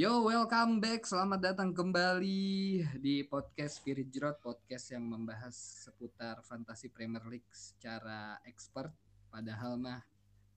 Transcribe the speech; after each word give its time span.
Yo, 0.00 0.24
welcome 0.24 0.80
back. 0.80 1.04
Selamat 1.04 1.52
datang 1.52 1.76
kembali 1.76 2.80
di 3.04 3.20
podcast 3.28 3.84
Spirit 3.84 4.08
Jerot, 4.08 4.40
podcast 4.40 4.96
yang 4.96 5.04
membahas 5.04 5.52
seputar 5.52 6.40
fantasi 6.40 6.88
Premier 6.88 7.20
League 7.28 7.52
secara 7.52 8.40
expert. 8.48 8.88
Padahal 9.28 9.76
mah 9.76 10.00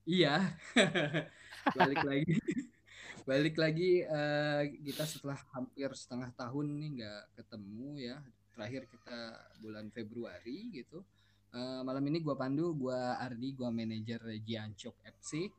iya. 0.07 0.39
Balik 1.75 2.07
lagi. 2.07 2.39
Balik 3.27 3.55
lagi 3.59 4.07
uh, 4.07 4.63
kita 4.79 5.03
setelah 5.03 5.35
hampir 5.51 5.91
setengah 5.91 6.31
tahun 6.39 6.79
nih 6.79 6.89
nggak 7.03 7.23
ketemu 7.43 7.87
ya. 7.99 8.23
Terakhir 8.55 8.87
kita 8.87 9.19
bulan 9.59 9.91
Februari 9.91 10.71
gitu. 10.71 11.03
Uh, 11.51 11.83
malam 11.83 12.07
ini 12.07 12.23
gua 12.23 12.39
Pandu, 12.39 12.71
gua 12.79 13.19
Ardi, 13.19 13.51
gua 13.51 13.75
manajer 13.75 14.23
Giancok 14.39 15.03
FC 15.03 15.51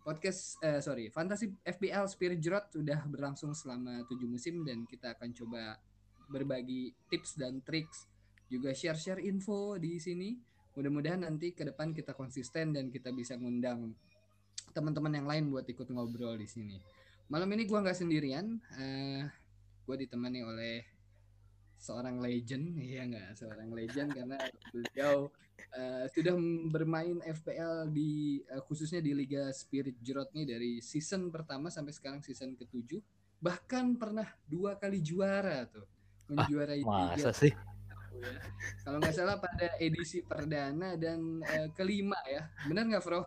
podcast 0.00 0.56
eh, 0.64 0.80
sorry 0.80 1.12
fantasi 1.12 1.52
FPL 1.60 2.08
Spirit 2.08 2.40
Jrot 2.40 2.72
sudah 2.72 3.04
berlangsung 3.04 3.52
selama 3.52 4.04
tujuh 4.08 4.26
musim 4.26 4.64
dan 4.64 4.88
kita 4.88 5.12
akan 5.12 5.30
coba 5.36 5.76
berbagi 6.30 6.94
tips 7.10 7.36
dan 7.36 7.58
triks 7.60 8.06
juga 8.50 8.74
share-share 8.74 9.22
info 9.22 9.78
di 9.78 10.02
sini. 10.02 10.34
Mudah-mudahan 10.74 11.22
nanti 11.22 11.54
ke 11.54 11.62
depan 11.62 11.94
kita 11.94 12.14
konsisten 12.18 12.74
dan 12.74 12.90
kita 12.90 13.14
bisa 13.14 13.38
ngundang 13.38 13.94
teman-teman 14.74 15.14
yang 15.14 15.26
lain 15.26 15.44
buat 15.50 15.66
ikut 15.66 15.90
ngobrol 15.90 16.38
di 16.38 16.46
sini. 16.50 16.78
Malam 17.30 17.50
ini 17.54 17.66
gua 17.66 17.82
nggak 17.82 17.98
sendirian 17.98 18.58
uh, 18.58 19.22
gua 19.86 19.96
ditemani 19.98 20.42
oleh 20.42 20.82
seorang 21.78 22.18
legend. 22.18 22.74
Ya 22.78 23.06
nggak? 23.06 23.38
Seorang 23.38 23.70
legend 23.70 24.10
karena 24.14 24.38
beliau 24.74 25.30
uh, 25.76 26.04
sudah 26.10 26.34
bermain 26.68 27.18
FPL 27.24 27.90
di 27.92 28.40
uh, 28.50 28.62
khususnya 28.64 29.00
di 29.00 29.12
Liga 29.12 29.48
Spirit 29.52 29.96
Jerot 30.00 30.32
nih 30.32 30.46
dari 30.56 30.72
season 30.80 31.28
pertama 31.28 31.68
sampai 31.68 31.92
sekarang 31.92 32.20
season 32.24 32.56
ketujuh 32.56 33.00
bahkan 33.40 33.96
pernah 33.96 34.28
dua 34.44 34.76
kali 34.76 35.00
juara 35.00 35.64
tuh 35.64 35.84
menjuarai 36.28 36.84
ah, 36.84 37.16
masa 37.16 37.32
sih 37.32 37.50
ya. 37.50 38.32
kalau 38.84 39.00
nggak 39.00 39.16
salah 39.16 39.40
pada 39.40 39.74
edisi 39.80 40.20
perdana 40.20 40.94
dan 40.94 41.40
uh, 41.42 41.68
kelima 41.72 42.20
ya 42.28 42.46
benar 42.68 42.84
nggak 42.86 43.04
Bro? 43.04 43.22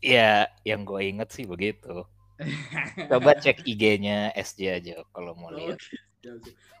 Ya, 0.00 0.48
yang 0.64 0.88
gue 0.88 1.12
inget 1.12 1.28
sih 1.28 1.44
begitu. 1.44 2.08
Coba 3.12 3.36
cek 3.36 3.68
IG-nya 3.68 4.32
SJ 4.32 4.58
aja 4.80 4.94
kalau 5.12 5.36
mau 5.36 5.52
lihat. 5.52 5.76
Okay. 5.76 6.09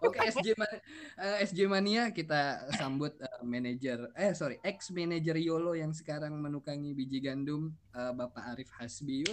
Oke 0.04 0.20
SJ 0.20 0.52
Man 0.52 0.68
uh, 0.68 1.40
eh, 1.40 1.48
SJ 1.48 1.64
Mania 1.64 2.12
kita 2.12 2.60
sambut 2.76 3.16
uh, 3.16 3.40
manajer 3.40 4.12
eh 4.12 4.36
sorry 4.36 4.60
ex 4.60 4.92
manajer 4.92 5.32
Yolo 5.40 5.72
yang 5.72 5.96
sekarang 5.96 6.36
menukangi 6.36 6.92
biji 6.92 7.24
gandum 7.24 7.72
uh, 7.96 8.12
Bapak 8.12 8.52
Arif 8.52 8.68
Hasbi. 8.76 9.24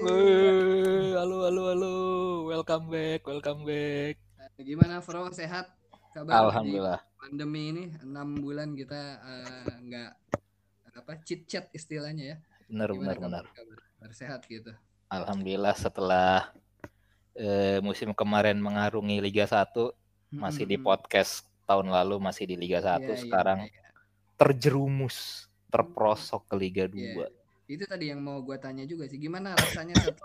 Wey, 0.00 1.12
halo 1.12 1.44
halo 1.44 1.62
halo, 1.68 1.94
welcome 2.48 2.88
back, 2.88 3.28
welcome 3.28 3.68
back. 3.68 4.16
Uh, 4.40 4.64
gimana 4.64 5.04
Fro 5.04 5.28
sehat? 5.28 5.68
Kabar 6.16 6.48
Alhamdulillah. 6.48 7.04
Pandemi 7.20 7.62
ini 7.76 7.84
enam 8.00 8.40
bulan 8.40 8.72
kita 8.72 9.20
nggak 9.84 10.10
uh, 10.16 10.96
apa 10.96 11.12
chit 11.28 11.44
chat 11.44 11.68
istilahnya 11.76 12.24
ya. 12.24 12.36
Benar 12.72 12.88
benar 12.96 13.16
benar. 13.20 13.44
Sehat 14.16 14.48
gitu. 14.48 14.72
Alhamdulillah 15.12 15.76
setelah 15.76 16.56
eh, 17.36 17.78
musim 17.84 18.16
kemarin 18.16 18.58
mengarungi 18.58 19.20
Liga 19.20 19.44
1 19.44 19.72
masih 20.34 20.64
di 20.66 20.76
podcast 20.80 21.46
tahun 21.68 21.92
lalu 21.92 22.18
masih 22.18 22.44
di 22.48 22.56
Liga 22.58 22.82
1 22.82 22.84
yeah, 22.84 22.98
iya, 23.00 23.16
sekarang 23.16 23.58
yeah, 23.68 23.74
yeah. 23.78 23.92
terjerumus 24.40 25.46
terprosok 25.70 26.48
ke 26.48 26.54
Liga 26.56 26.84
2. 26.88 26.96
Yeah. 26.96 27.30
Itu 27.66 27.84
tadi 27.84 28.14
yang 28.14 28.22
mau 28.22 28.40
gue 28.40 28.56
tanya 28.56 28.86
juga 28.86 29.10
sih 29.10 29.18
gimana 29.18 29.52
rasanya 29.58 29.94
setelah, 30.02 30.22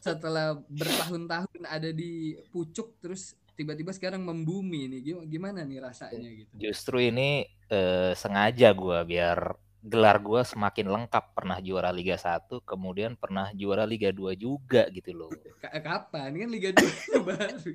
setelah 0.00 0.48
bertahun-tahun 0.66 1.60
ada 1.68 1.90
di 1.92 2.34
pucuk 2.50 2.98
terus 2.98 3.36
tiba-tiba 3.54 3.94
sekarang 3.94 4.26
membumi 4.26 4.90
nih 4.90 5.00
gimana 5.30 5.62
nih 5.62 5.78
rasanya 5.78 6.26
gitu. 6.26 6.52
Justru 6.58 6.98
ini 6.98 7.46
eh, 7.70 8.12
sengaja 8.18 8.74
gue 8.74 8.98
biar 9.06 9.63
gelar 9.84 10.16
gue 10.24 10.40
semakin 10.40 10.86
lengkap. 10.88 11.24
Pernah 11.36 11.60
juara 11.60 11.92
Liga 11.92 12.16
1 12.16 12.48
kemudian 12.64 13.20
pernah 13.20 13.52
juara 13.52 13.84
Liga 13.84 14.08
2 14.08 14.32
juga 14.32 14.88
gitu 14.88 15.12
loh. 15.12 15.30
Kapan? 15.60 16.32
Ini 16.32 16.38
kan 16.40 16.50
Liga 16.50 16.70
2 16.72 16.80
baru. 17.28 17.70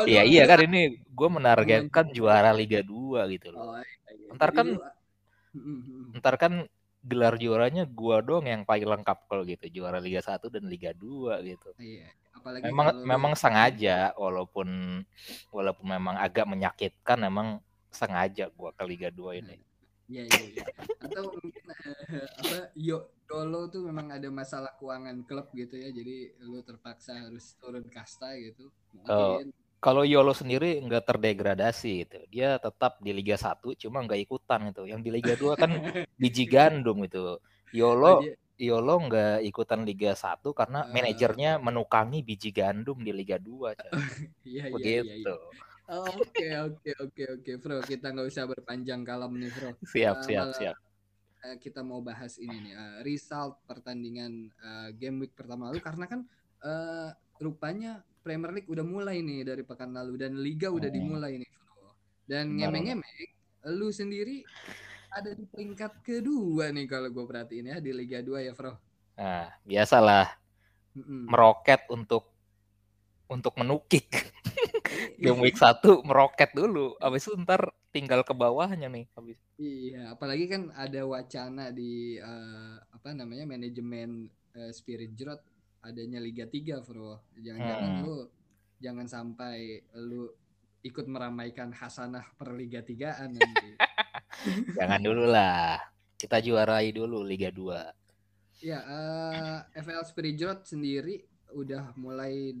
Oh, 0.00 0.04
iya 0.08 0.24
iya 0.24 0.48
kan 0.48 0.64
ini 0.64 0.96
gue 1.04 1.28
menargetkan 1.28 2.08
juara 2.16 2.50
Liga 2.56 2.80
2 2.80 3.28
gitu 3.36 3.48
loh. 3.52 3.76
Oh, 3.76 3.78
iya, 3.78 4.10
iya. 4.16 4.32
ntar 4.34 4.50
kan 4.56 4.66
ntar 6.16 6.34
kan 6.40 6.52
gelar 7.00 7.36
juaranya 7.36 7.88
gue 7.88 8.16
dong 8.24 8.44
yang 8.48 8.64
paling 8.64 8.88
lengkap 8.88 9.28
kalau 9.28 9.44
gitu 9.44 9.68
juara 9.68 10.00
Liga 10.00 10.24
1 10.24 10.40
dan 10.48 10.64
Liga 10.64 10.96
2 10.96 11.44
gitu. 11.44 11.70
Iya 11.76 12.08
apalagi 12.40 12.62
memang 12.64 12.86
memang 13.04 13.32
sengaja 13.36 14.16
walaupun 14.16 14.68
walaupun 15.52 15.86
memang 15.86 16.16
agak 16.16 16.48
menyakitkan 16.48 17.20
memang 17.20 17.60
sengaja 17.92 18.48
gue 18.48 18.70
ke 18.72 18.82
Liga 18.88 19.08
2 19.12 19.44
ini 19.44 19.60
Iya 20.10 20.26
iya 20.26 20.42
iya. 20.50 20.66
Atau 20.98 21.22
mungkin 21.38 21.64
uh, 21.70 22.28
apa 22.42 22.58
yo 22.74 23.14
dolo 23.30 23.70
tuh 23.70 23.86
memang 23.86 24.10
ada 24.10 24.26
masalah 24.26 24.74
keuangan 24.74 25.22
klub 25.22 25.54
gitu 25.54 25.78
ya. 25.78 25.94
Jadi 25.94 26.34
lu 26.42 26.58
terpaksa 26.66 27.14
harus 27.30 27.54
turun 27.62 27.86
kasta 27.86 28.34
gitu. 28.34 28.74
Mungkin 28.90 29.54
oh. 29.54 29.58
Kalau 29.80 30.04
Yolo 30.04 30.36
sendiri 30.36 30.76
nggak 30.84 31.08
terdegradasi 31.08 32.04
gitu. 32.04 32.20
Dia 32.28 32.60
tetap 32.60 33.00
di 33.00 33.16
Liga 33.16 33.40
1 33.40 33.80
cuma 33.80 34.04
nggak 34.04 34.20
ikutan 34.28 34.68
itu. 34.68 34.84
Yang 34.84 35.00
di 35.08 35.10
Liga 35.14 35.34
2 35.40 35.56
kan 35.56 35.70
biji 36.20 36.44
gandum 36.44 37.00
itu. 37.00 37.40
Yolo 37.72 38.20
oh, 38.20 38.20
Yolo 38.60 38.94
nggak 39.08 39.40
ikutan 39.48 39.88
Liga 39.88 40.12
1 40.12 40.44
karena 40.52 40.84
uh, 40.84 40.92
manajernya 40.92 41.56
menukangi 41.64 42.20
biji 42.20 42.52
gandum 42.52 43.00
di 43.00 43.14
Liga 43.14 43.40
2. 43.40 43.48
Iya, 44.44 44.68
iya, 44.68 44.74
Begitu. 44.74 45.32
Iya, 45.32 45.48
iya. 45.56 45.69
Oke 45.90 46.46
oke 46.54 46.90
oke 47.02 47.22
oke 47.34 47.50
Bro 47.58 47.82
kita 47.82 48.14
nggak 48.14 48.30
usah 48.30 48.46
berpanjang 48.46 49.02
kalam 49.02 49.34
nih 49.34 49.50
Bro. 49.50 49.74
Siap 49.82 50.16
uh, 50.16 50.22
siap 50.22 50.46
siap. 50.54 50.76
Uh, 51.42 51.56
kita 51.58 51.82
mau 51.82 51.98
bahas 51.98 52.38
ini 52.38 52.70
nih 52.70 52.74
uh, 52.78 52.98
result 53.02 53.58
pertandingan 53.66 54.54
uh, 54.62 54.94
game 54.94 55.18
week 55.18 55.34
pertama 55.34 55.66
lalu 55.66 55.82
karena 55.82 56.06
kan 56.06 56.22
uh, 56.62 57.10
rupanya 57.42 58.06
Premier 58.22 58.54
League 58.54 58.70
udah 58.70 58.86
mulai 58.86 59.18
nih 59.18 59.42
dari 59.42 59.66
pekan 59.66 59.90
lalu 59.90 60.14
dan 60.14 60.38
Liga 60.38 60.70
udah 60.70 60.86
hmm. 60.86 60.98
dimulai 61.02 61.32
nih 61.42 61.50
Bro. 61.50 61.90
Dan 62.30 62.54
ngemeng-ngemeng 62.54 63.30
lu 63.74 63.90
sendiri 63.90 64.46
ada 65.10 65.34
di 65.34 65.42
peringkat 65.42 66.06
kedua 66.06 66.70
nih 66.70 66.86
kalau 66.86 67.10
gue 67.10 67.24
perhatiin 67.26 67.74
ya 67.74 67.76
di 67.82 67.90
Liga 67.90 68.22
2 68.22 68.46
ya 68.46 68.54
Bro. 68.54 68.78
Nah 69.18 69.50
biasalah 69.66 70.38
mm 70.94 71.02
-mm. 71.02 71.22
meroket 71.26 71.82
untuk 71.90 72.29
untuk 73.30 73.54
menukik. 73.56 74.10
Game 75.22 75.38
week 75.38 75.56
satu 75.56 76.02
meroket 76.02 76.50
dulu, 76.52 76.98
habis 76.98 77.24
itu 77.24 77.38
ntar 77.40 77.70
tinggal 77.94 78.26
ke 78.26 78.34
bawahnya 78.34 78.90
nih 78.90 79.06
habis. 79.14 79.38
Iya, 79.56 80.12
apalagi 80.12 80.50
kan 80.50 80.62
ada 80.74 81.06
wacana 81.06 81.70
di 81.70 82.18
uh, 82.18 82.76
apa 82.90 83.14
namanya 83.14 83.46
manajemen 83.46 84.26
uh, 84.58 84.70
Spirit 84.74 85.14
Jrot 85.14 85.40
adanya 85.86 86.20
Liga 86.20 86.44
3, 86.44 86.84
Bro. 86.84 87.38
Jangan-jangan 87.38 87.90
hmm. 87.96 88.02
lu 88.04 88.16
jangan 88.80 89.06
sampai 89.06 89.84
lu 90.00 90.28
ikut 90.80 91.04
meramaikan 91.04 91.70
hasanah 91.70 92.24
per 92.36 92.56
Liga 92.56 92.80
3-an 92.80 93.30
nanti. 93.36 93.68
jangan 94.78 95.00
dulu 95.00 95.24
lah. 95.28 95.80
Kita 96.16 96.40
juarai 96.40 96.92
dulu 96.92 97.24
Liga 97.24 97.48
2. 97.52 98.60
Ya, 98.60 98.84
uh, 98.84 99.64
eh, 99.72 99.80
FL 99.80 100.04
Spirit 100.04 100.36
Jrot 100.36 100.60
sendiri 100.68 101.24
udah 101.56 101.96
mulai 101.96 102.54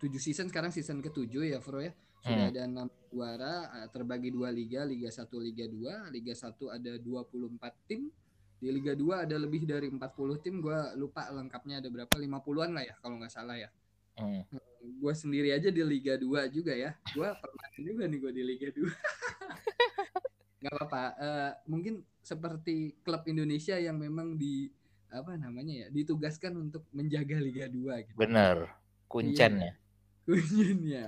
tujuh 0.00 0.20
season 0.20 0.46
sekarang 0.46 0.70
season 0.70 1.02
ketujuh 1.02 1.50
ya 1.50 1.58
Bro 1.58 1.82
ya. 1.82 1.92
Sudah 2.20 2.36
hmm. 2.36 2.52
ada 2.52 2.60
enam 2.68 2.88
juara 3.08 3.54
uh, 3.80 3.88
terbagi 3.88 4.28
dua 4.28 4.52
liga 4.52 4.84
Liga 4.84 5.08
1 5.08 5.24
Liga 5.40 5.64
2 5.64 6.12
Liga 6.12 6.34
1 6.36 6.52
ada 6.68 6.92
24 7.00 7.88
tim. 7.88 8.12
Di 8.60 8.68
Liga 8.68 8.92
2 8.92 9.24
ada 9.24 9.36
lebih 9.40 9.64
dari 9.64 9.88
40 9.88 10.44
tim. 10.44 10.60
Gue 10.60 10.76
lupa 11.00 11.32
lengkapnya 11.32 11.80
ada 11.80 11.88
berapa 11.88 12.12
50-an 12.12 12.70
lah 12.76 12.84
ya 12.84 12.94
kalau 13.00 13.16
nggak 13.16 13.32
salah 13.32 13.56
ya. 13.56 13.72
Hmm. 14.20 14.44
gue 14.80 15.14
sendiri 15.16 15.48
aja 15.48 15.72
di 15.72 15.80
Liga 15.80 16.20
2 16.20 16.52
juga 16.52 16.76
ya. 16.76 16.92
Gue 17.16 17.24
pernah 17.24 17.68
juga 17.88 18.04
nih 18.04 18.18
gue 18.20 18.32
di 18.36 18.42
Liga 18.44 18.68
2 18.68 18.84
nggak 20.60 20.76
apa-apa 20.76 21.04
uh, 21.16 21.52
mungkin 21.72 22.04
seperti 22.20 23.00
klub 23.00 23.24
Indonesia 23.24 23.80
yang 23.80 23.96
memang 23.96 24.36
di 24.36 24.68
apa 25.08 25.32
namanya 25.40 25.72
ya 25.72 25.88
ditugaskan 25.88 26.52
untuk 26.68 26.84
menjaga 26.92 27.40
Liga 27.40 27.64
2 27.64 28.12
gitu. 28.12 28.18
Bener 28.20 28.79
kuncennya 29.10 29.74
iya, 29.74 30.24
kuncennya 30.30 31.04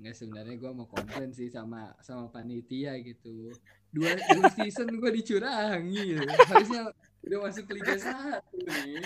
nggak 0.00 0.16
sebenarnya 0.16 0.56
gue 0.56 0.70
mau 0.72 0.88
komplain 0.88 1.28
sih 1.28 1.52
sama 1.52 1.92
sama 2.00 2.32
panitia 2.32 2.96
gitu. 3.04 3.52
Dua, 3.92 4.16
dua 4.16 4.48
season 4.56 4.96
gue 4.96 5.10
dicurangi 5.20 6.16
harusnya 6.48 6.88
udah 7.20 7.38
masuk 7.44 7.68
Liga 7.68 8.00
satu 8.00 8.56
nih. 8.64 9.04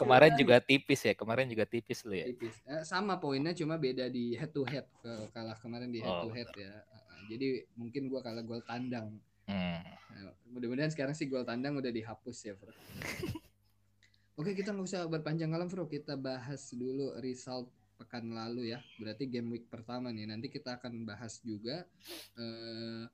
Kemarin 0.00 0.32
juga 0.40 0.64
tipis 0.64 1.04
ya 1.04 1.12
kemarin 1.12 1.44
juga 1.44 1.68
tipis 1.68 2.00
lo 2.08 2.16
ya? 2.16 2.24
Tipis. 2.32 2.56
Eh, 2.64 2.82
sama 2.88 3.20
poinnya 3.20 3.52
cuma 3.52 3.76
beda 3.76 4.08
di 4.08 4.32
head 4.32 4.48
to 4.48 4.64
head. 4.64 4.88
Kalah 5.36 5.60
kemarin 5.60 5.92
di 5.92 6.00
head 6.00 6.08
oh, 6.08 6.24
to 6.24 6.28
head 6.32 6.48
ya. 6.56 6.72
Jadi 7.28 7.68
mungkin 7.76 8.08
gue 8.08 8.20
kalah 8.24 8.40
gol 8.40 8.64
tandang. 8.64 9.12
Hmm. 9.50 9.82
nah, 10.14 10.30
mudah-mudahan 10.54 10.94
sekarang 10.94 11.10
sih 11.10 11.26
gol 11.26 11.42
tandang 11.42 11.74
udah 11.74 11.90
dihapus 11.90 12.38
ya 12.46 12.54
bro 12.54 12.70
Oke, 14.38 14.54
kita 14.54 14.70
nggak 14.70 14.86
usah 14.86 15.04
berpanjang 15.10 15.50
kalam, 15.50 15.66
Bro. 15.66 15.90
Kita 15.90 16.14
bahas 16.14 16.70
dulu 16.70 17.16
result 17.18 17.68
pekan 18.00 18.32
lalu 18.32 18.72
ya. 18.72 18.80
Berarti 18.96 19.28
game 19.28 19.52
week 19.52 19.66
pertama 19.68 20.08
nih. 20.14 20.30
Nanti 20.30 20.48
kita 20.48 20.80
akan 20.80 21.04
bahas 21.04 21.42
juga 21.44 21.84
uh, 22.40 23.04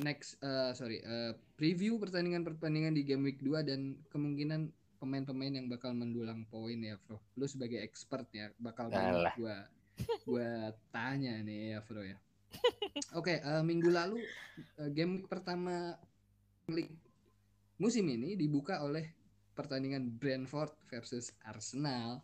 next 0.00 0.40
uh, 0.40 0.72
sorry, 0.72 1.04
uh, 1.04 1.36
preview 1.58 2.00
pertandingan-pertandingan 2.00 2.96
di 2.96 3.02
game 3.04 3.28
week 3.28 3.44
2 3.44 3.68
dan 3.68 4.00
kemungkinan 4.08 4.72
pemain-pemain 4.98 5.52
yang 5.52 5.68
bakal 5.68 5.92
mendulang 5.92 6.48
poin 6.48 6.80
ya, 6.80 6.96
Bro. 7.04 7.20
Lu 7.36 7.44
sebagai 7.44 7.82
expert 7.84 8.24
ya 8.32 8.48
bakal 8.56 8.88
banyak 8.88 9.36
gua 9.36 9.68
gua 10.24 10.72
tanya 10.88 11.38
nih 11.44 11.76
ya, 11.76 11.78
Bro 11.84 12.02
ya. 12.02 12.16
Oke, 13.12 13.36
okay, 13.36 13.44
uh, 13.44 13.60
minggu 13.60 13.90
lalu 13.92 14.22
uh, 14.80 14.88
game 14.94 15.20
week 15.20 15.28
pertama 15.28 15.98
League 16.72 16.96
musim 17.76 18.06
ini 18.08 18.38
dibuka 18.38 18.80
oleh 18.80 19.23
pertandingan 19.54 20.10
Brentford 20.18 20.74
versus 20.90 21.30
Arsenal 21.46 22.20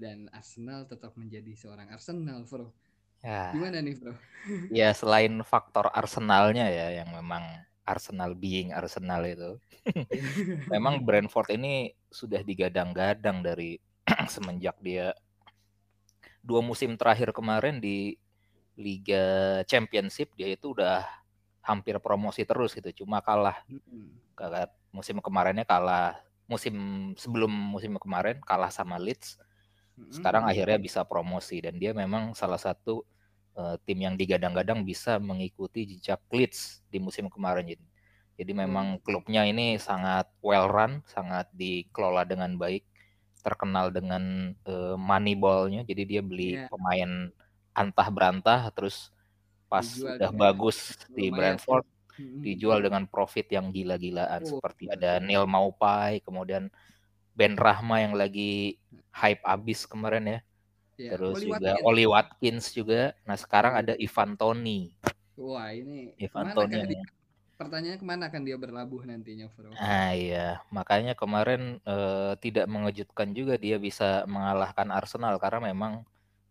dan 0.00 0.32
Arsenal 0.32 0.88
tetap 0.88 1.12
menjadi 1.14 1.52
seorang 1.52 1.92
Arsenal, 1.92 2.42
Bro. 2.48 2.72
Ya. 3.20 3.52
Gimana 3.52 3.84
nih, 3.84 4.00
Bro? 4.00 4.16
ya 4.80 4.90
selain 4.96 5.44
faktor 5.44 5.92
Arsenalnya 5.92 6.66
ya 6.72 7.04
yang 7.04 7.12
memang 7.12 7.44
Arsenal 7.84 8.32
being 8.32 8.72
Arsenal 8.72 9.22
itu. 9.28 9.60
memang 10.72 11.04
Brentford 11.04 11.56
ini 11.56 11.92
sudah 12.08 12.40
digadang-gadang 12.40 13.44
dari 13.44 13.76
semenjak 14.34 14.76
dia 14.80 15.12
dua 16.40 16.64
musim 16.64 16.96
terakhir 16.96 17.36
kemarin 17.36 17.80
di 17.80 18.16
Liga 18.80 19.60
Championship 19.68 20.32
dia 20.36 20.48
itu 20.48 20.72
udah 20.72 21.04
hampir 21.60 22.00
promosi 22.00 22.48
terus 22.48 22.72
gitu 22.72 23.04
cuma 23.04 23.20
kalah 23.20 23.60
mm 23.68 24.32
musim 24.90 25.20
kemarinnya 25.20 25.68
kalah 25.68 26.16
musim 26.50 26.74
sebelum 27.14 27.48
musim 27.48 27.94
kemarin 28.02 28.42
kalah 28.42 28.74
sama 28.74 28.98
Leeds. 28.98 29.38
Sekarang 30.10 30.48
hmm. 30.48 30.50
akhirnya 30.50 30.78
bisa 30.82 31.06
promosi 31.06 31.62
dan 31.62 31.78
dia 31.78 31.94
memang 31.94 32.34
salah 32.34 32.58
satu 32.58 33.06
uh, 33.54 33.78
tim 33.86 34.02
yang 34.02 34.18
digadang-gadang 34.18 34.82
bisa 34.82 35.22
mengikuti 35.22 35.86
jejak 35.86 36.18
Leeds 36.34 36.82
di 36.90 36.98
musim 36.98 37.30
kemarin. 37.30 37.70
Jadi, 37.70 37.84
jadi 38.34 38.52
memang 38.66 38.98
klubnya 39.04 39.46
ini 39.46 39.78
sangat 39.78 40.26
well 40.42 40.66
run, 40.66 41.06
sangat 41.06 41.46
dikelola 41.54 42.26
dengan 42.26 42.58
baik, 42.58 42.82
terkenal 43.46 43.94
dengan 43.94 44.56
uh, 44.66 44.98
money 44.98 45.38
ball-nya. 45.38 45.86
Jadi 45.86 46.02
dia 46.02 46.22
beli 46.24 46.58
yeah. 46.58 46.66
pemain 46.66 47.30
antah 47.70 48.08
berantah 48.10 48.60
terus 48.74 49.14
pas 49.70 49.86
Dijual 49.86 50.18
udah 50.18 50.30
bagus 50.34 50.98
di 51.14 51.30
Brentford. 51.30 51.86
Dijual 52.40 52.84
dengan 52.84 53.08
profit 53.08 53.48
yang 53.52 53.72
gila-gilaan 53.72 54.44
seperti 54.44 54.88
ada 54.92 55.20
Neil 55.20 55.48
Maupai 55.48 56.20
kemudian 56.20 56.68
Ben 57.40 57.56
Rahma 57.56 58.04
yang 58.04 58.12
lagi 58.12 58.76
hype 59.16 59.40
abis 59.48 59.88
kemarin 59.88 60.24
ya. 60.28 60.38
ya 61.00 61.10
Terus 61.16 61.40
Oli 61.40 61.48
juga 61.48 61.72
Watkins. 61.72 61.86
Oli 61.88 62.04
Watkins 62.04 62.64
juga. 62.76 63.02
Nah 63.24 63.36
sekarang 63.40 63.80
ada 63.80 63.96
Ivan 63.96 64.36
Toni. 64.36 64.92
Wah 65.40 65.72
ini 65.72 66.12
Ivan 66.20 66.52
Toni 66.52 66.76
yang... 66.76 67.00
pertanyaannya 67.56 68.00
ke 68.00 68.04
mana 68.04 68.28
akan 68.28 68.42
dia 68.44 68.56
berlabuh 68.60 69.08
nantinya, 69.08 69.48
Bro? 69.52 69.72
Ah 69.76 70.12
iya, 70.12 70.60
makanya 70.68 71.16
kemarin 71.16 71.80
eh, 71.84 72.32
tidak 72.40 72.68
mengejutkan 72.68 73.32
juga 73.32 73.56
dia 73.56 73.80
bisa 73.80 74.24
mengalahkan 74.28 74.88
Arsenal 74.92 75.40
karena 75.40 75.72
memang 75.72 76.04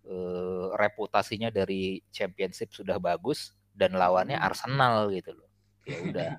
eh, 0.10 0.68
reputasinya 0.74 1.54
dari 1.54 2.02
Championship 2.10 2.74
sudah 2.74 2.98
bagus 2.98 3.54
dan 3.78 3.94
lawannya. 3.94 4.38
Arsenal 4.38 5.10
gitu 5.14 5.38
loh 5.38 5.49
ya 5.86 5.98
udah 6.04 6.32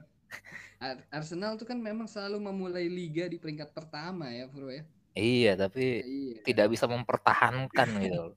Arsenal 1.17 1.61
tuh 1.61 1.69
kan 1.69 1.77
memang 1.77 2.09
selalu 2.09 2.41
memulai 2.41 2.89
liga 2.89 3.29
di 3.29 3.37
peringkat 3.37 3.73
pertama 3.77 4.33
ya 4.33 4.49
bro 4.49 4.73
ya 4.73 4.85
iya 5.13 5.53
tapi 5.55 6.01
iya. 6.01 6.41
tidak 6.45 6.73
bisa 6.73 6.89
mempertahankan 6.89 7.89
gitu 8.01 8.35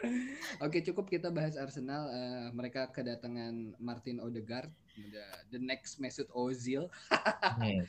Oke 0.64 0.80
cukup 0.80 1.08
kita 1.12 1.28
bahas 1.28 1.56
Arsenal. 1.60 2.08
Uh, 2.08 2.48
mereka 2.56 2.88
kedatangan 2.88 3.76
Martin 3.76 4.20
Odegaard, 4.20 4.72
the 5.52 5.60
next 5.60 6.00
Mesut 6.00 6.28
Ozil. 6.32 6.88
hmm. 7.60 7.84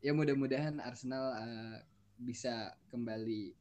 Ya 0.00 0.12
mudah-mudahan 0.16 0.80
Arsenal 0.80 1.36
uh, 1.36 1.76
bisa 2.16 2.72
kembali 2.88 3.52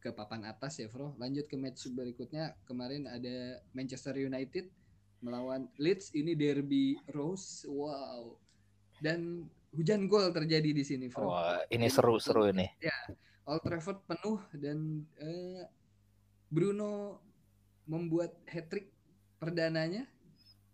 ke 0.00 0.08
papan 0.16 0.48
atas 0.48 0.80
ya, 0.80 0.88
Bro. 0.88 1.12
Lanjut 1.20 1.44
ke 1.44 1.60
match 1.60 1.84
berikutnya. 1.92 2.56
Kemarin 2.64 3.04
ada 3.04 3.60
Manchester 3.76 4.16
United 4.16 4.72
melawan 5.20 5.68
Leeds 5.76 6.12
ini 6.16 6.32
derby 6.32 6.96
Rose 7.12 7.68
wow 7.68 8.32
dan 9.00 9.48
hujan 9.76 10.10
gol 10.10 10.34
terjadi 10.34 10.70
di 10.74 10.84
sini 10.84 11.06
Bro. 11.08 11.30
Wah, 11.30 11.62
ini 11.70 11.86
seru-seru 11.86 12.50
ini. 12.50 12.66
Ya, 12.82 12.94
Old 13.46 13.62
Trafford 13.62 14.02
penuh 14.04 14.40
dan 14.58 15.06
uh, 15.22 15.62
Bruno 16.50 17.22
membuat 17.86 18.34
hat 18.46 18.66
trick 18.70 18.90
perdananya 19.38 20.04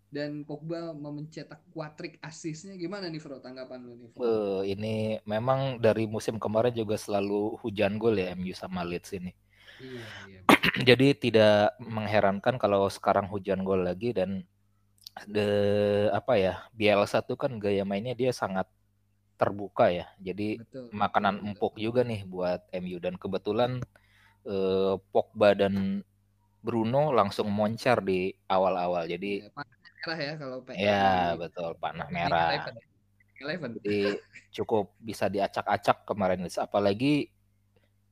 dan 0.07 0.47
Pogba 0.47 0.95
mencetak 0.95 1.59
kuatrik 1.75 2.15
asisnya 2.23 2.73
gimana 2.79 3.11
nih 3.11 3.21
Bro 3.21 3.43
tanggapan 3.43 3.79
lu 3.85 3.93
nih? 3.95 4.09
Bro? 4.15 4.21
Uh, 4.23 4.61
ini 4.65 5.21
memang 5.27 5.77
dari 5.77 6.09
musim 6.09 6.41
kemarin 6.41 6.73
juga 6.73 6.97
selalu 6.97 7.59
hujan 7.61 8.01
gol 8.01 8.17
ya 8.17 8.33
MU 8.33 8.51
sama 8.55 8.81
Leeds 8.83 9.13
ini. 9.13 9.31
Iya, 9.77 10.07
iya. 10.29 10.41
Jadi 10.89 11.07
tidak 11.17 11.77
mengherankan 11.81 12.57
kalau 12.57 12.89
sekarang 12.89 13.29
hujan 13.29 13.61
gol 13.61 13.85
lagi 13.85 14.13
dan 14.13 14.45
the 15.25 15.49
apa 16.13 16.37
ya 16.37 16.53
Bielsa 16.77 17.25
tuh 17.25 17.37
kan 17.39 17.57
gaya 17.57 17.81
mainnya 17.81 18.13
dia 18.13 18.33
sangat 18.33 18.69
terbuka 19.37 19.93
ya. 19.93 20.09
Jadi 20.17 20.61
betul, 20.61 20.89
makanan 20.93 21.41
betul, 21.41 21.47
empuk 21.53 21.73
betul. 21.77 21.83
juga 21.89 22.01
nih 22.05 22.21
buat 22.25 22.61
MU 22.73 22.97
dan 22.97 23.15
kebetulan 23.17 23.71
eh, 24.45 24.95
Pogba 25.13 25.53
dan 25.53 26.01
Bruno 26.61 27.13
langsung 27.13 27.47
moncar 27.53 28.01
di 28.01 28.33
awal-awal. 28.49 29.05
Jadi 29.05 29.45
ya, 29.45 29.53
panah 29.53 29.77
merah 29.77 30.17
ya 30.19 30.33
kalau 30.35 30.57
Ya, 30.73 31.05
betul, 31.37 31.69
panah 31.77 32.09
merah. 32.09 32.49
Eleven. 33.37 33.77
Jadi 33.77 34.17
cukup 34.49 34.97
bisa 34.97 35.29
diacak-acak 35.29 36.09
kemarin 36.09 36.41
apalagi 36.57 37.29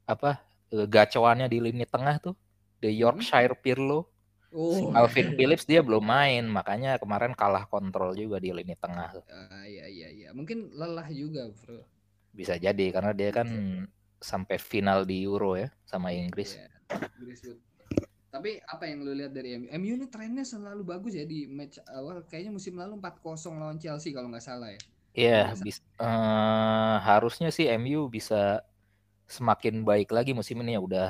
apa 0.05 0.44
gacoannya 0.71 1.47
di 1.49 1.59
lini 1.61 1.85
tengah 1.85 2.17
tuh 2.21 2.35
the 2.81 2.89
hmm. 2.89 3.01
Yorkshire 3.01 3.55
Pirlo 3.57 4.15
Oh. 4.55 4.95
Alvin 4.95 5.35
Phillips 5.35 5.67
dia 5.67 5.83
belum 5.83 5.99
main, 5.99 6.47
makanya 6.47 6.95
kemarin 6.95 7.35
kalah 7.35 7.67
kontrol 7.67 8.15
juga 8.15 8.39
di 8.39 8.55
lini 8.55 8.71
tengah. 8.79 9.11
Uh, 9.27 9.67
iya 9.67 9.83
iya 9.91 10.07
iya, 10.07 10.29
mungkin 10.31 10.71
lelah 10.71 11.11
juga, 11.11 11.51
Bro. 11.51 11.83
Bisa 12.31 12.55
jadi 12.55 12.87
karena 12.95 13.11
dia 13.11 13.35
kan 13.35 13.51
sampai 14.23 14.55
final 14.55 15.03
di 15.03 15.27
Euro 15.27 15.59
ya 15.59 15.67
sama 15.83 16.15
Inggris. 16.15 16.55
Yeah. 16.55 16.71
Inggris 17.19 17.39
Tapi 18.31 18.59
apa 18.63 18.83
yang 18.87 19.03
lu 19.03 19.11
lihat 19.15 19.35
dari 19.35 19.59
MU? 19.59 19.67
MU 19.75 19.93
ini 19.99 20.07
trennya 20.07 20.47
selalu 20.47 20.87
bagus 20.87 21.19
ya 21.19 21.27
di 21.27 21.51
match 21.51 21.79
awal. 21.91 22.23
Kayaknya 22.23 22.51
musim 22.55 22.79
lalu 22.79 22.99
4-0 22.99 23.59
lawan 23.59 23.79
Chelsea 23.79 24.15
kalau 24.15 24.31
nggak 24.31 24.43
salah 24.43 24.71
ya. 24.71 24.81
Iya, 25.15 25.55
yeah, 25.55 25.79
uh, 26.03 26.99
harusnya 26.99 27.47
sih 27.47 27.71
MU 27.79 28.11
bisa 28.11 28.67
semakin 29.25 29.81
baik 29.81 30.13
lagi 30.13 30.31
musim 30.37 30.61
ini 30.61 30.77
ya 30.77 30.81
udah 30.81 31.09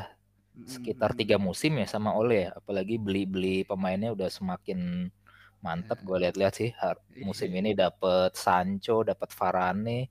sekitar 0.64 1.12
tiga 1.12 1.36
musim 1.36 1.76
ya 1.76 1.88
sama 1.88 2.16
Ole 2.16 2.48
ya 2.48 2.50
apalagi 2.56 2.96
beli-beli 2.96 3.68
pemainnya 3.68 4.16
udah 4.16 4.32
semakin 4.32 5.12
mantap 5.60 6.00
gue 6.00 6.16
lihat-lihat 6.16 6.54
sih 6.56 6.72
iya. 6.72 6.94
musim 7.28 7.52
ini 7.52 7.76
dapat 7.76 8.32
Sancho 8.40 9.04
dapat 9.04 9.36
Varane 9.36 10.08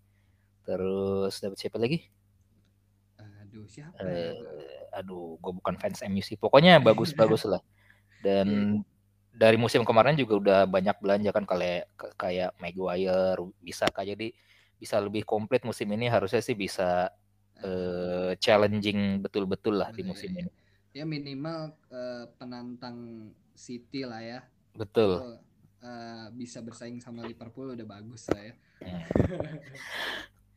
terus 0.68 1.40
dapat 1.40 1.56
siapa 1.56 1.80
lagi? 1.80 2.04
Aduh 3.16 3.64
siapa 3.70 3.96
uh, 4.02 4.99
aduh 4.99 5.40
gue 5.40 5.52
bukan 5.62 5.78
fans 5.80 6.04
MU 6.11 6.20
sih 6.20 6.37
pokoknya 6.37 6.82
bagus-bagus 6.82 7.49
lah. 7.49 7.62
Dan 8.25 8.49
iya. 8.49 8.84
dari 9.32 9.56
musim 9.61 9.84
kemarin 9.84 10.16
juga 10.16 10.34
udah 10.40 10.61
banyak 10.66 10.96
belanja 11.00 11.30
kan 11.30 11.44
kayak 11.44 11.88
kayak 12.16 12.50
Maguire 12.61 13.40
bisa 13.61 13.87
kayak 13.92 14.16
jadi 14.16 14.28
bisa 14.80 14.96
lebih 14.99 15.23
komplit 15.23 15.62
musim 15.62 15.87
ini 15.94 16.11
harusnya 16.11 16.42
sih 16.42 16.56
bisa 16.56 17.12
uh, 17.64 18.30
challenging 18.38 19.25
betul-betul 19.25 19.80
lah 19.80 19.90
di 19.90 20.04
iya, 20.04 20.09
musim 20.09 20.30
iya. 20.37 20.40
ini. 20.44 20.52
Ya 20.94 21.04
minimal 21.09 21.75
uh, 21.90 22.30
penantang 22.38 23.30
City 23.56 24.06
lah 24.06 24.21
ya. 24.23 24.40
Betul. 24.76 25.40
Uh, 25.85 26.26
bisa 26.33 26.64
bersaing 26.64 27.00
sama 27.00 27.25
Liverpool 27.26 27.73
udah 27.75 27.87
bagus 27.87 28.28
lah 28.30 28.52
ya. 28.52 28.54
Hmm. 28.85 29.02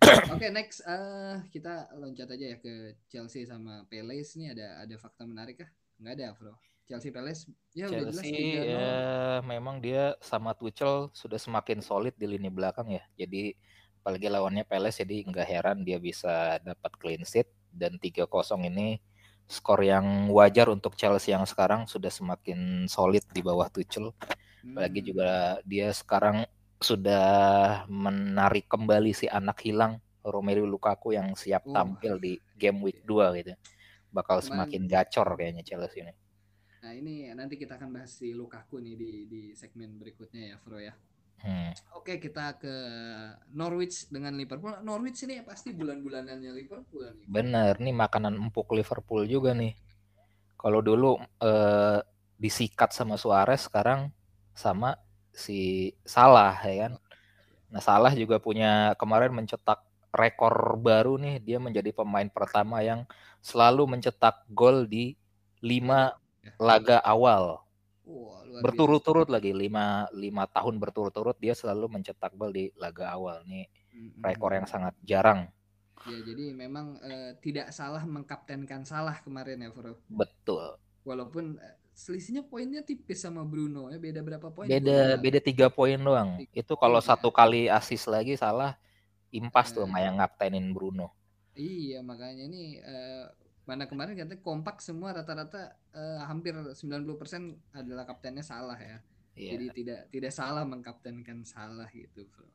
Oke 0.32 0.48
okay, 0.48 0.50
next 0.56 0.80
uh, 0.88 1.44
kita 1.52 1.92
loncat 2.00 2.32
aja 2.32 2.56
ya 2.56 2.58
ke 2.64 2.96
Chelsea 3.12 3.44
sama 3.44 3.84
Palace 3.92 4.40
ini 4.40 4.56
ada 4.56 4.80
ada 4.80 4.96
fakta 4.96 5.28
menarik 5.28 5.64
kah? 5.64 5.70
Nggak 6.00 6.14
ada 6.16 6.28
bro. 6.38 6.54
Chelsea 6.88 7.12
Palace 7.12 7.52
ya 7.76 7.92
Chelsea, 7.92 8.00
udah 8.00 8.04
jelas 8.16 8.24
ya, 8.24 8.96
memang 9.44 9.84
dia 9.84 10.16
sama 10.24 10.56
Tuchel 10.56 11.12
sudah 11.12 11.36
semakin 11.36 11.84
solid 11.84 12.16
di 12.16 12.24
lini 12.24 12.48
belakang 12.48 12.88
ya. 12.88 13.04
Jadi 13.20 13.52
apalagi 14.08 14.32
lawannya 14.32 14.64
Peles 14.64 15.04
jadi 15.04 15.28
nggak 15.28 15.48
heran 15.52 15.84
dia 15.84 16.00
bisa 16.00 16.64
dapat 16.64 16.96
clean 16.96 17.28
sheet 17.28 17.52
dan 17.76 18.00
3-0 18.00 18.24
ini 18.64 19.04
skor 19.52 19.84
yang 19.84 20.32
wajar 20.32 20.72
untuk 20.72 20.96
Chelsea 20.96 21.36
yang 21.36 21.44
sekarang 21.44 21.92
sudah 21.92 22.08
semakin 22.08 22.88
solid 22.88 23.28
di 23.36 23.44
bawah 23.44 23.68
Tuchel. 23.68 24.16
Apalagi 24.64 25.04
hmm. 25.04 25.08
juga 25.12 25.32
dia 25.68 25.92
sekarang 25.92 26.48
sudah 26.80 27.28
menarik 27.92 28.72
kembali 28.72 29.12
si 29.12 29.28
anak 29.28 29.60
hilang 29.68 30.00
Romelu 30.24 30.64
Lukaku 30.64 31.12
yang 31.12 31.36
siap 31.36 31.68
oh. 31.68 31.76
tampil 31.76 32.16
di 32.16 32.40
game 32.56 32.80
week 32.80 33.04
2 33.04 33.44
gitu. 33.44 33.60
Bakal 34.16 34.40
Cuman, 34.40 34.48
semakin 34.68 34.88
gacor 34.88 35.28
kayaknya 35.36 35.68
Chelsea 35.68 36.08
ini. 36.08 36.16
Nah 36.84 36.92
ini 36.96 37.28
nanti 37.36 37.60
kita 37.60 37.76
akan 37.76 37.92
bahas 37.92 38.16
si 38.16 38.32
Lukaku 38.32 38.80
nih 38.80 38.96
di 38.96 39.12
di 39.28 39.42
segmen 39.52 40.00
berikutnya 40.00 40.56
ya 40.56 40.56
Bro 40.64 40.80
ya. 40.80 40.96
Hmm. 41.42 41.70
Oke 41.94 42.18
kita 42.18 42.58
ke 42.58 42.74
Norwich 43.54 44.10
dengan 44.10 44.34
Liverpool. 44.34 44.82
Norwich 44.82 45.22
ini 45.30 45.46
pasti 45.46 45.70
bulan-bulanannya 45.76 46.52
Liverpool. 46.56 47.14
Nih. 47.14 47.26
Bener, 47.30 47.78
nih 47.78 47.94
makanan 47.94 48.34
empuk 48.38 48.74
Liverpool 48.74 49.30
juga 49.30 49.54
nih. 49.54 49.78
Kalau 50.58 50.82
dulu 50.82 51.22
eh, 51.22 52.00
disikat 52.42 52.90
sama 52.94 53.20
Suarez, 53.22 53.70
sekarang 53.70 54.10
sama 54.58 54.98
si 55.30 55.94
Salah 56.02 56.58
ya 56.66 56.90
kan. 56.90 56.94
Nah 57.70 57.82
Salah 57.84 58.14
juga 58.18 58.42
punya 58.42 58.98
kemarin 58.98 59.30
mencetak 59.36 59.86
rekor 60.10 60.82
baru 60.82 61.22
nih. 61.22 61.38
Dia 61.44 61.62
menjadi 61.62 61.94
pemain 61.94 62.26
pertama 62.34 62.82
yang 62.82 63.06
selalu 63.46 63.86
mencetak 63.86 64.42
gol 64.50 64.90
di 64.90 65.14
lima 65.62 66.18
ya. 66.42 66.54
laga 66.58 66.98
awal 67.06 67.67
berturut-turut 68.64 69.28
lagi 69.28 69.52
lima 69.52 70.08
lima 70.16 70.48
tahun 70.48 70.80
berturut-turut 70.80 71.38
dia 71.38 71.54
selalu 71.54 72.00
mencetak 72.00 72.34
gol 72.34 72.52
di 72.52 72.72
laga 72.80 73.12
awal. 73.14 73.44
Nih 73.46 73.68
mm-hmm. 73.68 74.24
rekor 74.24 74.56
yang 74.56 74.68
sangat 74.68 74.96
jarang. 75.04 75.52
Ya 76.08 76.20
jadi 76.24 76.56
memang 76.56 77.02
uh, 77.04 77.32
tidak 77.44 77.74
salah 77.76 78.06
mengkaptenkan 78.08 78.88
salah 78.88 79.20
kemarin 79.20 79.60
ya 79.60 79.70
Bro 79.74 80.00
betul. 80.08 80.80
Walaupun 81.04 81.60
uh, 81.60 81.76
selisihnya 81.92 82.46
poinnya 82.46 82.86
tipis 82.86 83.26
sama 83.26 83.42
Bruno 83.42 83.90
ya 83.90 83.98
beda 83.98 84.22
berapa 84.22 84.48
poin 84.54 84.70
beda 84.70 85.18
beda 85.18 85.40
tiga 85.42 85.68
poin 85.68 85.98
doang. 85.98 86.38
Tiga 86.40 86.64
itu 86.64 86.74
kalau 86.78 87.02
ya. 87.02 87.12
satu 87.12 87.34
kali 87.34 87.68
asis 87.68 88.06
lagi 88.08 88.38
salah 88.38 88.78
impas 89.34 89.74
uh, 89.74 89.82
tuh 89.82 89.84
sama 89.90 90.00
yang 90.00 90.22
ngaptenin 90.22 90.72
Bruno. 90.72 91.12
Iya 91.58 92.06
makanya 92.06 92.46
ini 92.46 92.78
uh, 92.86 93.28
mana 93.68 93.84
kemarin 93.84 94.16
katanya 94.16 94.40
kompak 94.40 94.80
semua 94.80 95.12
rata-rata 95.12 95.76
uh, 95.92 96.24
hampir 96.24 96.56
90% 96.56 96.80
adalah 97.76 98.08
kaptennya 98.08 98.42
salah 98.42 98.80
ya. 98.80 99.04
Yeah. 99.38 99.54
Jadi 99.54 99.66
tidak 99.84 100.00
tidak 100.10 100.32
salah 100.34 100.66
mengkaptenkan 100.66 101.46
salah 101.46 101.86
gitu, 101.94 102.26
Bro. 102.32 102.48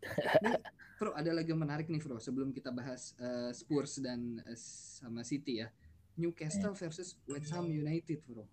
Nih, 0.43 0.59
Bro, 0.99 1.15
ada 1.15 1.31
lagi 1.31 1.55
yang 1.55 1.63
menarik 1.63 1.87
nih, 1.87 2.03
Bro. 2.03 2.19
Sebelum 2.19 2.51
kita 2.51 2.75
bahas 2.75 3.15
uh, 3.23 3.55
Spurs 3.55 4.03
dan 4.03 4.43
uh, 4.43 4.59
sama 4.99 5.23
City 5.23 5.63
ya. 5.63 5.71
Newcastle 6.19 6.75
yeah. 6.75 6.81
versus 6.81 7.15
West 7.31 7.55
Ham 7.55 7.71
United, 7.71 8.19
Bro. 8.27 8.49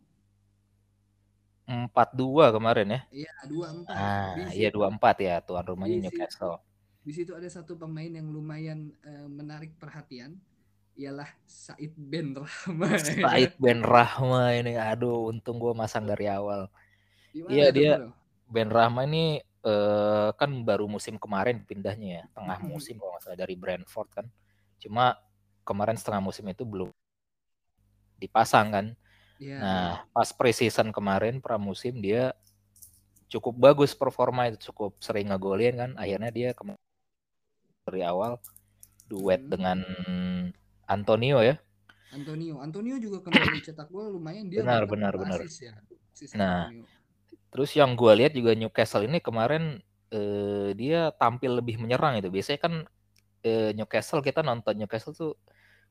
Empat 1.65 2.13
dua 2.13 2.53
kemarin 2.53 2.97
ya? 2.97 3.01
Iya 3.13 3.33
dua 3.45 3.67
empat. 3.73 3.93
Ah, 3.97 4.33
iya 4.53 4.69
dua 4.73 4.89
empat 4.89 5.15
ya 5.21 5.37
tuan 5.41 5.65
rumahnya 5.65 6.09
Newcastle. 6.09 6.61
Di 7.05 7.13
situ 7.13 7.33
ada 7.33 7.45
satu 7.45 7.77
pemain 7.77 8.09
yang 8.09 8.29
lumayan 8.29 8.93
uh, 9.05 9.29
menarik 9.29 9.77
perhatian 9.77 10.37
ialah 10.99 11.29
Said 11.47 11.95
Ben 11.95 12.35
Rahma. 12.35 12.99
Said 12.99 13.55
Ben 13.55 13.79
Rahma 13.79 14.51
ini, 14.51 14.75
aduh, 14.75 15.31
untung 15.31 15.55
gue 15.55 15.71
masang 15.71 16.03
dari 16.03 16.27
awal. 16.27 16.67
Iya 17.31 17.71
dia 17.71 17.91
bro? 18.03 18.11
Ben 18.51 18.67
Rahma 18.67 19.07
ini 19.07 19.39
uh, 19.63 20.35
kan 20.35 20.51
baru 20.67 20.91
musim 20.91 21.15
kemarin 21.15 21.63
pindahnya 21.63 22.09
ya, 22.19 22.23
tengah 22.35 22.59
musim 22.67 22.99
kalau 22.99 23.15
nggak 23.15 23.23
salah 23.23 23.39
dari 23.39 23.55
Brentford 23.55 24.09
kan. 24.11 24.25
Cuma 24.81 25.15
kemarin 25.63 25.95
setengah 25.95 26.19
musim 26.19 26.43
itu 26.51 26.67
belum 26.67 26.91
dipasang 28.19 28.67
kan. 28.75 28.85
Yeah. 29.39 29.61
Nah 29.63 29.89
pas 30.11 30.29
preseason 30.35 30.91
kemarin 30.91 31.39
pramusim 31.39 32.03
dia 32.03 32.35
cukup 33.31 33.55
bagus 33.55 33.95
performa 33.95 34.51
itu 34.51 34.73
cukup 34.73 34.99
sering 34.99 35.31
ngegolin 35.31 35.79
kan. 35.79 35.91
Akhirnya 35.95 36.31
dia 36.33 36.49
dari 37.87 38.03
awal 38.03 38.41
duet 39.07 39.45
hmm. 39.45 39.51
dengan 39.53 39.77
Antonio 40.89 41.39
ya. 41.45 41.55
Antonio, 42.09 42.57
Antonio 42.57 42.97
juga 42.97 43.21
kembali 43.21 43.61
cetak 43.61 43.93
gol 43.93 44.17
lumayan 44.17 44.49
dia. 44.49 44.65
Benar, 44.65 44.89
benar, 44.89 45.13
benar. 45.13 45.45
ya. 45.45 45.77
nah, 46.33 46.73
Antonio. 46.73 46.89
terus 47.53 47.71
yang 47.77 47.93
gue 47.93 48.11
lihat 48.17 48.33
juga 48.33 48.57
Newcastle 48.57 49.05
ini 49.05 49.21
kemarin 49.21 49.77
eh, 50.09 50.73
dia 50.73 51.13
tampil 51.13 51.61
lebih 51.61 51.77
menyerang 51.77 52.17
itu. 52.17 52.33
Biasanya 52.33 52.59
kan 52.59 52.73
eh, 53.45 53.71
Newcastle 53.77 54.25
kita 54.25 54.41
nonton 54.41 54.73
Newcastle 54.81 55.13
tuh 55.13 55.37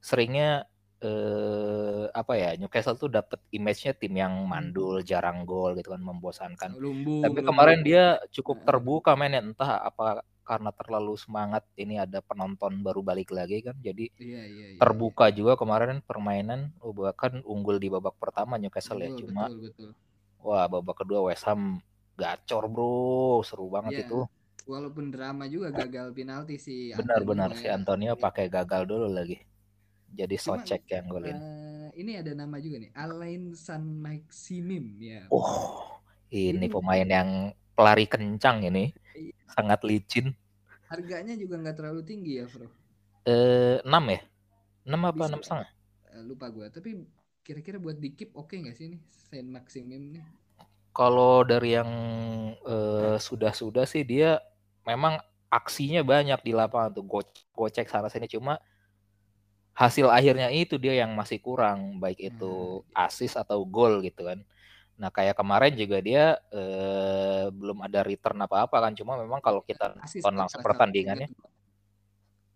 seringnya 0.03 0.67
eh, 0.99 2.11
apa 2.11 2.35
ya 2.35 2.59
Newcastle 2.59 2.99
tuh 2.99 3.11
dapat 3.11 3.39
image-nya 3.55 3.95
tim 3.95 4.19
yang 4.19 4.43
hmm. 4.43 4.51
mandul, 4.51 4.99
jarang 5.07 5.47
gol 5.47 5.79
gitu 5.79 5.95
kan, 5.95 6.03
membosankan. 6.03 6.75
Lumbu, 6.75 7.23
Tapi 7.23 7.41
kemarin 7.47 7.87
dia 7.87 8.19
cukup 8.35 8.67
terbuka 8.67 9.15
mainnya 9.15 9.39
entah 9.39 9.87
apa 9.87 10.27
karena 10.49 10.73
terlalu 10.73 11.13
semangat 11.21 11.61
ini 11.77 12.01
ada 12.01 12.25
penonton 12.25 12.81
baru 12.81 13.05
balik 13.05 13.29
lagi 13.37 13.61
kan 13.61 13.77
jadi 13.85 14.09
iya, 14.17 14.43
iya, 14.49 14.67
iya, 14.73 14.79
terbuka 14.81 15.29
iya. 15.29 15.37
juga 15.37 15.61
kemarin 15.61 16.01
permainan 16.01 16.73
oh, 16.81 16.97
bahkan 16.97 17.45
unggul 17.45 17.77
di 17.77 17.93
babak 17.93 18.17
pertama 18.17 18.57
Newcastle 18.57 19.05
ya. 19.05 19.13
betul, 19.13 19.21
ya 19.21 19.21
cuma 19.29 19.45
betul, 19.53 19.61
betul. 19.69 19.91
wah 20.41 20.65
babak 20.65 20.97
kedua 21.05 21.21
West 21.29 21.45
Ham 21.45 21.85
gacor 22.17 22.65
bro 22.73 23.45
seru 23.45 23.69
banget 23.69 24.01
yeah. 24.01 24.05
itu 24.09 24.21
walaupun 24.65 25.13
drama 25.13 25.45
juga 25.45 25.69
gagal 25.69 26.17
penalti 26.17 26.57
si 26.57 26.97
benar-benar 26.97 27.53
si 27.53 27.69
Antonio 27.69 28.17
ya. 28.17 28.21
pakai 28.21 28.49
gagal 28.49 28.89
dulu 28.89 29.13
lagi 29.13 29.37
jadi 30.09 30.37
socek 30.41 30.89
yang 30.89 31.13
golin 31.13 31.37
uh, 31.37 31.93
ini 31.93 32.17
ada 32.17 32.33
nama 32.33 32.57
juga 32.57 32.81
nih 32.81 32.91
Alain 32.97 33.53
San 33.53 33.85
Maximim 34.01 34.97
ya 34.97 35.29
oh 35.29 36.01
ini, 36.33 36.57
ini 36.57 36.67
pemain 36.73 37.05
yang 37.05 37.53
pelari 37.79 38.11
kencang 38.11 38.67
ini 38.67 38.91
iya. 39.19 39.35
sangat 39.53 39.81
licin. 39.83 40.33
Harganya 40.89 41.35
juga 41.37 41.61
nggak 41.61 41.77
terlalu 41.77 42.01
tinggi 42.07 42.41
ya 42.41 42.47
bro? 42.49 42.69
Eh 43.27 43.83
enam 43.85 44.05
ya? 44.09 44.21
Enam 44.89 45.03
apa 45.05 45.23
enam 45.29 45.43
setengah? 45.43 45.69
Eh, 46.15 46.23
lupa 46.25 46.49
gue 46.49 46.67
tapi 46.73 47.05
kira-kira 47.45 47.77
buat 47.77 47.99
dikip 47.99 48.33
oke 48.33 48.55
okay 48.55 48.57
nggak 48.65 48.77
sih 48.79 48.87
ini? 48.95 48.99
Saint 49.29 49.49
Maximum 49.49 50.17
nih. 50.17 50.25
Kalau 50.97 51.45
dari 51.45 51.77
yang 51.77 51.91
eh, 52.65 53.17
sudah-sudah 53.21 53.85
sih 53.85 54.07
dia 54.07 54.41
memang 54.89 55.21
aksinya 55.53 56.01
banyak 56.01 56.41
di 56.41 56.53
lapangan 56.57 56.97
tuh. 56.97 57.05
Go 57.05 57.21
gocek 57.53 57.91
sana 57.91 58.09
sini. 58.09 58.31
Cuma 58.31 58.57
hasil 59.77 60.11
akhirnya 60.11 60.49
itu 60.51 60.81
dia 60.81 60.97
yang 60.97 61.13
masih 61.13 61.39
kurang. 61.39 62.01
Baik 62.01 62.19
itu 62.33 62.83
hmm. 62.83 63.05
asis 63.07 63.37
atau 63.37 63.63
gol 63.69 64.01
gitu 64.01 64.25
kan 64.25 64.41
Nah 64.99 65.15
kayak 65.15 65.39
kemarin 65.39 65.73
juga 65.79 65.99
dia 66.03 66.37
eh, 66.51 67.47
belum 67.55 67.87
ada 67.87 68.03
return 68.03 68.39
apa-apa 68.43 68.77
kan, 68.83 68.93
cuma 68.99 69.15
memang 69.15 69.39
kalau 69.39 69.63
kita 69.63 69.95
nonton 69.95 70.35
langsung 70.35 70.61
pertandingannya 70.61 71.31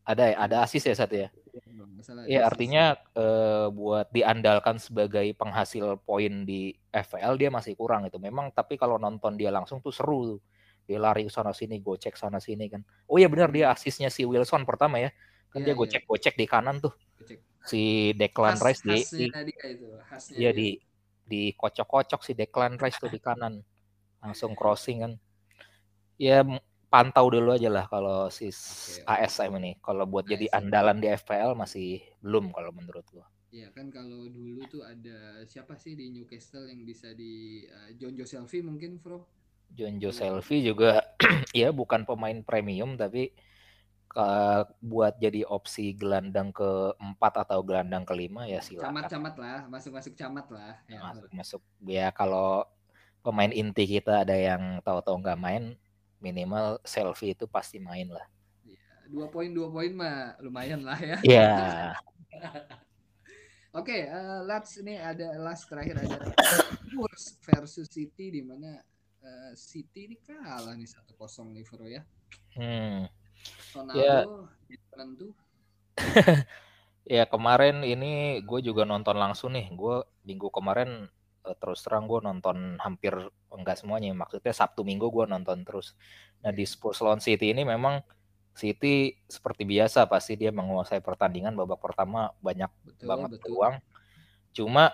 ada 0.02 0.34
ya, 0.34 0.36
ada 0.42 0.56
asis 0.66 0.82
ya 0.82 0.94
satu 0.98 1.14
ya. 1.14 1.28
Iya 2.26 2.40
artinya 2.42 2.98
eh, 3.14 3.66
buat 3.70 4.10
diandalkan 4.10 4.82
sebagai 4.82 5.30
penghasil 5.38 6.02
poin 6.02 6.42
di 6.42 6.74
FPL 6.90 7.38
dia 7.38 7.50
masih 7.54 7.78
kurang 7.78 8.10
itu. 8.10 8.18
Memang 8.18 8.50
tapi 8.50 8.74
kalau 8.74 8.98
nonton 8.98 9.38
dia 9.38 9.54
langsung 9.54 9.78
tuh 9.78 9.94
seru 9.94 10.36
tuh. 10.36 10.40
Dia 10.82 10.98
lari 10.98 11.30
sana 11.30 11.54
sini, 11.54 11.78
gocek 11.78 12.18
sana 12.18 12.42
sini 12.42 12.66
kan. 12.66 12.82
Oh 13.06 13.14
iya 13.14 13.30
benar 13.30 13.54
dia 13.54 13.70
asisnya 13.70 14.10
si 14.10 14.26
Wilson 14.26 14.66
pertama 14.66 14.98
ya. 14.98 15.14
Kan 15.54 15.62
yeah, 15.62 15.70
dia 15.70 15.74
iya. 15.78 15.78
gocek-gocek 15.78 16.34
di 16.34 16.46
kanan 16.50 16.82
tuh. 16.82 16.90
Si 17.62 18.10
Declan 18.18 18.58
Rice 18.58 18.82
di, 18.82 18.98
di 19.06 19.26
Iya 20.34 20.50
di 20.50 20.74
dikocok-kocok 21.26 22.20
si 22.22 22.32
Declan 22.34 22.78
Rice 22.78 22.98
tuh 22.98 23.10
di 23.12 23.20
kanan. 23.22 23.62
Langsung 24.22 24.54
crossing 24.54 24.98
kan. 25.02 25.12
Ya 26.20 26.44
pantau 26.92 27.32
dulu 27.32 27.56
aja 27.56 27.72
lah 27.72 27.88
kalau 27.88 28.28
si 28.28 28.52
okay, 28.52 29.26
ASM 29.26 29.56
ini. 29.58 29.80
Kalau 29.80 30.04
buat 30.04 30.28
ASM. 30.28 30.32
jadi 30.36 30.46
andalan 30.52 30.98
di 31.00 31.08
FPL 31.08 31.56
masih 31.56 32.04
belum 32.20 32.52
kalau 32.52 32.70
menurut 32.70 33.06
gua. 33.10 33.26
Iya 33.52 33.68
kan 33.68 33.92
kalau 33.92 34.32
dulu 34.32 34.64
tuh 34.64 34.80
ada 34.80 35.44
siapa 35.44 35.76
sih 35.76 35.92
di 35.92 36.08
Newcastle 36.08 36.72
yang 36.72 36.88
bisa 36.88 37.12
di 37.12 37.64
uh, 37.68 37.92
John 38.00 38.16
Joe 38.16 38.24
Selfie 38.24 38.64
mungkin 38.64 38.96
Bro 38.96 39.28
John 39.76 40.00
Joe 40.00 40.16
Selfie 40.16 40.64
juga 40.64 41.04
ya 41.52 41.68
bukan 41.68 42.08
pemain 42.08 42.40
premium 42.40 42.96
tapi 42.96 43.28
ke, 44.12 44.28
buat 44.84 45.16
jadi 45.16 45.48
opsi 45.48 45.96
gelandang 45.96 46.52
keempat 46.52 47.48
atau 47.48 47.64
gelandang 47.64 48.04
kelima 48.04 48.44
ya 48.44 48.60
silakan. 48.60 48.92
Camat-camat 48.92 49.34
lah, 49.40 49.60
masuk-masuk 49.72 50.12
camat 50.12 50.46
lah. 50.52 50.76
Ya, 50.84 51.00
masuk 51.00 51.28
masuk 51.32 51.62
ya 51.88 52.12
kalau 52.12 52.68
pemain 53.24 53.48
inti 53.48 53.88
kita 53.88 54.28
ada 54.28 54.36
yang 54.36 54.84
tahu-tahu 54.84 55.24
nggak 55.24 55.40
main, 55.40 55.64
minimal 56.20 56.76
selfie 56.84 57.32
itu 57.32 57.48
pasti 57.48 57.80
main 57.80 58.12
lah. 58.12 58.28
Iya, 58.68 59.08
dua 59.08 59.26
poin 59.32 59.48
dua 59.48 59.72
poin 59.72 59.90
mah 59.96 60.36
lumayan 60.44 60.84
lah 60.84 61.00
ya. 61.00 61.18
Iya. 61.24 61.50
Oke, 63.72 63.88
okay, 63.88 64.00
uh, 64.12 64.20
eh, 64.20 64.40
last 64.44 64.76
ini 64.84 65.00
ada 65.00 65.32
last 65.40 65.64
terakhir 65.64 66.04
ada 66.04 66.28
Spurs 66.84 67.40
versus 67.40 67.88
City 67.88 68.28
di 68.28 68.44
mana 68.44 68.76
uh, 69.24 69.52
City 69.56 70.12
ini 70.12 70.20
kalah 70.20 70.76
nih 70.76 70.84
satu 70.84 71.16
kosong 71.16 71.56
nih 71.56 71.64
Bro 71.64 71.88
ya. 71.88 72.04
Hmm. 72.52 73.08
Ya. 73.96 74.28
ya 77.16 77.24
kemarin 77.28 77.82
ini 77.84 78.40
gue 78.44 78.60
juga 78.60 78.84
nonton 78.84 79.16
langsung 79.16 79.56
nih. 79.56 79.72
Gue 79.72 80.04
minggu 80.28 80.48
kemarin 80.52 81.08
uh, 81.44 81.56
terus 81.58 81.82
terang 81.84 82.06
gue 82.06 82.20
nonton 82.20 82.76
hampir 82.78 83.14
enggak 83.52 83.80
semuanya. 83.80 84.12
Maksudnya 84.12 84.52
Sabtu 84.52 84.84
Minggu 84.84 85.08
gue 85.08 85.24
nonton 85.28 85.64
terus. 85.64 85.96
Nah 86.44 86.52
di 86.52 86.64
Spurs 86.68 87.00
lawan 87.00 87.20
City 87.20 87.52
ini 87.52 87.64
memang 87.64 88.00
City 88.52 89.16
seperti 89.24 89.64
biasa 89.64 90.04
pasti 90.04 90.36
dia 90.36 90.52
menguasai 90.52 91.00
pertandingan 91.00 91.56
babak 91.56 91.80
pertama 91.80 92.36
banyak 92.44 92.68
betul, 92.84 93.06
banget 93.08 93.30
betul. 93.36 93.42
peluang. 93.48 93.74
Cuma 94.52 94.92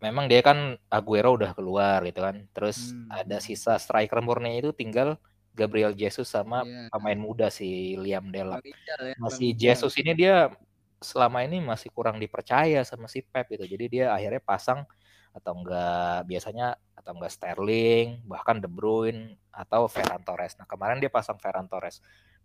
memang 0.00 0.30
dia 0.30 0.40
kan 0.40 0.78
Aguero 0.88 1.36
udah 1.36 1.52
keluar 1.52 2.00
gitu 2.08 2.24
kan. 2.24 2.48
Terus 2.56 2.96
hmm. 2.96 3.12
ada 3.12 3.36
sisa 3.44 3.76
striker 3.76 4.24
murni 4.24 4.64
itu 4.64 4.72
tinggal 4.72 5.20
Gabriel 5.58 5.90
Jesus 5.90 6.30
sama 6.30 6.62
yeah. 6.62 6.86
pemain 6.94 7.18
muda 7.18 7.50
si 7.50 7.98
Liam 7.98 8.30
Delap. 8.30 8.62
Ya, 8.62 9.18
masih 9.18 9.50
Jesus 9.58 9.98
ini 9.98 10.14
dia 10.14 10.54
selama 11.02 11.42
ini 11.42 11.58
masih 11.58 11.90
kurang 11.90 12.22
dipercaya 12.22 12.86
sama 12.86 13.10
si 13.10 13.26
Pep 13.26 13.50
gitu. 13.50 13.66
Jadi 13.66 13.98
dia 13.98 14.14
akhirnya 14.14 14.38
pasang 14.38 14.86
atau 15.34 15.58
enggak 15.58 16.26
biasanya 16.30 16.78
atau 16.94 17.14
enggak 17.18 17.32
Sterling, 17.34 18.22
bahkan 18.26 18.62
De 18.62 18.70
Bruyne 18.70 19.34
atau 19.50 19.90
Ferran 19.90 20.22
Torres. 20.22 20.54
Nah, 20.58 20.66
kemarin 20.66 21.02
dia 21.02 21.10
pasang 21.10 21.38
Ferran 21.38 21.66
Torres. 21.66 21.98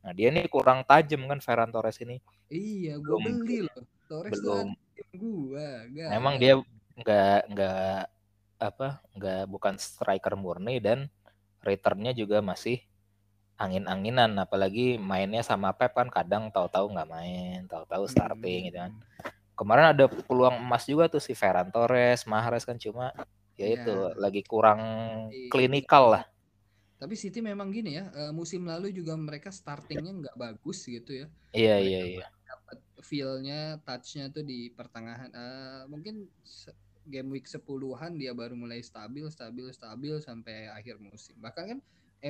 Nah, 0.03 0.11
dia 0.11 0.33
ini 0.33 0.45
kurang 0.49 0.83
tajam 0.85 1.25
kan 1.29 1.39
Ferran 1.41 1.69
Torres 1.69 1.97
ini. 2.01 2.17
Iya, 2.49 2.99
gua 3.01 3.17
belum, 3.21 3.23
beli 3.41 3.57
loh. 3.65 3.83
Torres 4.09 4.33
belum 4.37 4.67
gua. 5.17 5.67
Gak, 5.89 6.09
memang 6.13 6.35
dia 6.37 6.53
enggak 6.97 7.39
enggak 7.49 7.99
apa? 8.61 8.87
Enggak 9.17 9.43
bukan 9.49 9.73
striker 9.81 10.33
murni 10.37 10.77
dan 10.77 11.09
returnnya 11.63 12.11
juga 12.11 12.43
masih 12.43 12.83
angin-anginan 13.57 14.35
apalagi 14.41 14.97
mainnya 14.97 15.45
sama 15.45 15.71
Pep 15.77 15.93
kan 15.93 16.09
kadang 16.09 16.49
tahu-tahu 16.49 16.93
nggak 16.93 17.09
main, 17.09 17.59
tahu-tahu 17.69 18.09
starting 18.09 18.73
gitu 18.73 18.77
kan. 18.81 18.93
Hmm 18.93 19.41
kemarin 19.53 19.93
ada 19.93 20.05
peluang 20.09 20.59
emas 20.59 20.83
juga 20.89 21.09
tuh 21.09 21.21
si 21.21 21.37
Ferran 21.37 21.69
Torres, 21.69 22.25
Mahrez 22.25 22.65
kan 22.65 22.77
cuma 22.77 23.13
ya 23.53 23.69
iya. 23.69 23.77
itu 23.77 23.93
ya. 23.93 24.17
lagi 24.17 24.41
kurang 24.41 24.81
klinikal 25.53 26.17
lah. 26.17 26.23
Tapi 26.97 27.13
City 27.19 27.43
memang 27.43 27.69
gini 27.69 27.99
ya, 27.99 28.07
uh, 28.15 28.31
musim 28.31 28.63
lalu 28.63 28.89
juga 28.95 29.13
mereka 29.19 29.51
startingnya 29.51 30.13
nggak 30.23 30.37
bagus 30.39 30.87
gitu 30.87 31.25
ya. 31.25 31.27
Iya 31.51 31.75
iya 31.83 32.01
iya. 32.17 32.25
Dapat 32.47 32.77
feel-nya, 33.03 33.77
touch-nya 33.83 34.31
tuh 34.31 34.41
di 34.47 34.71
pertengahan. 34.71 35.29
Uh, 35.35 35.83
mungkin 35.91 36.31
game 37.03 37.29
week 37.35 37.51
10-an 37.51 38.15
dia 38.15 38.31
baru 38.31 38.55
mulai 38.55 38.79
stabil, 38.79 39.27
stabil, 39.27 39.67
stabil 39.75 40.15
sampai 40.23 40.71
akhir 40.71 41.03
musim. 41.03 41.35
Bahkan 41.43 41.63
kan 41.75 41.79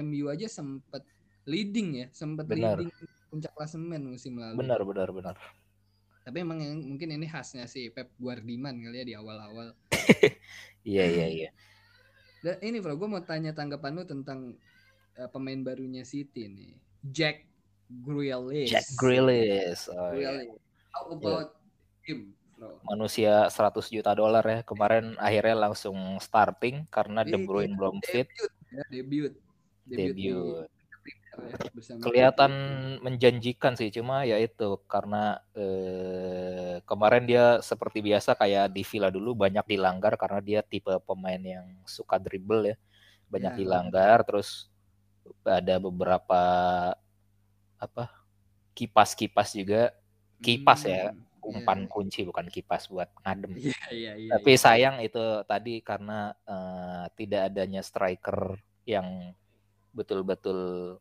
MU 0.02 0.34
aja 0.34 0.50
sempat 0.50 1.06
leading 1.46 2.06
ya, 2.06 2.08
sempat 2.16 2.50
leading 2.50 2.90
puncak 3.30 3.54
klasemen 3.58 4.14
musim 4.14 4.38
lalu. 4.38 4.62
Benar 4.62 4.82
benar 4.86 5.10
benar. 5.10 5.36
Tapi 6.24 6.38
emang 6.40 6.62
yang 6.64 6.80
mungkin 6.80 7.20
ini 7.20 7.28
khasnya 7.28 7.68
si 7.68 7.92
Pep 7.92 8.14
Guardiola 8.16 8.72
kali 8.72 8.98
ya 9.02 9.06
di 9.06 9.14
awal-awal. 9.18 9.76
iya 10.88 11.04
iya 11.04 11.28
iya. 11.28 11.50
Dan 12.44 12.60
ini 12.64 12.80
bro, 12.80 12.96
gue 12.96 13.08
mau 13.08 13.24
tanya 13.24 13.52
tanggapan 13.52 13.98
lu 14.00 14.04
tentang 14.08 14.56
uh, 15.20 15.30
pemain 15.32 15.60
barunya 15.60 16.08
City 16.08 16.48
nih, 16.48 16.76
Jack 17.04 17.44
Grealish. 17.88 18.72
Jack 18.72 18.88
Grealish. 18.96 19.92
Oh, 19.92 20.16
Grealish. 20.16 20.48
Yeah. 20.48 20.60
How 20.94 21.04
iya. 21.10 21.16
about 21.18 21.50
yeah. 21.52 22.08
him? 22.08 22.20
Bro? 22.56 22.80
Manusia 22.88 23.34
100 23.52 23.92
juta 23.92 24.12
dolar 24.16 24.46
ya. 24.46 24.60
Kemarin 24.64 25.20
akhirnya 25.20 25.68
langsung 25.68 25.98
starting 26.22 26.88
karena 26.88 27.26
De 27.28 27.36
Bruyne 27.36 27.76
belum 27.76 28.00
fit. 28.06 28.30
Ya, 28.72 28.84
debut. 28.90 29.34
Debut. 29.88 30.14
debut. 30.14 30.68
Kelihatan 32.00 32.54
menjanjikan 33.02 33.74
sih 33.74 33.90
cuma 33.90 34.22
ya 34.22 34.38
itu 34.38 34.78
karena 34.86 35.42
eh, 35.58 36.78
kemarin 36.86 37.26
dia 37.26 37.58
seperti 37.60 38.06
biasa 38.06 38.38
kayak 38.38 38.70
di 38.70 38.86
Villa 38.86 39.10
dulu 39.10 39.34
banyak 39.34 39.66
dilanggar 39.66 40.14
karena 40.14 40.40
dia 40.46 40.60
tipe 40.62 40.94
pemain 41.02 41.42
yang 41.42 41.66
suka 41.90 42.22
dribble 42.22 42.70
ya 42.70 42.78
banyak 43.34 43.54
ya, 43.58 43.60
dilanggar 43.66 44.22
terus 44.22 44.70
ada 45.42 45.82
beberapa 45.82 46.42
apa 47.82 48.14
kipas-kipas 48.78 49.58
juga 49.58 49.90
kipas 50.38 50.86
ya, 50.86 51.10
hmm, 51.10 51.18
ya 51.18 51.24
umpan 51.44 51.80
ya. 51.84 51.90
kunci 51.92 52.20
bukan 52.24 52.48
kipas 52.48 52.88
buat 52.88 53.12
ngadem 53.26 53.52
ya, 53.60 53.76
ya, 53.92 54.12
ya, 54.16 54.30
tapi 54.38 54.54
ya. 54.56 54.60
sayang 54.60 54.96
itu 55.04 55.24
tadi 55.44 55.84
karena 55.84 56.32
uh, 56.48 57.10
tidak 57.20 57.52
adanya 57.52 57.82
striker 57.84 58.56
yang 58.88 59.36
betul-betul 59.94 60.98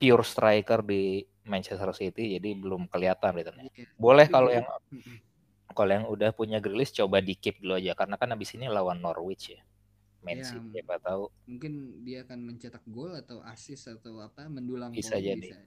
pure 0.00 0.24
striker 0.24 0.80
di 0.82 1.22
Manchester 1.46 1.92
City 1.96 2.36
jadi 2.36 2.50
belum 2.56 2.90
kelihatan 2.90 3.32
gitu. 3.40 3.50
Iya. 3.56 3.86
Boleh 3.96 4.26
kalau 4.28 4.50
yang 4.52 4.66
kalau 5.72 5.92
yang 5.94 6.06
udah 6.10 6.30
punya 6.34 6.58
Grealish 6.58 6.92
coba 6.92 7.22
di 7.22 7.38
keep 7.38 7.62
dulu 7.62 7.78
aja 7.78 7.94
karena 7.94 8.18
kan 8.18 8.34
abis 8.34 8.58
ini 8.58 8.66
lawan 8.66 8.98
Norwich 9.00 9.54
ya. 9.54 9.60
Man 10.20 10.44
ya, 10.44 10.44
City 10.44 10.68
siapa 10.76 11.00
tahu. 11.00 11.32
Mungkin 11.48 12.04
dia 12.04 12.28
akan 12.28 12.38
mencetak 12.44 12.84
gol 12.84 13.16
atau 13.16 13.40
assist 13.48 13.88
atau 13.88 14.20
apa 14.20 14.44
mendulang 14.52 14.92
bisa 14.92 15.16
jadi. 15.16 15.56
Bisa. 15.56 15.58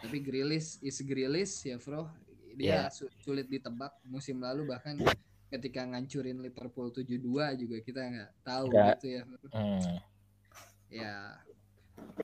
Tapi 0.00 0.16
Grealish 0.22 0.78
is 0.80 1.02
Grealish 1.02 1.66
ya, 1.66 1.76
Bro. 1.76 2.08
Dia 2.54 2.86
yeah. 2.86 3.10
sulit 3.22 3.50
ditebak 3.50 3.94
musim 4.06 4.38
lalu 4.42 4.70
bahkan 4.70 4.98
ketika 5.50 5.82
ngancurin 5.82 6.38
Liverpool 6.38 6.94
7-2 6.94 7.58
juga 7.58 7.76
kita 7.82 8.00
nggak 8.06 8.30
tahu 8.46 8.66
Gak. 8.70 8.86
gitu 9.02 9.06
ya. 9.18 9.22
Hmm. 9.50 9.98
Ya, 10.90 11.38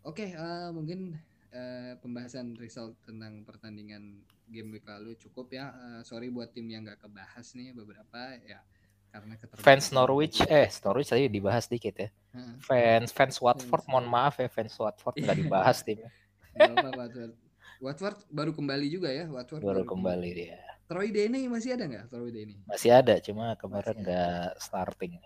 Oke, 0.03 0.31
okay, 0.33 0.39
uh, 0.39 0.69
eh, 0.69 0.71
mungkin 0.73 1.19
uh, 1.53 1.93
pembahasan 2.01 2.55
result 2.57 2.95
tentang 3.05 3.43
pertandingan 3.43 4.23
game 4.49 4.71
week 4.77 4.87
lalu 4.87 5.19
cukup 5.19 5.51
ya. 5.53 5.75
Uh, 5.75 6.01
sorry 6.07 6.31
buat 6.31 6.55
tim 6.55 6.69
yang 6.71 6.87
nggak 6.87 7.03
kebahas 7.03 7.55
nih 7.59 7.75
beberapa 7.75 8.39
ya 8.47 8.63
karena 9.11 9.33
fans 9.57 9.97
Norwich 9.97 10.45
eh 10.45 10.69
Norwich 10.85 11.09
tadi 11.09 11.27
dibahas 11.33 11.67
dikit 11.67 11.95
ya. 11.97 12.09
Uh, 12.37 12.55
fans 12.61 13.11
fans 13.11 13.37
Watford 13.41 13.83
fans. 13.83 13.91
mohon 13.91 14.07
maaf 14.07 14.39
ya 14.39 14.49
fans 14.51 14.75
Watford 14.77 15.17
nggak 15.19 15.39
dibahas 15.47 15.79
tim. 15.83 16.01
apa 16.57 16.91
Watford. 16.95 17.33
Watford 17.77 18.19
baru 18.33 18.53
kembali 18.57 18.87
juga 18.89 19.13
ya 19.13 19.29
Watford 19.29 19.61
baru, 19.65 19.83
baru 19.83 19.97
kembali 19.97 20.31
dia. 20.33 20.61
Troy 20.87 21.11
Deeney 21.11 21.51
masih 21.51 21.75
ada 21.75 21.85
nggak 21.91 22.07
Troy 22.15 22.31
Deeney? 22.31 22.57
Masih 22.71 22.95
ada 22.95 23.19
cuma 23.19 23.59
kemarin 23.59 23.97
nggak 24.07 24.63
starting. 24.63 25.19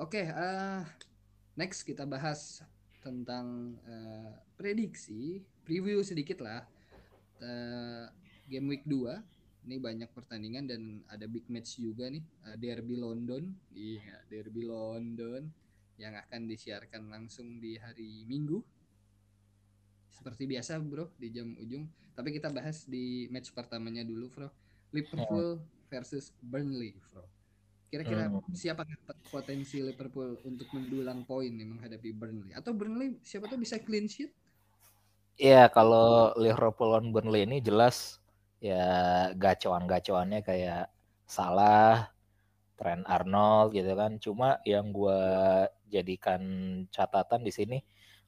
Oke, 0.00 0.24
okay, 0.24 0.26
uh, 0.32 0.82
next 1.56 1.84
kita 1.84 2.08
bahas 2.08 2.64
tentang 3.02 3.76
uh, 3.84 4.32
prediksi, 4.54 5.42
preview 5.66 6.00
sedikit 6.06 6.40
lah. 6.40 6.62
Uh, 7.42 8.06
game 8.46 8.70
week 8.70 8.86
2 8.86 9.18
ini 9.62 9.78
banyak 9.78 10.10
pertandingan 10.10 10.66
dan 10.66 10.82
ada 11.06 11.26
big 11.30 11.46
match 11.46 11.78
juga 11.78 12.10
nih, 12.10 12.22
uh, 12.46 12.56
Derby 12.58 12.98
London. 12.98 13.54
Iya, 13.70 14.26
Derby 14.26 14.66
London 14.66 15.46
yang 16.02 16.18
akan 16.18 16.50
disiarkan 16.50 17.06
langsung 17.06 17.62
di 17.62 17.78
hari 17.78 18.26
Minggu. 18.26 18.58
Seperti 20.10 20.50
biasa, 20.50 20.82
Bro, 20.82 21.14
di 21.14 21.30
jam 21.30 21.54
ujung. 21.58 21.86
Tapi 22.12 22.34
kita 22.34 22.50
bahas 22.50 22.84
di 22.90 23.30
match 23.30 23.54
pertamanya 23.54 24.02
dulu, 24.02 24.26
Bro. 24.34 24.48
Liverpool 24.90 25.62
versus 25.88 26.34
Burnley, 26.42 26.98
Bro. 27.10 27.24
Kira-kira 27.92 28.24
hmm. 28.24 28.56
siapa 28.56 28.88
potensi 29.28 29.76
Liverpool 29.84 30.40
untuk 30.48 30.64
mendulang 30.72 31.28
poin 31.28 31.52
nih 31.52 31.68
menghadapi 31.68 32.08
Burnley? 32.16 32.56
Atau 32.56 32.72
Burnley 32.72 33.20
siapa 33.20 33.52
tuh 33.52 33.60
bisa 33.60 33.76
clean 33.84 34.08
sheet? 34.08 34.32
Iya, 35.36 35.68
kalau 35.68 36.32
Liverpool 36.40 36.88
lawan 36.88 37.12
Burnley 37.12 37.44
ini 37.44 37.60
jelas 37.60 38.16
ya 38.64 39.28
gacoan-gacoannya 39.36 40.40
kayak 40.40 40.88
Salah, 41.28 42.08
Trent 42.80 43.04
Arnold 43.04 43.76
gitu 43.76 43.92
kan. 43.92 44.16
Cuma 44.16 44.56
yang 44.64 44.88
gue 44.88 45.20
jadikan 45.92 46.40
catatan 46.88 47.44
di 47.44 47.52
sini 47.52 47.78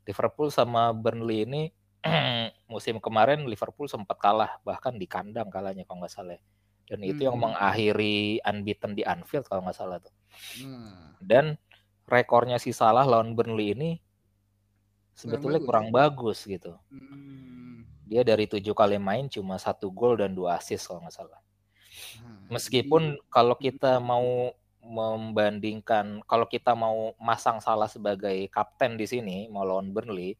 Liverpool 0.04 0.52
sama 0.52 0.92
Burnley 0.92 1.48
ini 1.48 1.62
musim 2.72 3.00
kemarin 3.00 3.48
Liverpool 3.48 3.88
sempat 3.88 4.20
kalah 4.20 4.60
bahkan 4.60 4.92
di 5.00 5.08
kandang 5.08 5.48
kalahnya 5.48 5.88
kalau 5.88 6.04
nggak 6.04 6.12
salah. 6.12 6.36
Ya 6.84 6.96
dan 6.96 7.00
itu 7.00 7.24
hmm. 7.24 7.28
yang 7.32 7.38
mengakhiri 7.40 8.44
unbeaten 8.44 8.92
di 8.92 9.02
Anfield 9.04 9.48
kalau 9.48 9.64
nggak 9.64 9.76
salah 9.76 9.98
tuh. 10.04 10.14
Hmm. 10.60 11.16
Dan 11.20 11.56
rekornya 12.04 12.60
si 12.60 12.76
Salah 12.76 13.08
lawan 13.08 13.32
Burnley 13.32 13.72
ini 13.72 13.90
sebetulnya 15.16 15.62
kurang 15.64 15.88
bagus, 15.88 16.44
kurang 16.44 16.44
bagus 16.44 16.52
gitu. 16.60 16.72
Hmm. 16.92 17.88
Dia 18.04 18.20
dari 18.20 18.44
tujuh 18.44 18.76
kali 18.76 19.00
main 19.00 19.32
cuma 19.32 19.56
satu 19.56 19.88
gol 19.88 20.20
dan 20.20 20.36
dua 20.36 20.60
assist 20.60 20.84
kalau 20.84 21.00
nggak 21.00 21.16
salah. 21.16 21.40
Hmm. 22.20 22.52
Meskipun 22.52 23.16
kalau 23.32 23.56
kita 23.56 23.96
mau 23.96 24.52
membandingkan, 24.84 26.20
kalau 26.28 26.44
kita 26.44 26.76
mau 26.76 27.16
masang 27.16 27.56
Salah 27.64 27.88
sebagai 27.88 28.36
kapten 28.52 29.00
di 29.00 29.08
sini 29.08 29.48
mau 29.48 29.64
lawan 29.64 29.88
Burnley, 29.96 30.36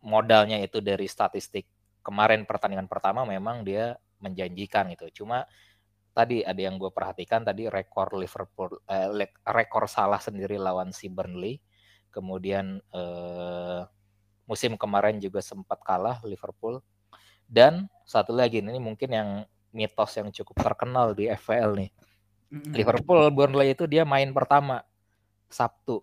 modalnya 0.00 0.56
itu 0.56 0.80
dari 0.80 1.04
statistik 1.04 1.68
kemarin 2.00 2.48
pertandingan 2.48 2.88
pertama 2.88 3.28
memang 3.28 3.60
dia 3.60 4.00
menjanjikan 4.24 4.88
itu. 4.92 5.08
Cuma 5.12 5.44
tadi 6.14 6.46
ada 6.46 6.56
yang 6.56 6.78
gue 6.78 6.94
perhatikan 6.94 7.42
tadi 7.42 7.66
rekor 7.66 8.14
Liverpool 8.14 8.78
eh, 8.86 9.10
rekor 9.44 9.90
salah 9.90 10.22
sendiri 10.22 10.56
lawan 10.56 10.94
si 10.94 11.10
Burnley. 11.10 11.58
Kemudian 12.14 12.78
eh, 12.78 13.82
musim 14.46 14.78
kemarin 14.78 15.18
juga 15.18 15.42
sempat 15.42 15.82
kalah 15.82 16.22
Liverpool. 16.22 16.78
Dan 17.44 17.90
satu 18.06 18.32
lagi 18.32 18.62
ini 18.62 18.78
mungkin 18.78 19.10
yang 19.10 19.30
mitos 19.74 20.14
yang 20.14 20.30
cukup 20.30 20.62
terkenal 20.62 21.12
di 21.12 21.26
FPL 21.28 21.70
nih. 21.74 21.90
Mm-hmm. 22.54 22.72
Liverpool 22.72 23.22
Burnley 23.34 23.74
itu 23.74 23.84
dia 23.90 24.06
main 24.06 24.30
pertama 24.30 24.86
Sabtu. 25.50 26.00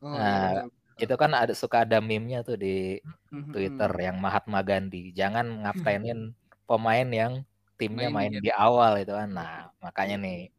Oh, 0.00 0.14
iya, 0.14 0.16
nah 0.16 0.50
iya, 0.96 1.04
itu 1.04 1.14
kan 1.18 1.34
ada 1.34 1.52
suka 1.52 1.82
ada 1.82 1.98
meme-nya 1.98 2.46
tuh 2.46 2.56
di 2.56 3.02
Twitter 3.28 3.90
yang 3.98 4.16
Mahatma 4.22 4.62
Gandhi. 4.62 5.10
Jangan 5.10 5.44
ngaptenin 5.66 6.32
pemain 6.70 7.08
yang 7.10 7.42
timnya 7.80 8.12
main, 8.12 8.28
main 8.28 8.44
di 8.44 8.52
awal 8.52 9.00
itu 9.00 9.16
kan. 9.16 9.32
Nah 9.32 9.72
makanya 9.80 10.20
nih 10.20 10.52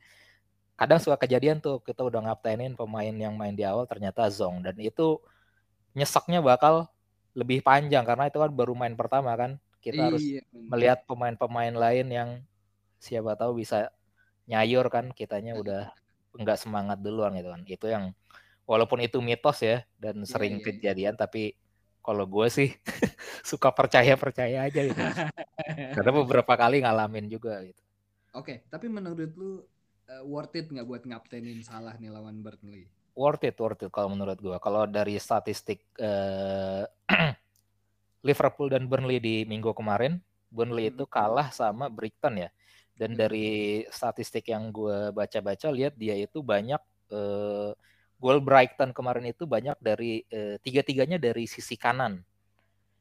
kadang 0.74 0.98
suka 0.98 1.22
kejadian 1.22 1.62
tuh 1.62 1.78
kita 1.86 2.02
udah 2.02 2.26
ngaptenin 2.26 2.74
pemain 2.74 3.14
yang 3.14 3.38
main 3.38 3.54
di 3.54 3.62
awal 3.62 3.86
ternyata 3.86 4.26
zong. 4.34 4.66
Dan 4.66 4.82
itu 4.82 5.22
nyeseknya 5.94 6.42
bakal 6.42 6.90
lebih 7.38 7.62
panjang 7.62 8.02
karena 8.02 8.28
itu 8.28 8.42
kan 8.42 8.50
baru 8.50 8.74
main 8.74 8.98
pertama 8.98 9.38
kan. 9.38 9.62
Kita 9.82 9.98
iya, 9.98 10.06
harus 10.10 10.26
melihat 10.54 11.06
pemain-pemain 11.06 11.74
lain 11.74 12.08
yang 12.10 12.30
siapa 12.98 13.38
tahu 13.38 13.62
bisa 13.62 13.94
nyayur 14.50 14.90
kan 14.90 15.10
kitanya 15.14 15.58
udah 15.58 15.90
nggak 16.38 16.58
semangat 16.58 16.98
duluan 17.02 17.38
gitu 17.38 17.50
kan. 17.54 17.62
Itu 17.70 17.86
yang 17.90 18.06
walaupun 18.66 19.02
itu 19.06 19.22
mitos 19.22 19.62
ya 19.62 19.86
dan 20.02 20.22
iya, 20.22 20.28
sering 20.30 20.54
yeah, 20.62 20.66
kejadian 20.66 21.14
tapi 21.18 21.58
kalau 22.02 22.26
gue 22.26 22.48
sih 22.50 22.70
suka 23.50 23.70
percaya 23.72 24.18
percaya 24.18 24.68
aja 24.68 24.82
gitu 24.84 25.02
karena 25.96 26.12
beberapa 26.12 26.54
kali 26.58 26.82
ngalamin 26.84 27.30
juga 27.30 27.62
gitu 27.64 27.82
oke 28.36 28.46
okay, 28.46 28.58
tapi 28.68 28.90
menurut 28.90 29.32
lu 29.38 29.62
uh, 30.12 30.24
worth 30.28 30.56
it 30.60 30.68
nggak 30.68 30.88
buat 30.88 31.04
ngaptenin 31.08 31.64
salah 31.64 31.96
nih 31.96 32.12
lawan 32.12 32.44
Burnley? 32.44 32.88
Worth 33.16 33.48
it, 33.48 33.56
worth 33.60 33.84
it 33.84 33.92
kalau 33.92 34.12
menurut 34.12 34.40
gue. 34.40 34.56
Kalau 34.60 34.84
dari 34.88 35.16
statistik 35.20 35.84
uh, 36.00 36.84
Liverpool 38.28 38.72
dan 38.72 38.88
Burnley 38.88 39.20
di 39.20 39.36
minggu 39.48 39.72
kemarin, 39.76 40.20
Burnley 40.52 40.92
hmm. 40.92 40.94
itu 40.96 41.04
kalah 41.08 41.52
sama 41.52 41.88
Brighton 41.88 42.48
ya. 42.48 42.50
Dan 42.96 43.16
hmm. 43.16 43.20
dari 43.20 43.50
statistik 43.88 44.52
yang 44.52 44.72
gue 44.72 45.16
baca-baca 45.16 45.68
lihat 45.72 45.96
dia 45.96 46.16
itu 46.16 46.44
banyak 46.44 46.82
uh, 47.12 47.72
gol 48.22 48.38
Brighton 48.46 48.94
kemarin 48.94 49.34
itu 49.34 49.50
banyak 49.50 49.82
dari 49.82 50.22
uh, 50.30 50.62
tiga-tiganya 50.62 51.18
dari 51.18 51.50
sisi 51.50 51.74
kanan. 51.74 52.22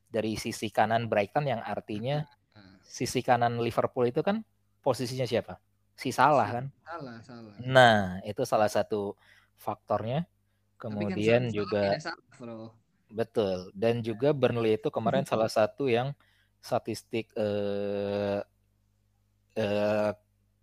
Dari 0.08 0.34
sisi 0.40 0.72
kanan 0.72 1.06
Brighton 1.06 1.44
yang 1.44 1.60
artinya 1.60 2.24
hmm. 2.56 2.80
sisi 2.80 3.20
kanan 3.20 3.60
Liverpool 3.60 4.08
itu 4.08 4.24
kan 4.24 4.40
posisinya 4.80 5.28
siapa? 5.28 5.60
si 6.00 6.16
salah 6.16 6.48
kan 6.48 6.64
salah 6.80 7.16
salah 7.20 7.52
nah 7.60 8.16
itu 8.24 8.40
salah 8.48 8.72
satu 8.72 9.12
faktornya 9.60 10.24
kemudian 10.80 11.52
kan 11.52 11.52
juga 11.52 11.84
salah, 12.00 12.72
betul 13.12 13.68
dan 13.76 14.00
juga 14.00 14.32
Burnley 14.32 14.80
itu 14.80 14.88
kemarin 14.88 15.28
salah 15.28 15.52
satu 15.60 15.92
yang 15.92 16.16
statistik 16.64 17.28
eh, 17.36 18.40
eh, 19.60 20.10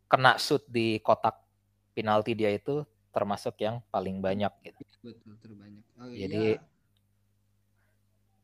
kena 0.10 0.42
shoot 0.42 0.66
di 0.66 0.98
kotak 1.06 1.38
penalti 1.94 2.34
dia 2.34 2.50
itu 2.50 2.82
termasuk 3.18 3.58
yang 3.58 3.82
paling 3.90 4.22
banyak 4.22 4.54
gitu. 4.62 4.82
Betul, 5.02 5.34
terbanyak. 5.42 5.82
Oh, 5.98 6.14
jadi 6.14 6.62
iya. 6.62 6.64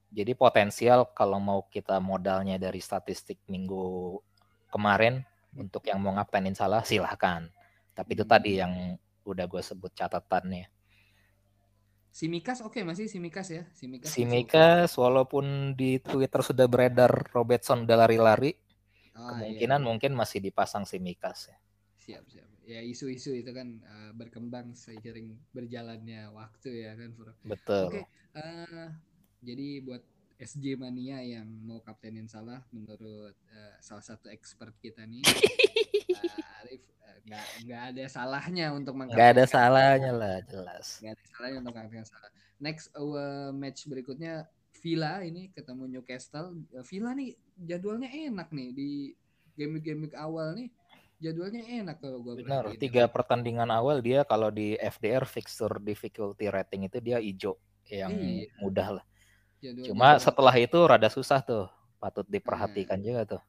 jadi 0.09 0.33
potensial 0.33 1.13
kalau 1.13 1.38
mau 1.38 1.69
kita 1.69 2.01
modalnya 2.01 2.57
dari 2.57 2.81
statistik 2.81 3.38
minggu 3.45 4.17
kemarin 4.73 5.21
untuk 5.53 5.86
yang 5.86 6.01
mau 6.01 6.17
ngapainin 6.17 6.57
salah 6.57 6.81
silahkan 6.81 7.45
tapi 7.93 8.17
itu 8.17 8.25
tadi 8.25 8.57
hmm. 8.57 8.59
yang 8.59 8.73
udah 9.23 9.45
gue 9.45 9.62
sebut 9.62 9.93
catatannya 9.93 10.67
Simikas 12.13 12.62
oke 12.62 12.77
okay, 12.77 12.83
masih 12.86 13.09
Simikas 13.09 13.47
ya 13.53 13.63
Simikas 13.73 14.09
Simikas 14.09 14.89
walaupun 14.97 15.77
di 15.77 16.01
Twitter 16.01 16.41
sudah 16.41 16.65
beredar 16.65 17.09
Robertson 17.33 17.86
udah 17.86 17.97
lari-lari 18.05 18.57
oh, 19.13 19.29
kemungkinan 19.33 19.81
iya. 19.81 19.88
mungkin 19.88 20.12
masih 20.17 20.41
dipasang 20.41 20.89
Simikas 20.89 21.53
ya 21.53 21.57
siap 22.03 22.27
siap. 22.27 22.49
Ya 22.67 22.83
isu-isu 22.83 23.31
itu 23.31 23.51
kan 23.55 23.79
uh, 23.87 24.11
berkembang 24.11 24.75
seiring 24.75 25.39
berjalannya 25.55 26.27
waktu 26.35 26.83
ya 26.83 26.91
kan 26.99 27.15
betul. 27.47 27.87
Oke 27.87 28.03
okay, 28.03 28.03
uh, 28.35 28.43
eh, 28.43 28.89
jadi 29.39 29.67
buat 29.87 30.03
SJ 30.43 30.75
Mania 30.75 31.23
yang 31.23 31.47
mau 31.63 31.79
kaptenin 31.79 32.27
salah 32.27 32.59
menurut 32.75 33.31
uh, 33.31 33.75
salah 33.79 34.03
satu 34.03 34.27
expert 34.27 34.75
kita 34.83 35.07
nih 35.07 35.23
uh, 35.23 36.51
Arif 36.59 36.83
uh, 36.99 37.17
nggak 37.63 37.83
ada 37.95 38.03
salahnya 38.11 38.75
untuk 38.75 38.99
nggak 38.99 39.39
ada 39.39 39.45
salahnya 39.47 40.11
lah 40.11 40.43
jelas. 40.43 40.99
Nggak 40.99 41.13
ada 41.15 41.25
salahnya 41.31 41.57
untuk 41.63 41.73
kaptenin 41.79 42.07
salah. 42.07 42.31
Next 42.59 42.91
uh, 42.99 43.55
match 43.55 43.87
berikutnya 43.87 44.43
Villa 44.83 45.23
ini 45.23 45.47
ketemu 45.55 45.87
Newcastle. 45.87 46.59
Villa 46.83 47.15
nih 47.15 47.31
jadwalnya 47.55 48.11
enak 48.11 48.51
nih 48.51 48.69
di 48.75 48.91
game-game 49.55 50.11
awal 50.17 50.57
nih 50.57 50.67
jadwalnya 51.23 51.63
enak 51.63 51.97
kalau 52.03 52.19
gue 52.19 52.43
benar 52.43 52.67
tiga 52.75 53.07
pertandingan 53.07 53.71
awal 53.71 54.03
dia 54.03 54.27
kalau 54.27 54.51
di 54.51 54.75
FDR 54.75 55.23
fixture 55.23 55.79
difficulty 55.79 56.51
rating 56.51 56.83
itu 56.91 56.99
dia 56.99 57.23
hijau 57.23 57.55
yang 57.88 58.12
iya. 58.12 58.51
mudah 58.59 58.99
lah 58.99 59.05
Jadwal 59.63 59.86
Cuma 59.88 60.07
jadwal. 60.12 60.25
setelah 60.27 60.55
itu 60.59 60.79
rada 60.83 61.07
susah 61.07 61.39
tuh, 61.39 61.71
patut 61.95 62.27
diperhatikan 62.27 62.99
hmm. 62.99 63.07
juga 63.07 63.21
tuh. 63.23 63.43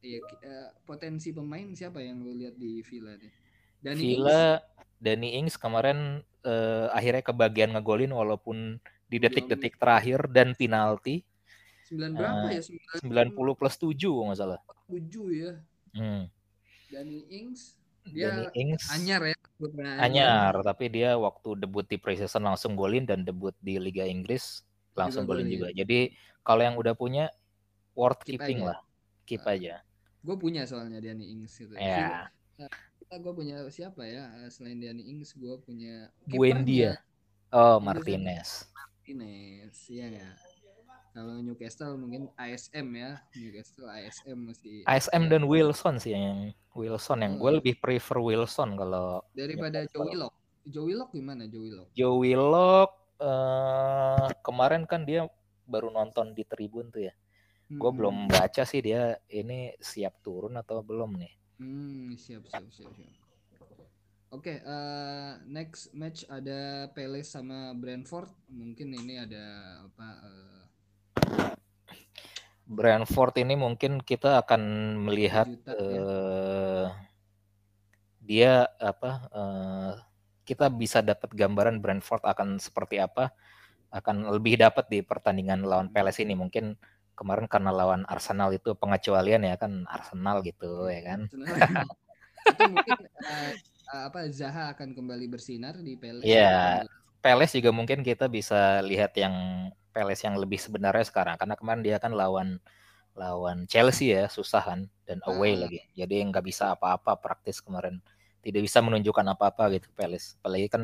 Iya, 0.00 0.18
uh, 0.24 0.68
potensi 0.88 1.28
pemain 1.30 1.68
siapa 1.76 2.00
yang 2.00 2.24
lu 2.24 2.32
lihat 2.32 2.56
di 2.56 2.80
Villa 2.80 3.12
nih? 3.14 3.32
Dani 3.84 4.00
Villa, 4.00 4.42
Ings? 4.56 4.96
Danny 4.98 5.28
Ings 5.38 5.54
kemarin 5.60 6.24
uh, 6.48 6.88
akhirnya 6.90 7.22
kebagian 7.22 7.76
ngegolin 7.76 8.16
walaupun 8.16 8.80
di 9.12 9.20
detik-detik 9.20 9.76
terakhir 9.76 10.24
dan 10.32 10.56
penalti. 10.56 11.20
9 11.92 12.16
berapa 12.16 12.48
uh, 12.48 12.56
ya? 12.56 12.62
90 13.04 13.36
plus 13.60 13.76
7 13.76 13.92
nggak 14.00 14.38
salah. 14.40 14.60
7 14.88 14.96
ya. 15.36 15.52
Hmm. 15.92 16.28
Danny 16.92 17.24
Ings 17.28 17.76
dia 18.02 18.50
Ings. 18.58 18.90
anyar 18.90 19.22
ya 19.30 19.36
anyar. 19.62 19.96
anyar 20.02 20.52
tapi 20.66 20.90
dia 20.90 21.14
waktu 21.14 21.54
debut 21.54 21.86
di 21.86 21.94
preseason 21.94 22.42
langsung 22.42 22.74
golin 22.74 23.06
dan 23.06 23.22
debut 23.22 23.54
di 23.62 23.78
Liga 23.78 24.02
Inggris 24.02 24.66
langsung 24.92 25.24
golin 25.24 25.48
juga. 25.48 25.72
Jadi 25.72 26.12
kalau 26.44 26.62
yang 26.62 26.76
udah 26.76 26.92
punya 26.92 27.32
worth 27.96 28.20
keep 28.24 28.40
keeping 28.40 28.64
aja. 28.64 28.68
lah. 28.74 28.78
Keep 29.24 29.42
uh, 29.46 29.52
aja. 29.54 29.74
Gue 30.22 30.36
punya 30.36 30.62
soalnya 30.68 30.98
Diani 31.00 31.32
Ings 31.32 31.54
itu. 31.62 31.74
Ya. 31.78 32.28
Uh, 32.58 32.68
gue 33.18 33.32
punya 33.32 33.64
siapa 33.68 34.04
ya 34.08 34.28
eh, 34.44 34.50
selain 34.52 34.80
Diani 34.80 35.04
Ings 35.04 35.36
gue 35.36 35.54
punya 35.64 36.08
Buendia. 36.28 37.00
oh 37.52 37.80
Martinez. 37.80 38.68
Martinez 38.72 39.76
ya 39.88 40.08
ya 40.08 40.28
kalau 41.12 41.44
Newcastle 41.44 42.00
mungkin 42.00 42.32
ASM 42.40 42.88
ya, 42.96 43.20
Newcastle 43.36 43.88
ASM 43.88 44.38
masih. 44.48 44.80
ASM 44.88 45.28
dan 45.28 45.44
Wilson 45.44 46.00
sih 46.00 46.16
yang 46.16 46.56
Wilson 46.72 47.20
yang 47.20 47.36
gue 47.36 47.50
oh. 47.52 47.56
lebih 47.60 47.76
prefer 47.76 48.16
Wilson 48.16 48.80
kalau 48.80 49.20
daripada 49.36 49.84
Joe 49.92 50.08
Willock. 50.08 50.34
Joe 50.64 50.84
Willock 50.88 51.10
gimana 51.12 51.44
Joe 51.44 51.62
Willock? 51.68 51.88
Joe 51.92 52.16
Willock 52.16 52.90
uh, 53.20 54.26
kemarin 54.40 54.88
kan 54.88 55.04
dia 55.04 55.28
baru 55.68 55.92
nonton 55.92 56.32
di 56.32 56.48
Tribun 56.48 56.88
tuh 56.88 57.12
ya. 57.12 57.14
Hmm. 57.68 57.76
Gue 57.76 57.90
belum 57.92 58.32
baca 58.32 58.62
sih 58.64 58.80
dia 58.80 59.20
ini 59.28 59.76
siap 59.76 60.24
turun 60.24 60.56
atau 60.56 60.80
belum 60.80 61.20
nih. 61.20 61.32
Hmm, 61.60 62.16
siap 62.16 62.48
siap 62.48 62.66
siap 62.72 62.92
siap. 62.96 63.12
Oke, 64.32 64.48
okay, 64.48 64.56
uh, 64.64 64.72
eh, 64.72 65.32
next 65.44 65.92
match 65.92 66.24
ada 66.24 66.88
Palace 66.96 67.36
sama 67.36 67.76
Brentford. 67.76 68.32
Mungkin 68.48 68.96
ini 68.96 69.20
ada 69.20 69.44
apa 69.84 70.08
uh, 70.24 70.61
Brentford 72.72 73.36
ini 73.44 73.54
mungkin 73.54 74.00
kita 74.00 74.40
akan 74.40 74.62
melihat 75.04 75.44
Juta, 75.44 75.76
ya. 75.76 75.76
Eh, 75.76 76.86
dia 78.22 78.52
apa 78.78 79.10
uh, 79.34 79.92
kita 80.46 80.70
bisa 80.72 81.04
dapat 81.04 81.34
gambaran 81.34 81.82
Brentford 81.82 82.22
akan 82.24 82.56
seperti 82.62 83.02
apa 83.02 83.34
akan 83.92 84.30
lebih 84.32 84.56
dapat 84.56 84.88
di 84.88 85.04
pertandingan 85.04 85.68
lawan 85.68 85.92
Palace 85.92 86.24
ini 86.24 86.32
mungkin 86.32 86.78
kemarin 87.12 87.44
karena 87.44 87.74
lawan 87.74 88.08
Arsenal 88.08 88.54
itu 88.56 88.72
pengecualian 88.72 89.44
ya 89.44 89.60
kan 89.60 89.84
Arsenal 89.84 90.40
gitu 90.40 90.88
ya 90.88 91.02
kan? 91.12 91.20
Itu 91.28 92.62
mungkin 92.72 92.98
uh, 93.20 93.52
apa 94.08 94.32
Zaha 94.32 94.72
akan 94.72 94.96
kembali 94.96 95.28
bersinar 95.28 95.76
di 95.76 95.98
Palace. 96.00 96.24
Ya 96.24 96.88
Palace 97.20 97.60
juga 97.60 97.70
mungkin 97.70 98.00
kita 98.00 98.32
bisa 98.32 98.80
lihat 98.80 99.12
yang 99.20 99.34
Palace 99.92 100.24
yang 100.24 100.40
lebih 100.40 100.56
sebenarnya 100.56 101.04
sekarang. 101.04 101.36
Karena 101.36 101.54
kemarin 101.54 101.82
dia 101.84 101.96
kan 102.00 102.16
lawan 102.16 102.58
lawan 103.12 103.68
Chelsea 103.68 104.16
ya 104.16 104.24
susah 104.24 104.64
kan 104.64 104.80
dan 105.04 105.20
away 105.28 105.52
hmm. 105.54 105.60
lagi. 105.68 105.80
Jadi 105.92 106.24
nggak 106.32 106.44
bisa 106.44 106.72
apa-apa 106.72 107.20
praktis 107.20 107.60
kemarin. 107.60 108.00
Tidak 108.42 108.58
bisa 108.58 108.80
menunjukkan 108.82 109.26
apa-apa 109.36 109.76
gitu 109.76 109.92
Palace. 109.92 110.40
Apalagi 110.40 110.66
kan 110.72 110.82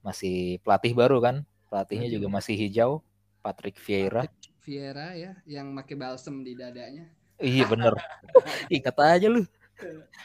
masih 0.00 0.58
pelatih 0.64 0.96
baru 0.96 1.20
kan. 1.20 1.36
Pelatihnya 1.68 2.08
juga 2.08 2.26
masih 2.32 2.56
hijau. 2.56 3.04
Patrick 3.44 3.76
Vieira. 3.78 4.26
Patrick 4.26 4.56
Vieira 4.64 5.14
ya 5.14 5.36
yang 5.46 5.76
pakai 5.76 5.94
balsem 5.94 6.42
di 6.42 6.56
dadanya. 6.58 7.06
Iya 7.38 7.70
bener. 7.70 7.94
Ingat 8.74 8.96
aja 8.98 9.28
lu. 9.30 9.46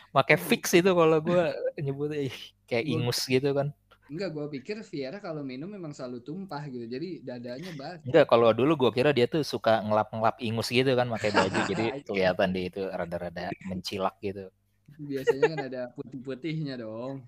Pakai 0.09 0.39
fix 0.39 0.73
itu 0.73 0.89
kalau 0.89 1.19
gue 1.21 1.43
nyebutnya. 1.77 2.31
Kayak 2.65 2.89
ingus 2.89 3.19
gitu 3.29 3.53
kan 3.53 3.69
Enggak, 4.11 4.29
gue 4.35 4.45
pikir 4.59 4.83
Vieira 4.83 5.23
kalau 5.23 5.41
minum 5.47 5.71
memang 5.71 5.95
selalu 5.95 6.19
tumpah 6.19 6.63
gitu. 6.67 6.83
Jadi 6.83 7.23
dadanya 7.23 7.71
banget. 7.79 7.99
Enggak, 8.03 8.25
kalau 8.27 8.51
dulu 8.51 8.87
gue 8.87 8.91
kira 8.99 9.15
dia 9.15 9.25
tuh 9.31 9.47
suka 9.47 9.79
ngelap-ngelap 9.79 10.35
ingus 10.43 10.67
gitu 10.67 10.91
kan 10.93 11.07
pakai 11.07 11.31
baju. 11.31 11.59
jadi 11.71 11.85
kelihatan 12.03 12.49
dia 12.51 12.65
itu 12.67 12.83
rada-rada 12.83 13.47
mencilak 13.71 14.15
gitu. 14.19 14.51
Biasanya 14.99 15.43
kan 15.55 15.59
ada 15.71 15.81
putih-putihnya 15.95 16.83
dong. 16.83 17.23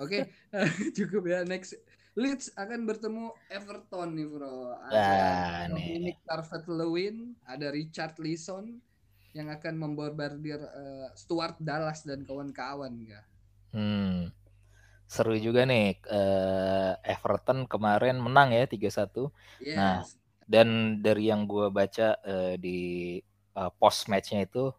Oke, 0.00 0.26
okay. 0.26 0.90
cukup 0.96 1.22
ya 1.28 1.44
next 1.44 1.76
Leeds 2.18 2.50
akan 2.58 2.90
bertemu 2.90 3.30
Everton 3.46 4.18
nih 4.18 4.26
bro. 4.26 4.74
Ada 4.90 5.70
Dominic 5.70 6.18
Calvert-Lewin, 6.26 7.38
ada 7.46 7.70
Richard 7.70 8.18
Leeson 8.18 8.82
yang 9.30 9.46
akan 9.46 9.78
membombardir 9.78 10.58
uh, 10.58 11.08
Stuart 11.14 11.54
Dallas 11.62 12.02
dan 12.02 12.26
kawan-kawan 12.26 12.98
ya. 13.06 13.22
Hmm. 13.70 14.34
Seru 15.10 15.34
juga 15.34 15.66
nih 15.66 15.98
uh, 16.06 16.94
Everton 17.02 17.66
kemarin 17.66 18.22
menang 18.22 18.54
ya 18.54 18.62
3-1. 18.70 19.10
Yes. 19.58 19.74
Nah, 19.74 20.06
dan 20.46 21.02
dari 21.02 21.34
yang 21.34 21.50
gue 21.50 21.66
baca 21.66 22.14
uh, 22.22 22.54
di 22.54 23.18
uh, 23.58 23.74
post 23.74 24.06
matchnya 24.06 24.46
itu 24.46 24.70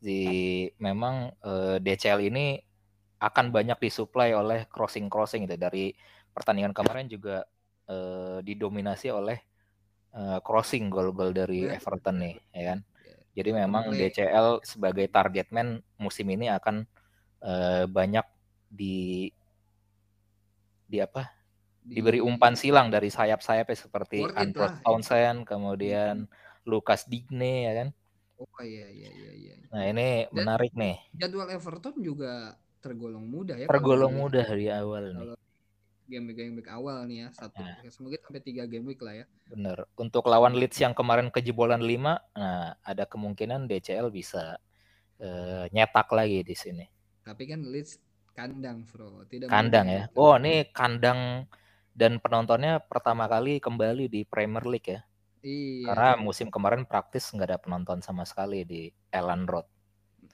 di 0.00 0.64
memang 0.80 1.36
uh, 1.44 1.76
DCL 1.76 2.32
ini 2.32 2.56
akan 3.20 3.52
banyak 3.52 3.76
disuplai 3.76 4.32
oleh 4.32 4.64
crossing 4.72 5.12
crossing 5.12 5.44
itu 5.44 5.60
dari 5.60 5.92
pertandingan 6.32 6.72
kemarin 6.72 7.06
juga 7.06 7.44
uh, 7.92 8.40
didominasi 8.40 9.12
oleh 9.12 9.36
uh, 10.16 10.40
crossing 10.40 10.88
gol-gol 10.88 11.36
dari 11.36 11.68
yeah. 11.68 11.76
Everton 11.76 12.24
nih, 12.24 12.36
ya 12.56 12.64
kan? 12.72 12.78
Jadi 13.32 13.50
memang 13.52 13.92
DCL 13.92 14.64
sebagai 14.64 15.08
target 15.12 15.52
man 15.52 15.80
musim 16.00 16.28
ini 16.28 16.48
akan 16.52 16.84
uh, 17.44 17.84
banyak 17.88 18.24
di 18.72 19.28
di 20.92 21.00
apa? 21.00 21.32
Di, 21.80 21.98
diberi 21.98 22.20
umpan 22.20 22.52
silang 22.52 22.92
dari 22.92 23.08
sayap-sayapnya 23.08 23.74
seperti 23.74 24.28
Andros 24.36 24.76
Townsend, 24.84 25.48
kemudian 25.48 26.28
hmm. 26.28 26.68
Lucas 26.68 27.08
Digne 27.08 27.66
ya 27.66 27.72
kan? 27.72 27.88
Oh 28.36 28.62
iya 28.62 28.86
iya 28.92 29.08
iya 29.08 29.32
iya. 29.32 29.54
Nah, 29.72 29.88
ini 29.88 30.28
Dan 30.28 30.34
menarik 30.36 30.76
nih. 30.76 31.00
Jadwal 31.16 31.48
Everton 31.48 31.96
juga 32.04 32.54
tergolong 32.84 33.24
mudah 33.24 33.56
ya. 33.56 33.66
Tergolong 33.66 34.12
mudah 34.12 34.46
di 34.52 34.68
awal 34.68 35.16
nih 35.16 35.40
game 36.12 36.36
game 36.36 36.54
week 36.60 36.68
awal 36.68 37.08
nih 37.08 37.24
ya 37.24 37.28
satu 37.32 37.64
nah. 37.64 37.80
semoga 37.88 38.20
sampai 38.20 38.42
tiga 38.44 38.68
game 38.68 38.84
week 38.92 39.00
lah 39.00 39.24
ya 39.24 39.26
bener 39.48 39.88
untuk 39.96 40.28
lawan 40.28 40.52
Leeds 40.52 40.76
yang 40.76 40.92
kemarin 40.92 41.32
kejebolan 41.32 41.80
lima 41.80 42.20
nah 42.36 42.76
ada 42.84 43.08
kemungkinan 43.08 43.64
DCL 43.64 44.12
bisa 44.12 44.60
uh, 45.24 45.64
nyetak 45.72 46.12
lagi 46.12 46.44
di 46.44 46.52
sini 46.52 46.84
tapi 47.24 47.48
kan 47.48 47.64
Leeds 47.64 47.96
kandang 48.32 48.84
bro 48.88 49.24
tidak 49.28 49.48
kandang 49.52 49.86
ya 49.88 50.02
oh 50.16 50.36
ini 50.40 50.68
kandang 50.72 51.46
dan 51.92 52.16
penontonnya 52.18 52.80
pertama 52.80 53.28
kali 53.28 53.60
kembali 53.60 54.08
di 54.08 54.24
Premier 54.24 54.64
League 54.64 54.88
ya 54.88 55.00
iya, 55.44 55.92
karena 55.92 56.08
iya. 56.16 56.20
musim 56.20 56.48
kemarin 56.48 56.88
praktis 56.88 57.28
nggak 57.30 57.48
ada 57.48 57.58
penonton 57.60 58.00
sama 58.00 58.24
sekali 58.24 58.64
di 58.64 58.88
Ellen 59.12 59.44
Road 59.44 59.68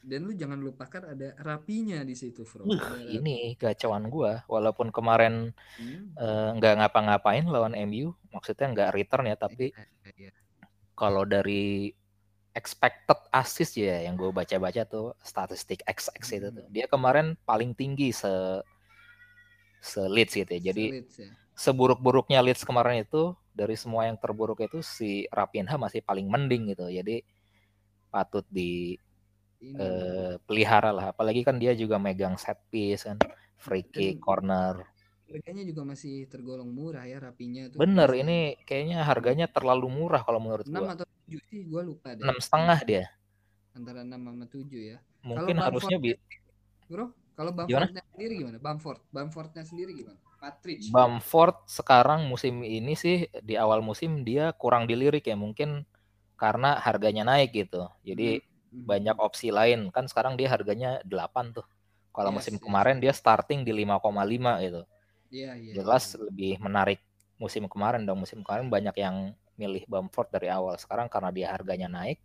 dan 0.09 0.25
lu 0.25 0.33
jangan 0.33 0.57
lupakan 0.63 1.03
ada 1.05 1.37
rapinya 1.43 2.01
di 2.01 2.17
situ, 2.17 2.47
Bro. 2.47 2.65
Uh, 2.65 3.03
ini 3.13 3.59
gacauan 3.61 4.09
gua 4.09 4.41
walaupun 4.49 4.89
kemarin 4.89 5.53
hmm. 5.77 6.17
uh, 6.17 6.57
ngapa-ngapain 6.57 7.45
lawan 7.45 7.77
MU, 7.85 8.17
maksudnya 8.33 8.73
nggak 8.73 8.93
return 8.95 9.29
ya, 9.29 9.37
tapi 9.37 9.75
yeah, 9.75 10.31
yeah. 10.31 10.35
kalau 10.97 11.29
dari 11.29 11.93
expected 12.59 13.15
assist 13.31 13.79
ya 13.79 14.03
yang 14.03 14.19
gue 14.19 14.35
baca-baca 14.35 14.83
tuh 14.83 15.15
statistik 15.23 15.87
XX 15.87 16.19
hmm. 16.19 16.39
itu 16.43 16.49
tuh. 16.51 16.67
Dia 16.75 16.87
kemarin 16.91 17.39
paling 17.47 17.79
tinggi 17.79 18.11
se 18.11 18.59
se 19.79 20.03
Leeds 20.03 20.35
gitu 20.35 20.51
ya. 20.59 20.75
Jadi 20.75 21.07
ya. 21.07 21.31
seburuk-buruknya 21.55 22.43
Leeds 22.43 22.67
kemarin 22.67 23.07
itu 23.07 23.39
dari 23.55 23.79
semua 23.79 24.11
yang 24.11 24.19
terburuk 24.19 24.59
itu 24.59 24.83
si 24.83 25.31
Rapinha 25.31 25.79
masih 25.79 26.03
paling 26.03 26.27
mending 26.27 26.75
gitu. 26.75 26.91
Jadi 26.91 27.23
patut 28.11 28.43
di 28.51 28.99
eh, 29.63 30.35
pelihara 30.43 30.91
lah. 30.91 31.15
Apalagi 31.15 31.47
kan 31.47 31.63
dia 31.63 31.79
juga 31.79 32.03
megang 32.03 32.35
set 32.35 32.59
piece 32.75 33.07
kan, 33.07 33.23
free 33.55 33.87
kick, 33.87 34.19
corner. 34.19 34.83
Harganya 35.29 35.65
juga 35.69 35.83
masih 35.85 36.25
tergolong 36.27 36.73
murah 36.73 37.05
ya 37.05 37.21
rapinya 37.21 37.69
tuh. 37.69 37.79
Bener, 37.85 38.09
ini 38.17 38.57
kayaknya 38.65 39.05
harganya 39.05 39.47
terlalu 39.47 39.93
murah 39.93 40.25
kalau 40.25 40.41
menurut 40.41 40.65
6 40.65 40.73
gua. 40.73 40.97
atau 40.97 41.07
7 41.29 41.41
sih, 41.53 41.61
gua 41.69 41.83
lupa 41.85 42.17
deh. 42.17 42.25
Enam 42.25 42.41
setengah 42.41 42.79
dia. 42.89 43.05
Antara 43.77 44.01
6 44.03 44.17
sama 44.17 44.47
7 44.49 44.81
ya. 44.81 44.99
Mungkin 45.23 45.57
kalau 45.61 45.67
harusnya 45.69 45.97
bi 46.01 46.17
Bro, 46.89 47.13
kalau 47.37 47.53
Bamfordnya 47.53 48.01
sendiri 48.17 48.35
gimana? 48.41 48.57
Bamford, 48.57 49.01
Bamfordnya 49.13 49.65
sendiri 49.69 49.93
gimana? 49.93 50.17
Patrick. 50.41 50.89
Bamford 50.89 51.69
sekarang 51.69 52.25
musim 52.25 52.65
ini 52.65 52.97
sih 52.97 53.29
di 53.45 53.61
awal 53.61 53.85
musim 53.85 54.25
dia 54.25 54.57
kurang 54.57 54.89
dilirik 54.89 55.29
ya 55.29 55.37
mungkin 55.37 55.85
karena 56.41 56.81
harganya 56.81 57.29
naik 57.29 57.53
gitu. 57.53 57.85
Jadi 58.03 58.41
hmm 58.41 58.49
banyak 58.73 59.17
hmm. 59.17 59.25
opsi 59.25 59.49
lain 59.49 59.89
kan 59.89 60.05
sekarang 60.07 60.37
dia 60.37 60.53
harganya 60.53 61.01
8 61.05 61.57
tuh 61.57 61.65
kalau 62.13 62.31
yes, 62.35 62.37
musim 62.37 62.55
yes. 62.61 62.63
kemarin 62.63 62.97
dia 63.01 63.13
starting 63.17 63.65
di 63.65 63.73
5,5 63.73 64.05
gitu 64.65 64.83
yeah, 65.29 65.55
yeah, 65.57 65.75
jelas 65.77 66.15
yeah. 66.15 66.29
lebih 66.29 66.53
menarik 66.61 67.01
musim 67.39 67.65
kemarin 67.71 68.03
dong 68.03 68.21
musim 68.23 68.43
kemarin 68.43 68.67
banyak 68.67 68.97
yang 68.99 69.33
milih 69.59 69.83
Bamford 69.91 70.31
dari 70.31 70.51
awal 70.51 70.79
sekarang 70.79 71.11
karena 71.11 71.31
dia 71.35 71.51
harganya 71.51 71.91
naik 71.91 72.23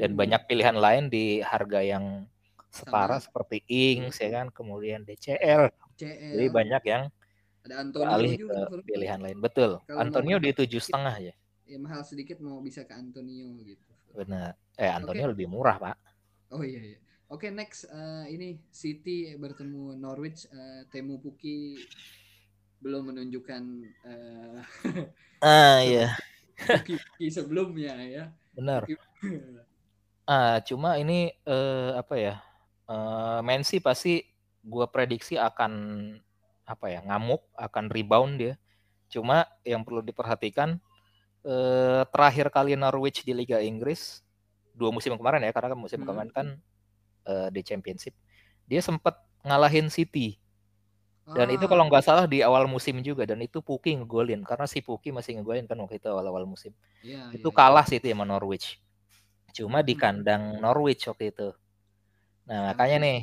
dan 0.00 0.16
banyak 0.16 0.40
pilihan 0.48 0.76
lain 0.76 1.12
di 1.12 1.44
harga 1.44 1.80
yang 1.84 2.24
setara 2.72 3.20
Sama. 3.20 3.24
seperti 3.28 3.56
Ings 3.68 4.16
ya 4.16 4.30
kan 4.32 4.46
kemudian 4.48 5.04
DCL 5.04 5.68
DCL. 5.96 6.32
jadi 6.36 6.46
banyak 6.48 6.82
yang 6.88 7.02
ada 7.60 7.74
Antonio 7.84 8.32
juga 8.32 8.64
ke 8.72 8.76
pilihan 8.88 9.20
lain 9.20 9.36
betul 9.36 9.84
Kalau 9.84 10.00
Antonio 10.00 10.40
di 10.40 10.56
tujuh 10.56 10.80
setengah 10.80 11.16
ya 11.20 11.34
ya 11.68 11.76
mahal 11.76 12.00
sedikit 12.00 12.40
mau 12.40 12.64
bisa 12.64 12.88
ke 12.88 12.96
Antonio 12.96 13.52
gitu 13.60 13.92
benar 14.16 14.56
Eh 14.80 14.88
Antonio 14.88 15.28
okay. 15.28 15.32
lebih 15.36 15.46
murah 15.52 15.76
pak. 15.76 15.96
Oh 16.56 16.64
iya 16.64 16.80
iya. 16.80 16.98
Oke 17.28 17.46
okay, 17.46 17.50
next 17.52 17.84
uh, 17.92 18.24
ini 18.26 18.64
City 18.72 19.36
bertemu 19.36 20.00
Norwich. 20.00 20.48
Uh, 20.48 20.88
Temu 20.88 21.20
Puki 21.20 21.76
belum 22.80 23.12
menunjukkan. 23.12 23.62
Uh, 24.04 24.58
ah 25.44 25.80
iya. 25.88 26.16
Sebelumnya 27.28 27.94
ya. 28.04 28.24
Benar. 28.56 28.88
ah 30.28 30.58
cuma 30.64 30.96
ini 30.96 31.32
uh, 31.44 31.96
apa 32.00 32.14
ya? 32.16 32.34
Uh, 32.90 33.38
Mensi 33.46 33.78
pasti 33.78 34.26
gue 34.60 34.86
prediksi 34.90 35.38
akan 35.38 35.72
apa 36.68 36.86
ya 36.90 37.00
ngamuk 37.04 37.44
akan 37.56 37.92
rebound 37.92 38.40
dia. 38.40 38.54
Cuma 39.10 39.46
yang 39.66 39.82
perlu 39.82 40.06
diperhatikan 40.06 40.78
eh, 41.42 42.02
terakhir 42.14 42.46
kali 42.54 42.78
Norwich 42.78 43.26
di 43.26 43.34
Liga 43.34 43.58
Inggris 43.58 44.22
dua 44.70 44.94
musim 44.94 45.12
kemarin 45.18 45.42
ya 45.42 45.50
karena 45.50 45.74
kan 45.74 45.80
musim 45.80 46.00
hmm. 46.00 46.06
kemarin 46.08 46.30
kan 46.30 46.46
uh, 47.28 47.48
di 47.52 47.60
Championship 47.60 48.14
dia 48.64 48.80
sempat 48.80 49.18
ngalahin 49.44 49.92
City 49.92 50.40
dan 51.30 51.46
ah. 51.50 51.54
itu 51.54 51.64
kalau 51.70 51.86
nggak 51.86 52.04
salah 52.04 52.24
di 52.26 52.42
awal 52.42 52.66
musim 52.66 52.98
juga 53.00 53.22
dan 53.22 53.38
itu 53.38 53.62
Puki 53.62 54.02
ngegolin 54.02 54.42
karena 54.42 54.66
si 54.66 54.82
Puki 54.82 55.14
masih 55.14 55.38
ngegolin 55.38 55.66
kan 55.70 55.78
waktu 55.78 56.02
itu 56.02 56.08
awal-awal 56.10 56.46
musim 56.46 56.74
ya, 57.06 57.30
itu 57.30 57.48
ya, 57.48 57.54
kalah 57.54 57.86
ya. 57.86 57.90
City 57.96 58.10
sama 58.10 58.26
Norwich 58.26 58.82
cuma 59.54 59.82
di 59.82 59.94
hmm. 59.94 60.02
kandang 60.02 60.42
Norwich 60.58 61.06
waktu 61.06 61.30
itu 61.30 61.48
nah 62.46 62.74
makanya 62.74 62.96
nih 62.98 63.18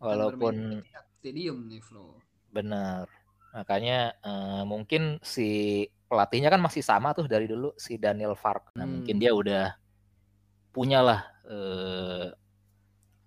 walaupun 0.00 0.80
stadium 1.20 1.68
nih 1.68 1.80
Flo 1.84 2.16
benar 2.48 3.08
makanya 3.52 4.16
uh, 4.24 4.62
mungkin 4.64 5.20
si 5.20 5.84
pelatihnya 6.08 6.48
kan 6.48 6.62
masih 6.62 6.80
sama 6.80 7.12
tuh 7.12 7.28
dari 7.28 7.48
dulu 7.48 7.74
si 7.76 8.00
Daniel 8.00 8.36
Fark 8.38 8.72
nah 8.72 8.84
hmm. 8.88 8.92
mungkin 9.00 9.16
dia 9.20 9.32
udah 9.34 9.76
punyalah 10.74 11.22
eh, 11.46 12.26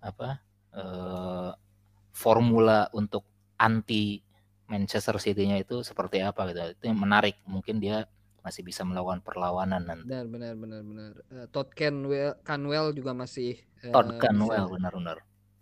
apa 0.04 0.28
eh, 0.76 1.50
formula 2.12 2.92
untuk 2.92 3.24
anti 3.58 4.22
Manchester 4.68 5.16
City-nya 5.18 5.58
itu 5.60 5.82
seperti 5.82 6.22
apa 6.22 6.48
gitu. 6.52 6.60
Itu 6.76 6.84
yang 6.88 7.00
menarik. 7.00 7.40
Mungkin 7.48 7.82
dia 7.82 8.06
masih 8.44 8.62
bisa 8.64 8.86
melakukan 8.86 9.20
perlawanan 9.20 9.82
nanti. 9.84 10.08
Benar 10.08 10.26
benar 10.30 10.54
benar 10.56 10.80
benar. 10.84 11.12
Uh, 11.28 11.46
Todd 11.50 11.68
Canwell, 11.74 12.38
Canwell 12.46 12.94
juga 12.94 13.12
masih 13.12 13.60
uh, 13.84 13.92
Todd 13.92 14.16
Canwell 14.16 14.70
benar 14.72 14.92
benar. 14.94 15.18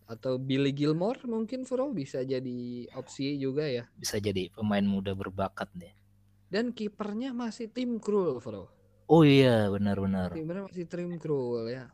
Atau 0.07 0.39
Billy 0.39 0.71
Gilmore 0.71 1.19
mungkin 1.27 1.67
Fro 1.67 1.91
bisa 1.91 2.23
jadi 2.23 2.87
opsi 2.95 3.41
juga 3.43 3.67
ya. 3.67 3.91
Bisa 3.99 4.23
jadi 4.23 4.55
pemain 4.55 4.85
muda 4.87 5.19
berbakat 5.19 5.67
deh. 5.75 5.91
Dan 6.47 6.71
kipernya 6.71 7.35
masih 7.35 7.67
tim 7.67 7.99
Krul 7.99 8.39
Fro. 8.39 8.71
Oh 9.07 9.23
iya, 9.23 9.71
benar-benar. 9.71 10.35
Benar 10.35 10.67
masih 10.67 10.87
trim 10.91 11.15
cruel 11.23 11.71
ya. 11.71 11.87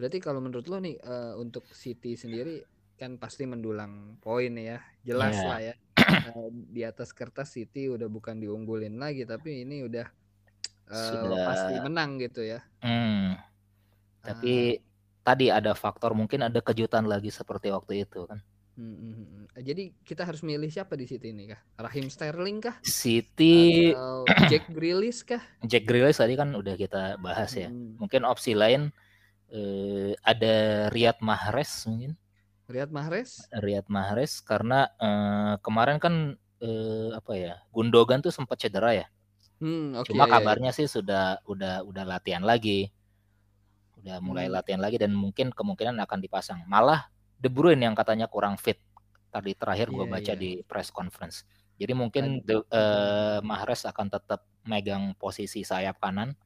Berarti 0.00 0.16
kalau 0.16 0.40
menurut 0.40 0.64
lo 0.64 0.80
nih 0.80 0.96
uh, 1.04 1.36
untuk 1.36 1.68
City 1.76 2.16
sendiri 2.16 2.64
kan 3.00 3.16
pasti 3.16 3.48
mendulang 3.48 4.20
poin 4.20 4.52
ya, 4.52 4.84
jelas 5.00 5.32
yeah. 5.32 5.48
lah 5.48 5.60
ya. 5.64 5.74
Uh, 6.36 6.52
di 6.76 6.84
atas 6.84 7.16
kertas 7.16 7.56
City 7.56 7.88
udah 7.88 8.12
bukan 8.12 8.36
diunggulin 8.36 9.00
lagi, 9.00 9.24
tapi 9.24 9.64
ini 9.64 9.88
udah 9.88 10.04
uh, 10.92 11.32
pasti 11.48 11.74
menang 11.80 12.20
gitu 12.20 12.44
ya. 12.44 12.60
Hmm. 12.84 13.40
Tapi 14.20 14.76
uh, 14.76 14.84
tadi 15.24 15.48
ada 15.48 15.72
faktor 15.72 16.12
mungkin 16.12 16.44
ada 16.44 16.60
kejutan 16.60 17.08
lagi 17.08 17.32
seperti 17.32 17.72
waktu 17.72 18.04
itu 18.04 18.28
kan. 18.28 18.44
Hmm, 18.80 18.96
hmm, 18.96 19.12
hmm, 19.12 19.26
hmm. 19.28 19.44
Jadi 19.60 19.84
kita 20.04 20.24
harus 20.24 20.40
milih 20.40 20.72
siapa 20.72 20.96
di 20.96 21.04
City 21.04 21.36
ini 21.36 21.52
kah? 21.52 21.60
Rahim 21.80 22.08
Sterling 22.08 22.64
kah? 22.64 22.76
City 22.80 23.92
Atau 23.92 24.24
Jack 24.52 24.72
Grealish 24.72 25.20
kah? 25.24 25.42
Jack 25.64 25.84
Grealish 25.84 26.16
tadi 26.16 26.32
kan 26.36 26.52
udah 26.56 26.76
kita 26.80 27.20
bahas 27.20 27.52
ya. 27.52 27.68
Hmm. 27.68 28.00
Mungkin 28.00 28.24
opsi 28.24 28.56
lain 28.56 28.88
eh, 29.52 30.16
ada 30.24 30.88
Riyad 30.88 31.20
Mahrez 31.20 31.84
mungkin. 31.84 32.16
Riyad 32.70 32.94
Mahrez? 32.94 33.50
Riyad 33.50 33.90
Mahrez 33.90 34.38
karena 34.40 34.86
eh, 34.96 35.54
kemarin 35.60 35.98
kan 35.98 36.38
eh, 36.62 37.10
apa 37.12 37.32
ya 37.34 37.54
Gundogan 37.74 38.22
tuh 38.22 38.30
sempat 38.30 38.62
cedera 38.62 38.94
ya. 38.94 39.06
Hmm, 39.60 39.92
okay, 39.98 40.14
Cuma 40.14 40.24
iya, 40.24 40.30
iya. 40.30 40.34
kabarnya 40.40 40.72
sih 40.72 40.88
sudah 40.88 41.44
udah 41.44 41.84
udah 41.84 42.04
latihan 42.08 42.40
lagi, 42.40 42.88
udah 44.00 44.16
mulai 44.24 44.48
hmm. 44.48 44.56
latihan 44.56 44.80
lagi 44.80 44.96
dan 44.96 45.12
mungkin 45.12 45.52
kemungkinan 45.52 46.00
akan 46.00 46.18
dipasang. 46.24 46.64
Malah 46.64 47.12
De 47.36 47.52
Bruyne 47.52 47.84
yang 47.84 47.92
katanya 47.92 48.24
kurang 48.30 48.56
fit 48.56 48.80
tadi 49.30 49.54
terakhir 49.54 49.92
gue 49.92 50.08
yeah, 50.08 50.12
baca 50.16 50.32
yeah. 50.32 50.40
di 50.40 50.50
press 50.64 50.88
conference. 50.88 51.44
Jadi 51.80 51.92
mungkin 51.96 52.44
De, 52.44 52.60
uh, 52.60 53.40
Mahrez 53.44 53.84
akan 53.84 54.08
tetap 54.12 54.44
megang 54.68 55.16
posisi 55.16 55.64
sayap 55.64 56.00
kanan 56.00 56.36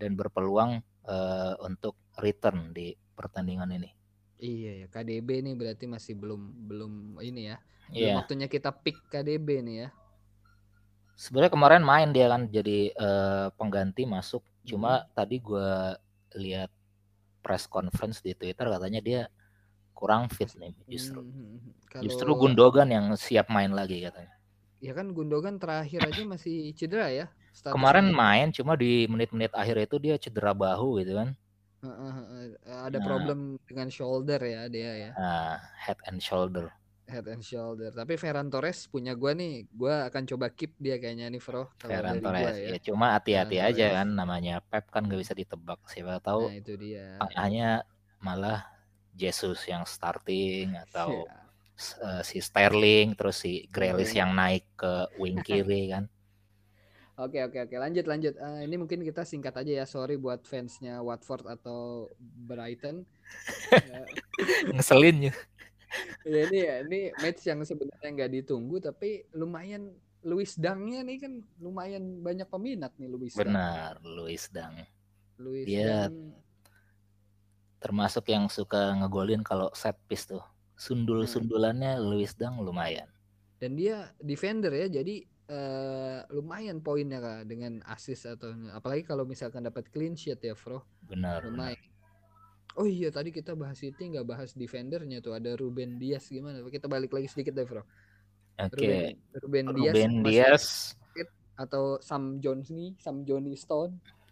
dan 0.00 0.16
berpeluang 0.16 0.80
uh, 1.08 1.54
untuk 1.64 1.96
return 2.20 2.72
di 2.72 2.96
pertandingan 3.16 3.68
ini. 3.76 4.01
Iya 4.42 4.72
ya, 4.82 4.86
KDB 4.90 5.28
nih 5.46 5.54
berarti 5.54 5.86
masih 5.86 6.18
belum 6.18 6.42
belum 6.66 6.92
ini 7.22 7.54
ya. 7.54 7.56
Belum 7.86 8.02
yeah. 8.02 8.16
waktunya 8.18 8.50
kita 8.50 8.74
pick 8.74 8.98
KDB 9.06 9.62
nih 9.62 9.76
ya. 9.86 9.88
Sebenarnya 11.14 11.54
kemarin 11.54 11.82
main 11.86 12.10
dia 12.10 12.26
kan 12.26 12.50
jadi 12.50 12.90
uh, 12.98 13.54
pengganti 13.54 14.02
masuk. 14.02 14.42
Cuma 14.66 15.06
hmm. 15.06 15.06
tadi 15.14 15.38
gue 15.38 15.70
lihat 16.42 16.74
press 17.38 17.70
conference 17.70 18.18
di 18.18 18.34
Twitter 18.34 18.66
katanya 18.66 18.98
dia 18.98 19.20
kurang 19.94 20.26
fit 20.26 20.50
nih 20.58 20.74
justru. 20.90 21.22
Hmm. 21.22 21.30
hmm, 21.30 21.58
hmm. 21.62 21.72
Kalau... 21.86 22.02
Justru 22.02 22.30
Gundogan 22.34 22.90
yang 22.90 23.06
siap 23.14 23.46
main 23.46 23.70
lagi 23.70 24.02
katanya. 24.02 24.34
Ya 24.82 24.90
kan 24.98 25.14
Gundogan 25.14 25.62
terakhir 25.62 26.02
aja 26.02 26.26
masih 26.26 26.74
cedera 26.74 27.14
ya. 27.14 27.30
Kemarin 27.62 28.10
main 28.10 28.50
cuma 28.50 28.74
di 28.74 29.06
menit-menit 29.06 29.54
akhir 29.54 29.86
itu 29.86 29.96
dia 30.02 30.18
cedera 30.18 30.50
bahu 30.50 30.98
gitu 30.98 31.14
kan. 31.14 31.38
Ada 31.82 32.98
nah, 33.02 33.06
problem 33.06 33.58
dengan 33.66 33.90
shoulder 33.90 34.38
ya 34.38 34.70
dia 34.70 34.92
ya. 34.94 35.10
Uh, 35.18 35.56
head 35.74 35.98
and 36.06 36.22
shoulder. 36.22 36.70
Head 37.10 37.26
and 37.26 37.42
shoulder. 37.42 37.90
Tapi 37.90 38.14
Ferran 38.14 38.46
Torres 38.46 38.86
punya 38.86 39.18
gue 39.18 39.34
nih, 39.34 39.66
gue 39.66 39.94
akan 40.06 40.22
coba 40.30 40.46
keep 40.54 40.78
dia 40.78 41.02
kayaknya 41.02 41.26
nih, 41.26 41.42
Bro. 41.42 41.74
Ferran 41.82 42.22
Torres 42.22 42.54
ya. 42.54 42.68
ya. 42.72 42.78
Cuma 42.78 43.18
hati-hati 43.18 43.58
aja 43.58 43.98
kan, 43.98 44.14
namanya 44.14 44.62
Pep 44.62 44.86
kan 44.94 45.10
gak 45.10 45.18
bisa 45.18 45.34
ditebak. 45.34 45.82
Siapa 45.90 46.22
tahu. 46.22 46.46
Nah 46.46 46.56
itu 46.56 46.78
dia. 46.78 47.18
Hanya 47.34 47.82
malah 48.22 48.62
Jesus 49.12 49.66
yang 49.66 49.82
starting 49.82 50.78
atau 50.88 51.26
yeah. 51.26 51.42
Iya. 51.82 52.06
uh, 52.06 52.22
si 52.22 52.38
Sterling, 52.38 53.18
terus 53.18 53.42
si 53.42 53.66
Grealish 53.74 54.14
yang 54.14 54.32
naik 54.38 54.70
ke 54.78 55.10
wing 55.18 55.42
kiri 55.42 55.90
kan. 55.90 56.06
Oke 57.22 57.38
oke 57.38 57.58
oke 57.70 57.76
lanjut 57.78 58.06
lanjut. 58.10 58.34
Uh, 58.34 58.66
ini 58.66 58.74
mungkin 58.74 59.06
kita 59.06 59.22
singkat 59.22 59.54
aja 59.54 59.82
ya. 59.82 59.86
Sorry 59.86 60.18
buat 60.18 60.42
fansnya 60.42 60.98
Watford 60.98 61.46
atau 61.46 62.10
Brighton. 62.18 63.06
Ngeselin 64.74 65.30
ya. 65.30 65.34
ya 66.26 66.38
ini 66.48 66.58
ya 66.66 66.74
ini 66.82 67.00
match 67.20 67.46
yang 67.46 67.62
sebenarnya 67.62 68.10
nggak 68.10 68.32
ditunggu 68.42 68.80
tapi 68.80 69.28
lumayan 69.36 69.92
Luis 70.22 70.54
Dangnya 70.58 71.02
nih 71.02 71.18
kan 71.22 71.32
lumayan 71.62 72.22
banyak 72.22 72.46
peminat 72.50 72.90
nih 72.98 73.10
Luis. 73.10 73.34
Benar 73.38 74.02
Dang. 74.02 74.14
Luis 74.18 74.44
Dang. 74.50 74.74
Luis 75.38 75.66
Dia 75.66 76.10
Dang. 76.10 76.34
termasuk 77.78 78.30
yang 78.30 78.50
suka 78.50 78.98
ngegolin 78.98 79.46
kalau 79.46 79.70
set 79.74 79.94
piece 80.10 80.26
tuh. 80.26 80.42
Sundul-sundulannya 80.74 82.02
Luis 82.02 82.34
Dang 82.34 82.58
lumayan. 82.58 83.06
Dan 83.62 83.78
dia 83.78 84.10
defender 84.18 84.74
ya 84.74 84.90
jadi 84.90 85.22
uh, 85.48 86.20
lumayan 86.30 86.78
poinnya 86.78 87.18
kak 87.18 87.50
dengan 87.50 87.82
assist 87.88 88.28
atau 88.28 88.52
apalagi 88.70 89.02
kalau 89.02 89.26
misalkan 89.26 89.66
dapat 89.66 89.88
clean 89.90 90.14
sheet 90.14 90.38
ya 90.42 90.54
bro 90.54 90.82
benar 91.06 91.42
lumayan. 91.46 91.78
Benar. 91.78 92.78
oh 92.78 92.86
iya 92.88 93.08
tadi 93.10 93.34
kita 93.34 93.56
bahas 93.56 93.80
itu 93.82 93.98
nggak 93.98 94.26
bahas 94.26 94.54
defendernya 94.54 95.18
tuh 95.24 95.34
ada 95.34 95.56
Ruben 95.58 95.98
Dias. 95.98 96.28
Gimana? 96.30 96.62
Kita 96.68 96.86
balik 96.86 97.12
lagi 97.12 97.28
sedikit 97.30 97.56
deh 97.56 97.66
bro 97.66 97.82
oke. 97.82 98.76
Okay. 98.76 99.16
Ruben, 99.40 99.66
Ruben 99.72 99.76
Dias 99.80 99.94
Ruben 99.94 100.12
Dias. 100.22 100.64
atau 101.52 102.00
Sam 102.00 102.40
Jones 102.40 102.72
nih 102.72 102.96
Sam 102.98 103.24
Johnny 103.24 103.54
Stone? 103.58 104.22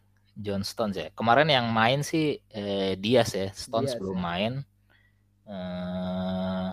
John 0.41 0.65
Stones 0.65 0.97
ya. 0.97 1.09
Kemarin 1.13 1.53
yang 1.53 1.69
main 1.69 2.01
sih 2.01 2.41
eh, 2.49 2.97
Dias 2.97 3.37
ya. 3.37 3.53
Stones 3.53 3.93
Diaz, 3.93 4.01
belum 4.01 4.19
ya. 4.19 4.25
main. 4.25 4.53
Eh, 5.45 6.69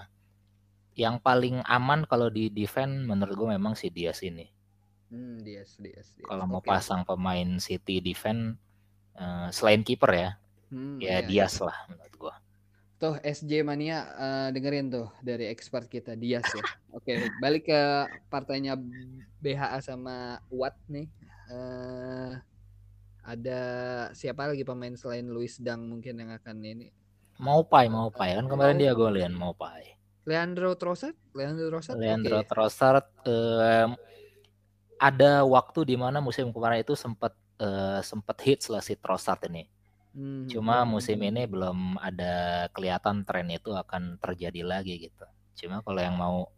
yang 0.97 1.21
paling 1.21 1.61
aman 1.69 2.09
kalau 2.09 2.33
di 2.33 2.49
defend 2.49 3.05
menurut 3.05 3.37
gue 3.37 3.49
memang 3.53 3.77
si 3.77 3.93
Dias 3.93 4.25
ini. 4.25 4.49
Hmm, 5.13 5.39
Dias, 5.45 5.77
Dias, 5.77 6.09
Dias. 6.17 6.25
Kalau 6.25 6.49
okay. 6.49 6.51
mau 6.57 6.61
pasang 6.65 7.05
pemain 7.05 7.61
City 7.61 8.01
defend 8.01 8.57
uh, 9.13 9.47
selain 9.53 9.85
kiper 9.85 10.11
ya, 10.11 10.31
hmm, 10.73 10.97
ya, 10.97 11.21
ya 11.21 11.29
Dias 11.29 11.61
ya. 11.61 11.69
lah 11.69 11.77
menurut 11.87 12.15
gue. 12.17 12.35
Tuh 12.97 13.15
SJ 13.21 13.61
Mania 13.61 14.09
uh, 14.17 14.49
dengerin 14.49 14.89
tuh 14.89 15.13
dari 15.21 15.47
expert 15.53 15.85
kita 15.85 16.17
Dias 16.17 16.49
ya. 16.49 16.65
Oke, 16.97 17.13
okay, 17.13 17.17
balik 17.37 17.69
ke 17.69 17.81
partainya 18.33 18.73
BHA 19.37 19.79
sama 19.85 20.41
Watt 20.49 20.75
nih. 20.89 21.05
Uh, 21.47 22.41
ada 23.21 23.61
siapa 24.17 24.49
lagi 24.49 24.65
pemain 24.65 24.97
selain 24.97 25.29
Luis 25.29 25.61
Dang 25.61 25.85
mungkin 25.85 26.25
yang 26.25 26.33
akan 26.33 26.57
ini? 26.63 26.89
Mau 27.37 27.61
Pai, 27.69 27.85
mau 27.85 28.09
Pai 28.09 28.33
kan 28.33 28.49
kemarin 28.49 28.81
dia 28.81 28.97
golin 28.97 29.29
mau 29.29 29.53
Pai. 29.53 29.96
Leandro 30.27 30.75
Trossard, 30.75 31.15
Leandro 31.31 31.71
Trossard. 31.71 31.95
Leandro 31.95 32.37
okay. 32.43 32.47
Trossard 32.51 33.07
um, 33.23 33.95
ada 34.99 35.47
waktu 35.47 35.87
di 35.87 35.95
mana 35.95 36.19
musim 36.19 36.51
kemarin 36.51 36.83
itu 36.83 36.99
sempat 36.99 37.31
uh, 37.63 38.03
sempat 38.03 38.35
hits 38.43 38.67
lah 38.67 38.83
si 38.83 38.99
Trossard 38.99 39.39
ini. 39.47 39.71
Hmm. 40.11 40.51
Cuma 40.51 40.83
hmm, 40.83 40.89
musim 40.91 41.15
hmm. 41.15 41.29
ini 41.31 41.41
belum 41.47 41.95
ada 42.03 42.67
kelihatan 42.75 43.23
tren 43.23 43.47
itu 43.55 43.71
akan 43.71 44.19
terjadi 44.19 44.67
lagi 44.67 45.07
gitu. 45.07 45.23
Cuma 45.55 45.79
kalau 45.79 46.03
yang 46.03 46.19
mau 46.19 46.51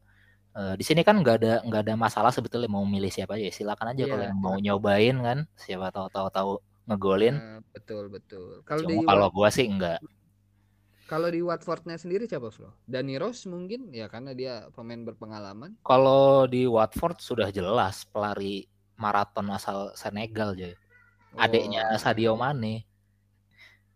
uh, 0.58 0.74
di 0.74 0.82
sini 0.82 1.06
kan 1.06 1.22
nggak 1.22 1.36
ada 1.46 1.54
nggak 1.62 1.82
ada 1.86 1.94
masalah 1.94 2.34
sebetulnya 2.34 2.72
mau 2.72 2.82
milih 2.90 3.14
siapa 3.14 3.38
aja 3.38 3.54
silakan 3.54 3.94
aja 3.94 4.02
yeah, 4.02 4.10
kalau 4.10 4.24
yang 4.26 4.40
mau 4.42 4.56
nyobain 4.58 5.16
kan 5.22 5.38
siapa 5.54 5.94
tahu 5.94 6.10
tahu 6.10 6.28
tahu 6.34 6.52
ngegolin. 6.90 7.38
Nah, 7.38 7.62
betul 7.70 8.10
betul. 8.10 8.66
Kalau 8.66 8.82
kalau 9.06 9.28
gua 9.30 9.54
sih 9.54 9.70
enggak. 9.70 10.02
Kalau 11.10 11.26
di 11.34 11.42
Watfordnya 11.42 11.98
sendiri 11.98 12.30
siapa 12.30 12.54
Flo? 12.54 12.70
Dani 12.86 13.18
Rose 13.18 13.50
mungkin 13.50 13.90
ya 13.90 14.06
karena 14.06 14.38
dia 14.38 14.70
pemain 14.78 15.02
berpengalaman. 15.02 15.74
Kalau 15.82 16.46
di 16.46 16.70
Watford 16.70 17.18
sudah 17.18 17.50
jelas 17.50 18.06
pelari 18.14 18.70
maraton 18.94 19.50
asal 19.50 19.90
Senegal 19.98 20.54
jadi. 20.54 20.78
Oh. 21.34 21.42
Adiknya 21.42 21.98
Sadio 21.98 22.38
Mane. 22.38 22.86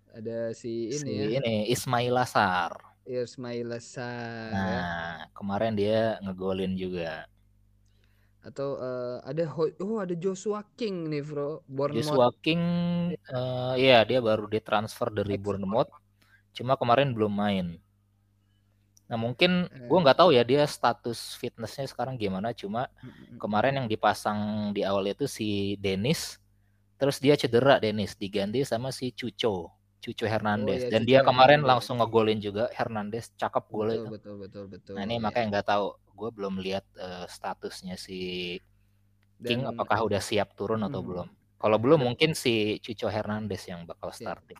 Ada 0.09 0.57
si 0.57 0.89
ini 0.89 0.97
si 0.97 1.13
ya. 1.13 1.37
Ini 1.37 1.69
Ismail 1.69 2.17
Assar. 2.17 2.73
Ismail 3.05 3.69
Assar. 3.77 4.49
Ya. 4.49 4.57
Nah, 4.57 4.65
ya. 4.65 4.83
kemarin 5.37 5.77
dia 5.77 6.17
ngegolin 6.25 6.73
juga. 6.73 7.29
Atau 8.41 8.81
uh, 8.81 9.21
ada 9.21 9.53
oh 9.53 10.01
ada 10.01 10.17
Joshua 10.17 10.65
King 10.73 11.13
nih, 11.13 11.21
Bro. 11.21 11.61
Bournemouth. 11.69 12.09
Joshua 12.09 12.29
King 12.41 12.61
uh, 13.29 13.77
iya 13.77 14.01
dia 14.01 14.17
baru 14.17 14.49
ditransfer 14.49 15.13
dari 15.13 15.37
Bournemouth 15.37 15.93
cuma 16.53 16.77
kemarin 16.77 17.11
belum 17.11 17.33
main. 17.33 17.67
Nah 19.09 19.17
mungkin 19.19 19.67
gue 19.69 19.99
nggak 19.99 20.17
tahu 20.17 20.33
ya 20.33 20.41
dia 20.41 20.63
status 20.65 21.37
fitnessnya 21.37 21.85
sekarang 21.85 22.15
gimana. 22.15 22.55
Cuma 22.55 22.87
kemarin 23.37 23.83
yang 23.83 23.87
dipasang 23.91 24.71
di 24.71 24.81
awal 24.81 25.11
itu 25.11 25.27
si 25.27 25.75
Dennis, 25.77 26.39
terus 26.97 27.19
dia 27.19 27.35
cedera 27.35 27.77
Dennis 27.77 28.15
diganti 28.15 28.63
sama 28.63 28.89
si 28.95 29.11
Cuco, 29.11 29.69
Cuco 29.99 30.25
Hernandez. 30.25 30.81
Oh, 30.81 30.87
iya, 30.87 30.91
Dan 30.97 31.01
dia 31.03 31.19
kemarin 31.21 31.61
Hernandez. 31.61 31.69
langsung 31.69 31.95
ngegolin 31.99 32.39
juga 32.39 32.71
Hernandez, 32.73 33.29
cakep 33.37 33.63
gol 33.69 33.89
itu. 33.93 34.07
Betul 34.09 34.35
betul 34.39 34.65
betul. 34.71 34.93
Nah 34.95 35.03
ini 35.03 35.19
iya. 35.19 35.23
makanya 35.23 35.47
nggak 35.59 35.67
tahu, 35.67 35.85
gue 36.17 36.29
belum 36.33 36.53
lihat 36.63 36.85
uh, 36.97 37.25
statusnya 37.27 37.99
si 37.99 38.57
King 39.43 39.67
Dan, 39.67 39.75
apakah 39.75 40.07
udah 40.07 40.23
siap 40.23 40.55
turun 40.55 40.81
atau 40.87 41.03
hmm. 41.03 41.09
belum. 41.11 41.27
Kalau 41.59 41.77
belum 41.79 41.99
mungkin 42.07 42.35
si 42.35 42.79
Cuco 42.79 43.07
Hernandez 43.07 43.67
yang 43.67 43.83
bakal 43.85 44.11
starting. 44.11 44.59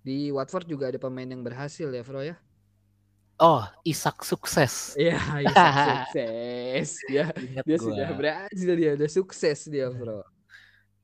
Di 0.00 0.32
Watford 0.32 0.66
juga 0.68 0.88
ada 0.88 0.96
pemain 0.96 1.28
yang 1.28 1.44
berhasil 1.44 1.88
ya, 1.88 2.02
Bro 2.04 2.24
ya. 2.24 2.36
Oh, 3.40 3.64
Isak 3.88 4.20
sukses. 4.20 4.96
Iya, 5.00 5.16
Isak 5.48 5.74
sukses. 6.12 6.88
Ya, 7.08 7.32
dia 7.36 7.76
gua. 7.76 7.86
sudah 7.88 8.08
berhasil 8.12 8.70
dia, 8.76 8.90
udah 8.96 9.10
sukses 9.10 9.58
dia, 9.68 9.88
Bro. 9.88 10.24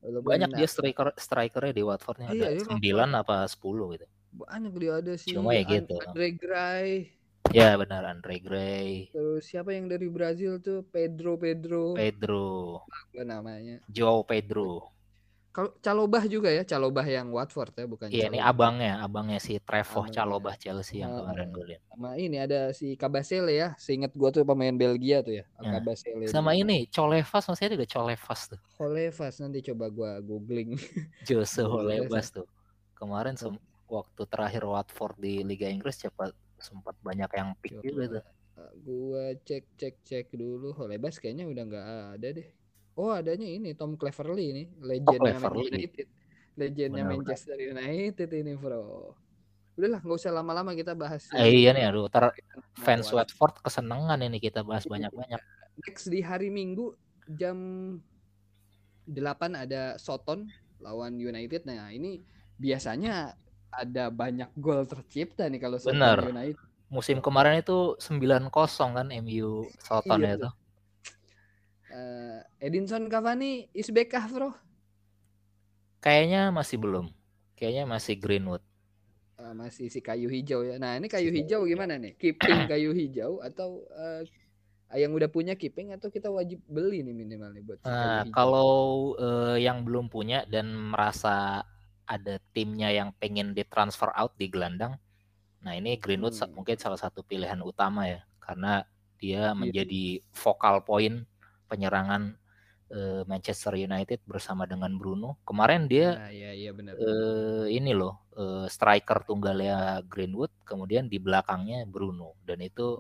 Walaupun 0.07 0.29
Banyak 0.39 0.51
dia 0.55 0.69
striker 0.69 1.11
strikernya 1.19 1.75
di 1.75 1.83
Watfordnya 1.83 2.31
iya, 2.31 2.55
ada 2.55 2.63
sembilan 2.63 3.11
apa 3.27 3.43
sepuluh 3.51 3.97
gitu. 3.99 4.07
Banyak 4.39 4.73
dia 4.79 4.93
ada 5.03 5.13
sih. 5.19 5.35
Cuma 5.35 5.57
ya 5.57 5.65
gitu. 5.67 5.99
Andre 5.99 6.29
Gray. 6.37 6.91
Ya 7.51 7.75
benar 7.75 8.07
Andre 8.07 8.39
Gray. 8.39 9.11
Terus 9.11 9.43
siapa 9.49 9.75
yang 9.75 9.91
dari 9.91 10.07
Brazil 10.07 10.63
tuh? 10.63 10.87
Pedro 10.87 11.35
Pedro. 11.35 11.99
Pedro. 11.99 12.85
Apa 12.87 13.23
namanya? 13.27 13.83
Joe 13.91 14.23
Pedro. 14.23 14.95
Kalau 15.57 15.73
Calobah 15.81 16.29
juga 16.29 16.53
ya, 16.53 16.69
Calobah 16.69 17.09
yang 17.09 17.33
Watford 17.33 17.73
ya, 17.73 17.89
bukan 17.89 18.13
Iya, 18.13 18.29
ini 18.29 18.45
abangnya, 18.45 19.01
abangnya 19.01 19.41
si 19.41 19.57
Trevoh 19.57 20.05
Calobah 20.13 20.53
Chelsea 20.61 21.01
yang 21.01 21.17
kemarin 21.17 21.49
golin. 21.49 21.81
Sama 21.89 22.13
ini 22.21 22.37
ada 22.37 22.77
si 22.77 22.93
Kabasele 22.93 23.57
ya, 23.57 23.73
seingat 23.81 24.13
gua 24.13 24.29
tuh 24.29 24.45
pemain 24.45 24.77
Belgia 24.77 25.25
tuh 25.25 25.41
ya, 25.41 25.49
ya. 25.49 25.81
Kabasele. 25.81 26.29
Sama 26.29 26.53
juga. 26.53 26.61
ini 26.61 26.79
Colevas 26.93 27.49
masih 27.49 27.73
ada 27.73 27.89
Colevas 27.89 28.41
tuh. 28.53 28.61
Colevas 28.77 29.35
nanti 29.41 29.65
coba 29.73 29.89
gua 29.89 30.21
googling. 30.21 30.77
Jose 31.29 31.65
Colevas 31.65 32.37
tuh. 32.37 32.45
Kemarin 32.93 33.41
waktu 33.89 34.23
terakhir 34.29 34.61
Watford 34.69 35.17
di 35.17 35.41
Liga 35.41 35.73
Inggris 35.73 35.97
cepat 35.97 36.37
sempat 36.61 37.01
banyak 37.01 37.33
yang 37.33 37.57
pick 37.65 37.81
juga 37.81 38.21
tuh. 38.21 38.25
gua 38.85 39.33
cek 39.41 39.73
cek 39.81 40.05
cek 40.05 40.27
dulu 40.37 40.77
Holebas 40.77 41.17
kayaknya 41.17 41.49
udah 41.49 41.65
nggak 41.65 41.87
ada 42.21 42.29
deh 42.45 42.49
oh 42.97 43.13
adanya 43.13 43.47
ini 43.47 43.77
Tom 43.77 43.95
Cleverley 43.95 44.47
ini 44.51 44.65
legendnya 44.81 45.37
oh, 45.45 45.61
United. 45.61 46.09
Legendnya 46.57 47.05
Manchester 47.05 47.61
United 47.61 48.29
ini 48.33 48.57
bro. 48.57 49.13
Udahlah 49.77 50.01
nggak 50.01 50.17
usah 50.17 50.33
lama-lama 50.33 50.73
kita 50.73 50.97
bahas 50.97 51.29
eh, 51.37 51.53
iya 51.53 51.77
nih 51.77 51.93
aduh 51.93 52.09
ter 52.09 52.33
fans 52.81 53.13
Watford 53.13 53.61
kesenangan 53.61 54.17
ini 54.25 54.41
kita 54.41 54.65
bahas 54.65 54.89
iya. 54.89 54.93
banyak-banyak. 54.97 55.41
next 55.85 56.09
di 56.09 56.25
hari 56.25 56.49
Minggu 56.49 56.97
jam 57.37 57.59
8 59.05 59.13
ada 59.53 60.01
Soton 60.01 60.49
lawan 60.81 61.21
United. 61.21 61.69
Nah 61.69 61.93
ini 61.93 62.25
biasanya 62.57 63.37
ada 63.69 64.09
banyak 64.09 64.49
gol 64.57 64.89
tercipta 64.89 65.45
nih 65.53 65.61
kalau 65.61 65.77
Soton 65.77 66.01
United. 66.33 66.57
Musim 66.89 67.21
kemarin 67.21 67.61
itu 67.61 68.01
9-0 68.01 68.49
kan 68.97 69.07
MU 69.21 69.69
Soton 69.85 70.25
iya, 70.25 70.41
itu 70.41 70.49
uh, 71.97 72.39
Edinson 72.61 73.09
Cavani 73.09 73.73
is 73.73 73.89
back 73.89 74.13
kah 74.13 74.29
bro? 74.29 74.53
Kayaknya 76.05 76.53
masih 76.53 76.77
belum. 76.77 77.07
Kayaknya 77.57 77.85
masih 77.89 78.15
Greenwood. 78.21 78.63
Uh, 79.37 79.53
masih 79.57 79.89
si 79.89 80.01
kayu 80.05 80.29
hijau 80.29 80.65
ya. 80.65 80.77
Nah 80.77 80.97
ini 80.97 81.09
kayu 81.09 81.33
hijau 81.33 81.65
gimana 81.65 81.97
nih? 81.97 82.17
Keeping 82.21 82.69
kayu 82.73 82.93
hijau 82.93 83.41
atau 83.41 83.85
uh, 83.93 84.23
yang 84.95 85.11
udah 85.11 85.27
punya 85.27 85.59
keeping 85.59 85.91
atau 85.91 86.09
kita 86.15 86.31
wajib 86.31 86.63
beli 86.71 87.03
nih 87.03 87.11
minimal 87.11 87.51
nih 87.51 87.63
buat 87.67 87.83
si 87.83 87.91
nah, 87.91 88.23
kalau 88.31 88.71
uh, 89.19 89.59
yang 89.59 89.83
belum 89.83 90.07
punya 90.07 90.47
dan 90.47 90.71
merasa 90.71 91.67
ada 92.07 92.39
timnya 92.55 92.95
yang 92.95 93.11
pengen 93.19 93.51
ditransfer 93.51 94.15
out 94.15 94.39
di 94.39 94.47
gelandang, 94.47 94.95
nah 95.59 95.75
ini 95.75 95.99
Greenwood 95.99 96.39
hmm. 96.39 96.55
mungkin 96.55 96.79
salah 96.79 97.03
satu 97.03 97.27
pilihan 97.27 97.59
utama 97.67 98.07
ya 98.07 98.23
karena 98.39 98.87
dia 99.19 99.51
iya. 99.51 99.59
menjadi 99.59 100.23
vokal 100.31 100.87
point 100.87 101.27
penyerangan 101.67 102.35
uh, 102.95 103.23
Manchester 103.27 103.75
United 103.75 104.23
bersama 104.27 104.67
dengan 104.67 104.95
Bruno. 104.95 105.43
Kemarin 105.43 105.91
dia 105.91 106.15
nah, 106.17 106.31
iya, 106.31 106.51
iya 106.55 106.71
benar. 106.71 106.95
Uh, 106.99 107.67
ini 107.71 107.93
loh 107.93 108.31
uh, 108.39 108.67
striker 108.71 109.27
tunggalnya 109.27 110.03
Greenwood, 110.07 110.51
kemudian 110.63 111.11
di 111.11 111.19
belakangnya 111.19 111.87
Bruno 111.87 112.39
dan 112.47 112.63
itu 112.63 112.99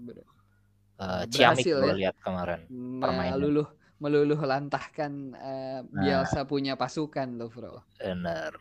uh, 0.99 1.25
ciamik 1.31 1.67
ya? 1.67 1.95
lihat 1.95 2.17
kemarin 2.23 2.67
permainan. 3.01 3.39
Meluluh 3.39 3.69
meluluh 3.97 4.37
lantahkan 4.37 5.33
uh, 5.33 5.81
nah, 5.89 6.45
punya 6.45 6.77
pasukan 6.77 7.41
loh, 7.41 7.49
Bro. 7.49 7.81
Benar. 7.97 8.53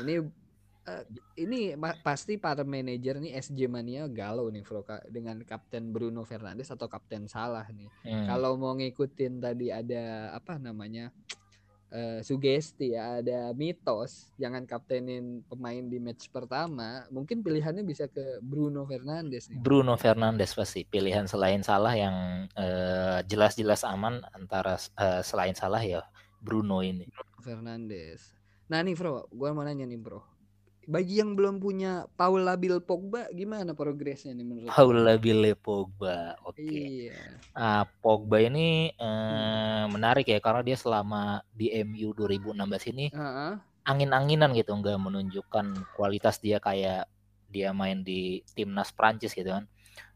Ini 0.00 0.24
uh, 0.86 1.04
ini 1.38 1.74
pasti 2.02 2.38
para 2.38 2.66
manajer 2.66 3.18
nih 3.22 3.38
SJ 3.38 3.70
Mania 3.70 4.06
galau 4.10 4.50
nih 4.50 4.62
Bro 4.66 4.86
dengan 5.10 5.42
Kapten 5.46 5.94
Bruno 5.94 6.26
Fernandes 6.26 6.70
atau 6.70 6.90
Kapten 6.90 7.30
Salah 7.30 7.66
nih. 7.70 7.90
Hmm. 8.06 8.26
Kalau 8.26 8.58
mau 8.58 8.74
ngikutin 8.74 9.42
tadi 9.42 9.70
ada 9.70 10.34
apa 10.34 10.58
namanya? 10.58 11.10
Uh, 11.92 12.24
sugesti 12.24 12.96
ya 12.96 13.20
ada 13.20 13.52
mitos 13.52 14.32
jangan 14.40 14.64
kaptenin 14.64 15.44
pemain 15.44 15.84
di 15.84 16.00
match 16.00 16.32
pertama 16.32 17.04
mungkin 17.12 17.44
pilihannya 17.44 17.84
bisa 17.84 18.08
ke 18.08 18.40
Bruno 18.40 18.88
Fernandes 18.88 19.52
nih. 19.52 19.60
Bruno 19.60 20.00
Fernandes 20.00 20.56
pasti 20.56 20.88
pilihan 20.88 21.28
selain 21.28 21.60
salah 21.60 21.92
yang 21.92 22.48
jelas-jelas 23.28 23.84
uh, 23.84 23.92
aman 23.92 24.24
antara 24.32 24.80
uh, 24.96 25.20
selain 25.20 25.52
salah 25.52 25.84
ya 25.84 26.00
Bruno 26.40 26.80
ini 26.80 27.04
Bruno 27.12 27.38
Fernandes 27.44 28.40
nah 28.72 28.80
nih 28.80 28.96
bro 28.96 29.28
gue 29.28 29.52
mau 29.52 29.60
nanya 29.60 29.84
nih 29.84 30.00
bro 30.00 30.31
bagi 30.82 31.22
yang 31.22 31.38
belum 31.38 31.62
punya 31.62 32.10
Paul 32.18 32.42
Labil 32.42 32.82
Pogba 32.82 33.30
gimana 33.30 33.70
progresnya 33.70 34.34
nih 34.34 34.46
menurut 34.46 34.68
Paul 34.74 34.98
Labil 35.06 35.54
Pogba 35.54 36.34
oke 36.42 36.58
okay. 36.58 37.10
iya. 37.10 37.18
nah, 37.54 37.86
Pogba 38.02 38.42
ini 38.42 38.90
eh, 38.90 39.06
hmm. 39.06 39.94
menarik 39.94 40.26
ya 40.26 40.42
karena 40.42 40.66
dia 40.66 40.74
selama 40.74 41.46
di 41.54 41.70
MU 41.86 42.10
2016 42.18 42.92
ini 42.94 43.06
uh 43.14 43.22
-huh. 43.22 43.52
angin-anginan 43.86 44.50
gitu 44.58 44.74
nggak 44.74 44.98
menunjukkan 44.98 45.66
kualitas 45.94 46.42
dia 46.42 46.58
kayak 46.58 47.06
dia 47.46 47.70
main 47.70 48.02
di 48.02 48.42
timnas 48.58 48.90
Prancis 48.90 49.36
gitu 49.36 49.54
kan 49.54 49.64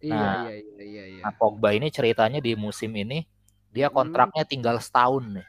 iya, 0.02 0.16
nah, 0.16 0.42
iya, 0.50 0.52
iya, 0.58 0.82
iya, 0.82 1.04
iya. 1.14 1.22
nah 1.22 1.32
Pogba 1.36 1.76
ini 1.78 1.94
ceritanya 1.94 2.42
di 2.42 2.58
musim 2.58 2.90
ini 2.96 3.22
dia 3.70 3.86
hmm. 3.86 3.94
kontraknya 3.94 4.42
hmm. 4.42 4.50
tinggal 4.50 4.76
setahun 4.82 5.24
nih 5.40 5.46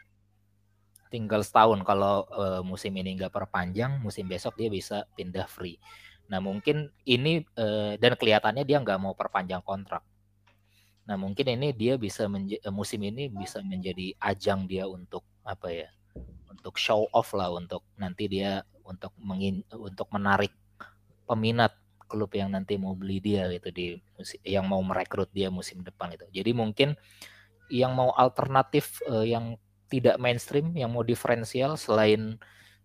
tinggal 1.09 1.41
setahun. 1.43 1.81
Kalau 1.83 2.27
uh, 2.31 2.61
musim 2.63 2.93
ini 2.95 3.15
nggak 3.17 3.33
perpanjang 3.33 3.99
musim 3.99 4.27
besok 4.27 4.55
dia 4.59 4.69
bisa 4.71 5.07
pindah 5.15 5.47
free. 5.47 5.79
Nah 6.27 6.43
mungkin 6.43 6.91
ini 7.07 7.43
uh, 7.55 7.95
dan 7.99 8.19
kelihatannya 8.19 8.67
dia 8.67 8.77
nggak 8.83 8.99
mau 8.99 9.15
perpanjang 9.15 9.63
kontrak. 9.63 10.03
Nah 11.07 11.15
mungkin 11.15 11.47
ini 11.55 11.71
dia 11.71 11.95
bisa 11.95 12.27
uh, 12.27 12.73
musim 12.73 12.99
ini 13.03 13.31
bisa 13.31 13.63
menjadi 13.63 14.11
ajang 14.19 14.67
dia 14.67 14.85
untuk 14.87 15.23
apa 15.47 15.71
ya 15.71 15.89
untuk 16.51 16.75
show 16.75 17.07
off 17.15 17.31
lah 17.31 17.47
untuk 17.53 17.87
nanti 17.95 18.27
dia 18.27 18.65
untuk 18.83 19.15
mengin 19.19 19.63
untuk 19.71 20.11
menarik 20.11 20.51
peminat 21.27 21.75
klub 22.07 22.31
yang 22.31 22.55
nanti 22.55 22.79
mau 22.79 22.95
beli 22.95 23.19
dia 23.19 23.51
gitu 23.51 23.69
di 23.71 23.87
yang 24.47 24.63
mau 24.63 24.79
merekrut 24.79 25.27
dia 25.35 25.51
musim 25.51 25.83
depan 25.83 26.15
itu. 26.15 26.27
Jadi 26.31 26.51
mungkin 26.55 26.95
yang 27.67 27.91
mau 27.95 28.15
alternatif 28.15 29.03
uh, 29.11 29.27
yang 29.27 29.59
tidak 29.87 30.19
mainstream 30.19 30.75
yang 30.75 30.91
mau 30.91 31.03
diferensial 31.03 31.79
selain 31.79 32.35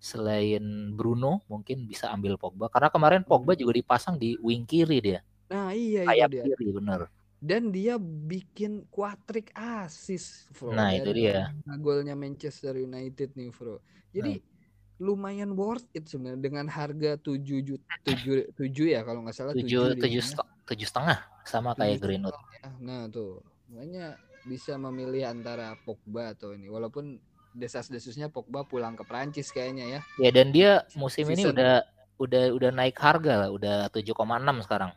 selain 0.02 0.90
Bruno 0.98 1.46
mungkin 1.46 1.86
bisa 1.86 2.10
ambil 2.10 2.34
Pogba 2.34 2.66
karena 2.66 2.90
kemarin 2.90 3.22
Pogba 3.22 3.54
juga 3.54 3.78
dipasang 3.78 4.18
di 4.18 4.34
wing 4.42 4.66
kiri 4.66 4.98
dia. 4.98 5.20
Nah 5.46 5.70
iya 5.70 6.02
Kayak 6.02 6.28
dia. 6.34 6.42
kiri 6.42 6.74
bener. 6.74 7.06
Dan 7.42 7.74
dia 7.74 7.98
bikin 7.98 8.86
kuatrik 8.86 9.50
asis, 9.54 10.46
bro. 10.54 10.74
Nah 10.74 10.94
itu 10.94 11.10
dia. 11.10 11.50
Golnya 11.82 12.14
Manchester 12.14 12.78
United 12.78 13.34
nih, 13.34 13.50
bro. 13.50 13.82
Jadi 14.14 14.38
nah. 14.38 15.02
lumayan 15.02 15.54
worth 15.58 15.86
it 15.94 16.06
sebenarnya 16.06 16.38
dengan 16.38 16.66
harga 16.70 17.18
tujuh 17.18 17.58
juta 17.62 17.86
tujuh 18.06 18.54
tujuh 18.54 18.94
ya 18.94 19.02
kalau 19.02 19.26
nggak 19.26 19.34
salah 19.34 19.54
tujuh 19.54 19.98
tujuh 19.98 20.22
tujuh 20.66 20.86
setengah 20.86 21.18
sama 21.46 21.74
kayak 21.78 21.98
Greenwood. 22.02 22.34
Ya. 22.34 22.70
Nah 22.78 23.10
tuh 23.10 23.42
makanya 23.70 24.18
bisa 24.42 24.74
memilih 24.74 25.30
antara 25.30 25.78
Pogba 25.86 26.34
atau 26.34 26.54
ini 26.54 26.66
walaupun 26.66 27.18
desas-desusnya 27.52 28.32
Pogba 28.32 28.64
pulang 28.64 28.96
ke 28.96 29.04
Prancis 29.04 29.52
kayaknya 29.52 30.00
ya. 30.00 30.00
Ya 30.18 30.30
dan 30.32 30.50
dia 30.50 30.82
musim 30.96 31.28
Season. 31.28 31.36
ini 31.38 31.42
udah 31.52 31.84
udah 32.18 32.44
udah 32.54 32.70
naik 32.72 32.96
harga 32.98 33.46
lah, 33.46 33.50
udah 33.52 33.76
7,6 33.92 34.64
sekarang. 34.66 34.92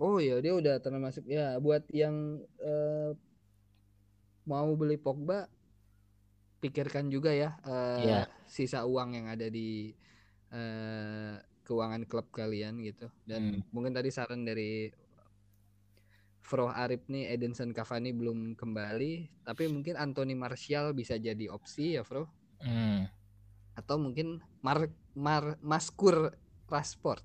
Oh 0.00 0.18
ya, 0.18 0.42
dia 0.42 0.52
udah 0.56 0.82
termasuk 0.82 1.24
ya 1.30 1.56
buat 1.62 1.86
yang 1.94 2.42
uh, 2.60 3.14
mau 4.48 4.68
beli 4.74 4.98
Pogba 4.98 5.46
pikirkan 6.62 7.10
juga 7.10 7.34
ya 7.34 7.58
uh, 7.66 7.98
yeah. 8.06 8.24
sisa 8.46 8.86
uang 8.86 9.18
yang 9.18 9.26
ada 9.26 9.50
di 9.50 9.90
uh, 10.54 11.34
keuangan 11.62 12.02
klub 12.06 12.26
kalian 12.34 12.82
gitu. 12.82 13.06
Dan 13.22 13.62
hmm. 13.62 13.70
mungkin 13.70 13.94
tadi 13.94 14.10
saran 14.10 14.42
dari 14.42 14.90
Froh 16.42 16.74
Arif 16.74 17.06
nih 17.06 17.30
Edinson 17.30 17.70
Cavani 17.70 18.10
belum 18.10 18.58
kembali, 18.58 19.46
tapi 19.46 19.70
mungkin 19.70 19.94
Anthony 19.94 20.34
Martial 20.34 20.90
bisa 20.90 21.14
jadi 21.14 21.46
opsi 21.48 21.96
ya, 21.96 22.02
Fro. 22.02 22.26
Hmm. 22.58 23.06
Atau 23.78 24.02
mungkin 24.02 24.42
Mar 24.60 24.90
Mar 25.14 25.56
Maskur 25.62 26.34
Rashford. 26.66 27.22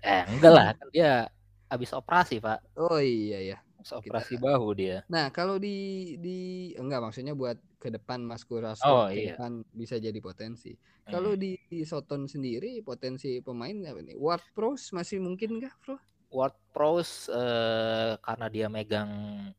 Eh, 0.00 0.24
enggak 0.32 0.52
lah, 0.56 0.68
kan 0.72 0.88
dia 0.88 1.28
habis 1.68 1.92
operasi, 1.92 2.40
Pak. 2.40 2.80
Oh 2.80 2.96
iya 2.96 3.54
ya. 3.54 3.58
Habis 3.76 3.92
operasi 3.92 4.34
Kita... 4.40 4.44
bahu 4.48 4.68
dia. 4.72 5.04
Nah, 5.12 5.28
kalau 5.28 5.60
di 5.60 6.16
di 6.16 6.72
enggak 6.80 7.04
maksudnya 7.04 7.36
buat 7.36 7.60
ke 7.76 7.92
depan 7.92 8.24
Maskur 8.24 8.64
Rashford 8.64 8.88
oh, 8.88 9.08
iya. 9.12 9.36
kan 9.36 9.64
bisa 9.72 10.00
jadi 10.00 10.16
potensi. 10.20 10.72
Hmm. 10.72 11.12
Kalau 11.12 11.32
di, 11.36 11.60
di 11.68 11.84
Soton 11.84 12.24
sendiri 12.24 12.80
potensi 12.80 13.40
pemain 13.44 13.76
apa 13.84 14.00
nih? 14.00 14.16
Ward 14.16 14.44
Prowse 14.56 14.96
masih 14.96 15.20
mungkin 15.20 15.60
enggak, 15.60 15.76
Bro? 15.84 16.00
Ward 16.30 16.54
Prowse 16.70 17.26
uh, 17.26 18.14
karena 18.22 18.46
dia 18.46 18.66
megang 18.70 19.10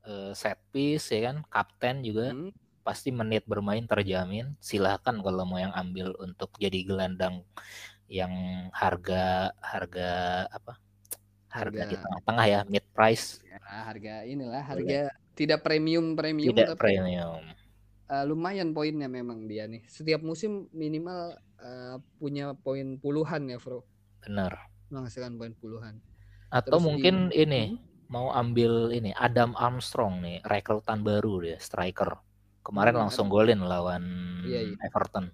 uh, 0.08 0.32
set 0.32 0.56
piece 0.72 1.12
ya 1.12 1.32
kan, 1.32 1.44
kapten 1.52 2.00
juga 2.00 2.32
hmm. 2.32 2.56
pasti 2.82 3.12
menit 3.12 3.44
bermain 3.44 3.84
terjamin. 3.84 4.56
Silahkan 4.64 5.20
kalau 5.20 5.44
mau 5.44 5.60
yang 5.60 5.76
ambil 5.76 6.16
untuk 6.24 6.56
jadi 6.56 6.88
gelandang 6.88 7.44
yang 8.08 8.32
harga 8.72 9.52
harga 9.60 10.10
apa? 10.48 10.80
Harga, 11.52 11.84
harga 11.84 11.92
di 11.92 11.96
tengah-tengah 12.00 12.46
ya, 12.48 12.60
mid 12.64 12.86
price. 12.96 13.44
Ya, 13.44 13.60
harga 13.92 14.24
inilah 14.24 14.64
harga 14.64 15.12
Boleh. 15.12 15.36
tidak 15.36 15.60
premium 15.68 16.16
premium 16.16 16.56
tidak 16.56 16.80
tapi 16.80 16.80
premium. 16.80 17.44
Uh, 18.08 18.24
lumayan 18.24 18.72
poinnya 18.72 19.12
memang 19.12 19.52
dia 19.52 19.68
nih. 19.68 19.84
Setiap 19.92 20.24
musim 20.24 20.72
minimal 20.72 21.36
uh, 21.60 22.00
punya 22.16 22.56
poin 22.56 22.96
puluhan 22.96 23.52
ya, 23.52 23.60
Bro. 23.60 23.84
Benar. 24.24 24.72
Menghasilkan 24.88 25.36
poin 25.36 25.52
puluhan 25.60 26.00
atau 26.52 26.78
Terus 26.78 26.86
mungkin 26.86 27.16
di... 27.32 27.48
ini 27.48 27.64
hmm? 27.74 28.12
mau 28.12 28.30
ambil 28.36 28.92
ini 28.92 29.16
Adam 29.16 29.56
Armstrong 29.56 30.20
nih 30.20 30.44
rekrutan 30.44 31.02
baru 31.02 31.40
dia 31.42 31.58
striker 31.58 32.20
kemarin 32.62 32.94
hmm, 32.94 33.02
langsung 33.08 33.32
golin 33.32 33.64
lawan 33.64 34.04
iya, 34.44 34.68
iya. 34.68 34.76
Everton 34.84 35.32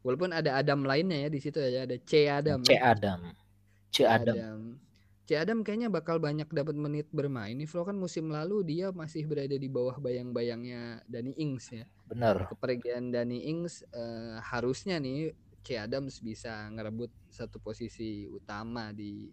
walaupun 0.00 0.32
ada 0.32 0.56
Adam 0.56 0.88
lainnya 0.88 1.22
ya 1.22 1.28
di 1.28 1.38
situ 1.38 1.60
ya 1.60 1.84
ada 1.84 1.96
C 2.00 2.26
Adam 2.26 2.64
C 2.64 2.72
Adam 2.80 3.20
C 3.92 3.96
Adam, 4.02 4.34
Adam. 4.34 4.60
C 5.26 5.34
Adam 5.34 5.66
kayaknya 5.66 5.90
bakal 5.90 6.22
banyak 6.22 6.46
dapat 6.54 6.78
menit 6.78 7.10
bermain 7.10 7.58
nih 7.58 7.66
Flo 7.66 7.82
kan 7.82 7.98
musim 7.98 8.30
lalu 8.30 8.62
dia 8.62 8.94
masih 8.94 9.26
berada 9.26 9.58
di 9.58 9.66
bawah 9.66 9.98
bayang-bayangnya 9.98 11.02
Dani 11.10 11.34
Ings 11.34 11.74
ya. 11.74 11.82
Benar. 12.06 12.46
Kepergian 12.54 13.10
Dani 13.10 13.42
Ings 13.42 13.82
uh, 13.90 14.38
harusnya 14.38 15.02
nih 15.02 15.34
C 15.66 15.82
Adams 15.82 16.22
bisa 16.22 16.70
ngerebut 16.70 17.10
satu 17.26 17.58
posisi 17.58 18.30
utama 18.30 18.94
di 18.94 19.26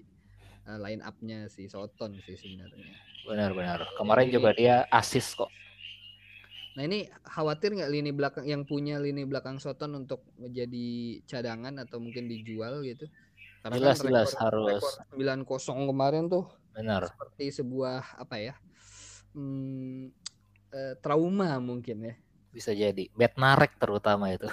uh, 0.68 0.80
line 0.80 1.02
up-nya 1.04 1.48
si 1.52 1.68
Soton 1.68 2.18
sih 2.24 2.36
sebenarnya. 2.36 2.94
Benar-benar. 3.24 3.80
Kemarin 3.96 4.28
juga 4.32 4.52
dia 4.56 4.84
asis 4.92 5.36
kok. 5.36 5.52
Nah 6.74 6.84
ini 6.90 7.06
khawatir 7.22 7.78
nggak 7.78 7.92
lini 7.94 8.12
belakang 8.12 8.46
yang 8.50 8.66
punya 8.66 8.98
lini 8.98 9.24
belakang 9.30 9.62
Soton 9.62 9.94
untuk 9.94 10.26
menjadi 10.42 11.22
cadangan 11.30 11.86
atau 11.86 12.02
mungkin 12.02 12.26
dijual 12.26 12.82
gitu? 12.82 13.06
Karena 13.64 13.80
jelas 13.80 13.98
kan 14.02 14.08
jelas 14.12 14.32
harus 14.36 14.84
sembilan 15.14 15.40
kosong 15.48 15.88
kemarin 15.88 16.28
tuh. 16.28 16.50
Benar. 16.74 17.08
Seperti 17.14 17.64
sebuah 17.64 18.20
apa 18.20 18.36
ya? 18.42 18.54
Hmm, 19.32 20.10
eh, 20.74 20.94
trauma 21.00 21.62
mungkin 21.62 22.12
ya. 22.12 22.16
Bisa 22.54 22.74
jadi. 22.74 23.10
Bad 23.14 23.38
narek 23.38 23.78
terutama 23.78 24.34
itu. 24.34 24.50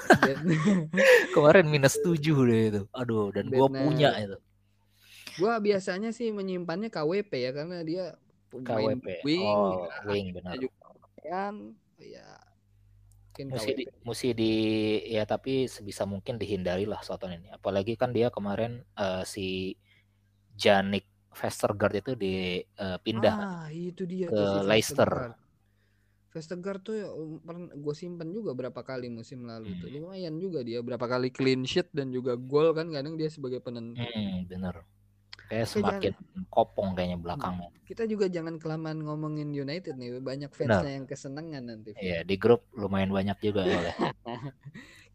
kemarin 1.37 1.67
minus 1.69 1.99
tujuh 2.01 2.37
deh 2.49 2.63
itu. 2.71 2.83
Aduh, 2.97 3.33
dan 3.35 3.49
gua 3.51 3.69
punya 3.69 4.15
itu. 4.21 4.37
Gua 5.41 5.57
biasanya 5.59 6.13
sih 6.13 6.29
menyimpannya 6.31 6.93
KWP 6.93 7.33
ya 7.33 7.51
karena 7.57 7.81
dia 7.81 8.05
KWP. 8.53 9.25
wing, 9.25 9.43
oh, 9.43 9.89
ya, 9.89 9.99
wing 10.05 10.27
benar. 10.37 10.55
Kan 11.25 11.75
ya 11.97 12.41
mungkin 13.41 13.57
mesti 13.57 13.73
di, 13.73 13.85
mesti 14.05 14.29
di 14.37 14.53
ya 15.09 15.25
tapi 15.25 15.65
sebisa 15.65 16.05
mungkin 16.05 16.37
dihindari 16.37 16.85
lah 16.85 17.01
Soton 17.01 17.33
ini 17.33 17.49
apalagi 17.49 17.97
kan 17.97 18.13
dia 18.13 18.29
kemarin 18.29 18.85
uh, 19.01 19.25
si 19.25 19.79
Janik 20.61 21.09
Vestergaard 21.33 22.05
itu 22.05 22.13
dipindah 22.19 23.35
eh, 23.35 23.41
uh, 23.41 23.61
ah, 23.65 23.69
itu 23.73 24.03
dia 24.05 24.29
ke 24.29 24.37
si 24.37 24.59
Leicester 24.69 25.11
Vestergaard 26.31 26.81
tuh 26.85 26.95
ya, 26.95 27.09
um, 27.11 27.43
gue 27.75 27.95
simpen 27.97 28.31
juga 28.31 28.55
berapa 28.55 28.81
kali 28.85 29.11
musim 29.11 29.43
lalu 29.49 29.73
hmm. 29.73 29.81
tuh 29.83 29.89
lumayan 29.89 30.35
juga 30.37 30.61
dia 30.61 30.85
berapa 30.85 31.03
kali 31.03 31.33
clean 31.33 31.65
sheet 31.65 31.89
dan 31.97 32.13
juga 32.13 32.37
gol 32.37 32.77
kan 32.77 32.93
kadang 32.93 33.17
dia 33.17 33.33
sebagai 33.33 33.59
penentu 33.65 33.99
hmm, 33.99 34.47
bener 34.47 34.85
Kayak 35.51 35.67
semakin 35.67 36.13
jangan, 36.15 36.47
kopong 36.47 36.91
kayaknya 36.95 37.19
belakangnya. 37.19 37.69
Hmm, 37.75 37.83
kita 37.83 38.07
juga 38.07 38.31
jangan 38.31 38.55
kelamaan 38.63 39.03
ngomongin 39.03 39.51
United 39.51 39.99
nih, 39.99 40.23
banyak 40.23 40.55
fansnya 40.55 40.95
yang 40.95 41.11
kesenangan 41.11 41.63
nanti. 41.67 41.91
Iya, 41.99 42.23
di 42.23 42.39
grup 42.39 42.71
lumayan 42.71 43.11
banyak 43.11 43.35
juga 43.43 43.67
ya. 43.67 43.91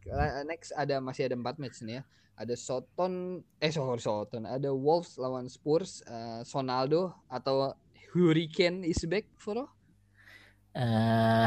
Next 0.52 0.76
ada 0.76 1.00
masih 1.00 1.32
ada 1.32 1.40
empat 1.40 1.56
match 1.56 1.80
nih 1.88 2.00
ya. 2.00 2.04
Ada 2.36 2.60
Soton, 2.60 3.40
eh 3.64 3.72
sorry 3.72 4.04
Soton, 4.04 4.44
ada 4.44 4.76
Wolves 4.76 5.16
lawan 5.16 5.48
Spurs, 5.48 6.04
uh, 6.04 6.44
Sonaldo 6.44 7.16
atau 7.32 7.72
Hurricane 8.12 8.84
is 8.84 9.00
back 9.08 9.32
for 9.40 9.56
uh, 9.56 9.68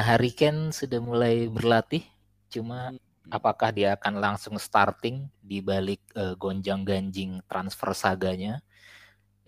Hurricane 0.01 0.73
sudah 0.73 0.97
mulai 0.97 1.45
berlatih, 1.53 2.09
cuma 2.49 2.97
hmm 2.97 3.09
apakah 3.29 3.71
dia 3.73 3.95
akan 3.97 4.21
langsung 4.21 4.57
starting 4.57 5.29
di 5.45 5.61
balik 5.61 6.01
uh, 6.17 6.33
gonjang-ganjing 6.37 7.45
transfer 7.45 7.93
saganya 7.93 8.61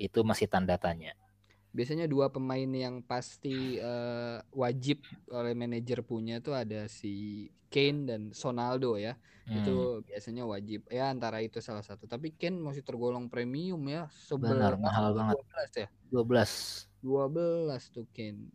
itu 0.00 0.24
masih 0.24 0.48
tanda 0.48 0.80
tanya. 0.80 1.12
Biasanya 1.70 2.10
dua 2.10 2.32
pemain 2.32 2.66
yang 2.66 3.04
pasti 3.04 3.78
uh, 3.78 4.42
wajib 4.50 5.04
oleh 5.30 5.54
manajer 5.54 6.02
punya 6.02 6.42
tuh 6.42 6.56
ada 6.56 6.90
si 6.90 7.46
Kane 7.70 8.08
dan 8.08 8.20
Sonaldo 8.34 8.98
ya. 8.98 9.14
Hmm. 9.46 9.62
Itu 9.62 10.02
biasanya 10.02 10.48
wajib. 10.48 10.88
Ya 10.90 11.12
antara 11.12 11.38
itu 11.44 11.62
salah 11.62 11.86
satu. 11.86 12.10
Tapi 12.10 12.34
Kane 12.34 12.58
masih 12.58 12.82
tergolong 12.82 13.30
premium 13.30 13.78
ya. 13.86 14.10
Benar, 14.34 14.80
mahal 14.82 15.14
banget. 15.14 15.38
12 15.38 15.82
ya? 15.84 15.88
12. 16.10 17.06
12 17.06 17.94
tuh 17.94 18.06
Kane. 18.10 18.50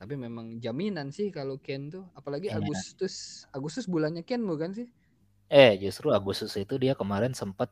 Tapi 0.00 0.16
memang 0.16 0.56
jaminan 0.56 1.12
sih 1.12 1.28
kalau 1.28 1.60
Ken 1.60 1.92
tuh, 1.92 2.08
apalagi 2.16 2.48
ya. 2.48 2.56
Agustus. 2.56 3.44
Agustus 3.52 3.84
bulannya 3.84 4.24
Ken 4.24 4.40
bukan 4.48 4.72
sih? 4.72 4.88
Eh, 5.52 5.76
justru 5.76 6.08
Agustus 6.08 6.56
itu 6.56 6.80
dia 6.80 6.96
kemarin 6.96 7.36
sempat 7.36 7.68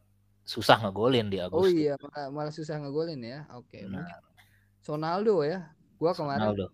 susah 0.48 0.80
ngegolin 0.80 1.28
di 1.28 1.36
Agustus. 1.36 1.60
Oh 1.60 1.68
iya, 1.68 1.92
malah, 2.00 2.26
malah 2.32 2.52
susah 2.56 2.80
ngegolin 2.80 3.20
ya. 3.20 3.44
Oke, 3.52 3.84
okay, 3.84 3.92
nah. 3.92 4.08
Sonaldo 4.80 5.44
ya. 5.44 5.68
Gua 6.00 6.16
kemarin 6.16 6.56
Sonaldo. 6.56 6.66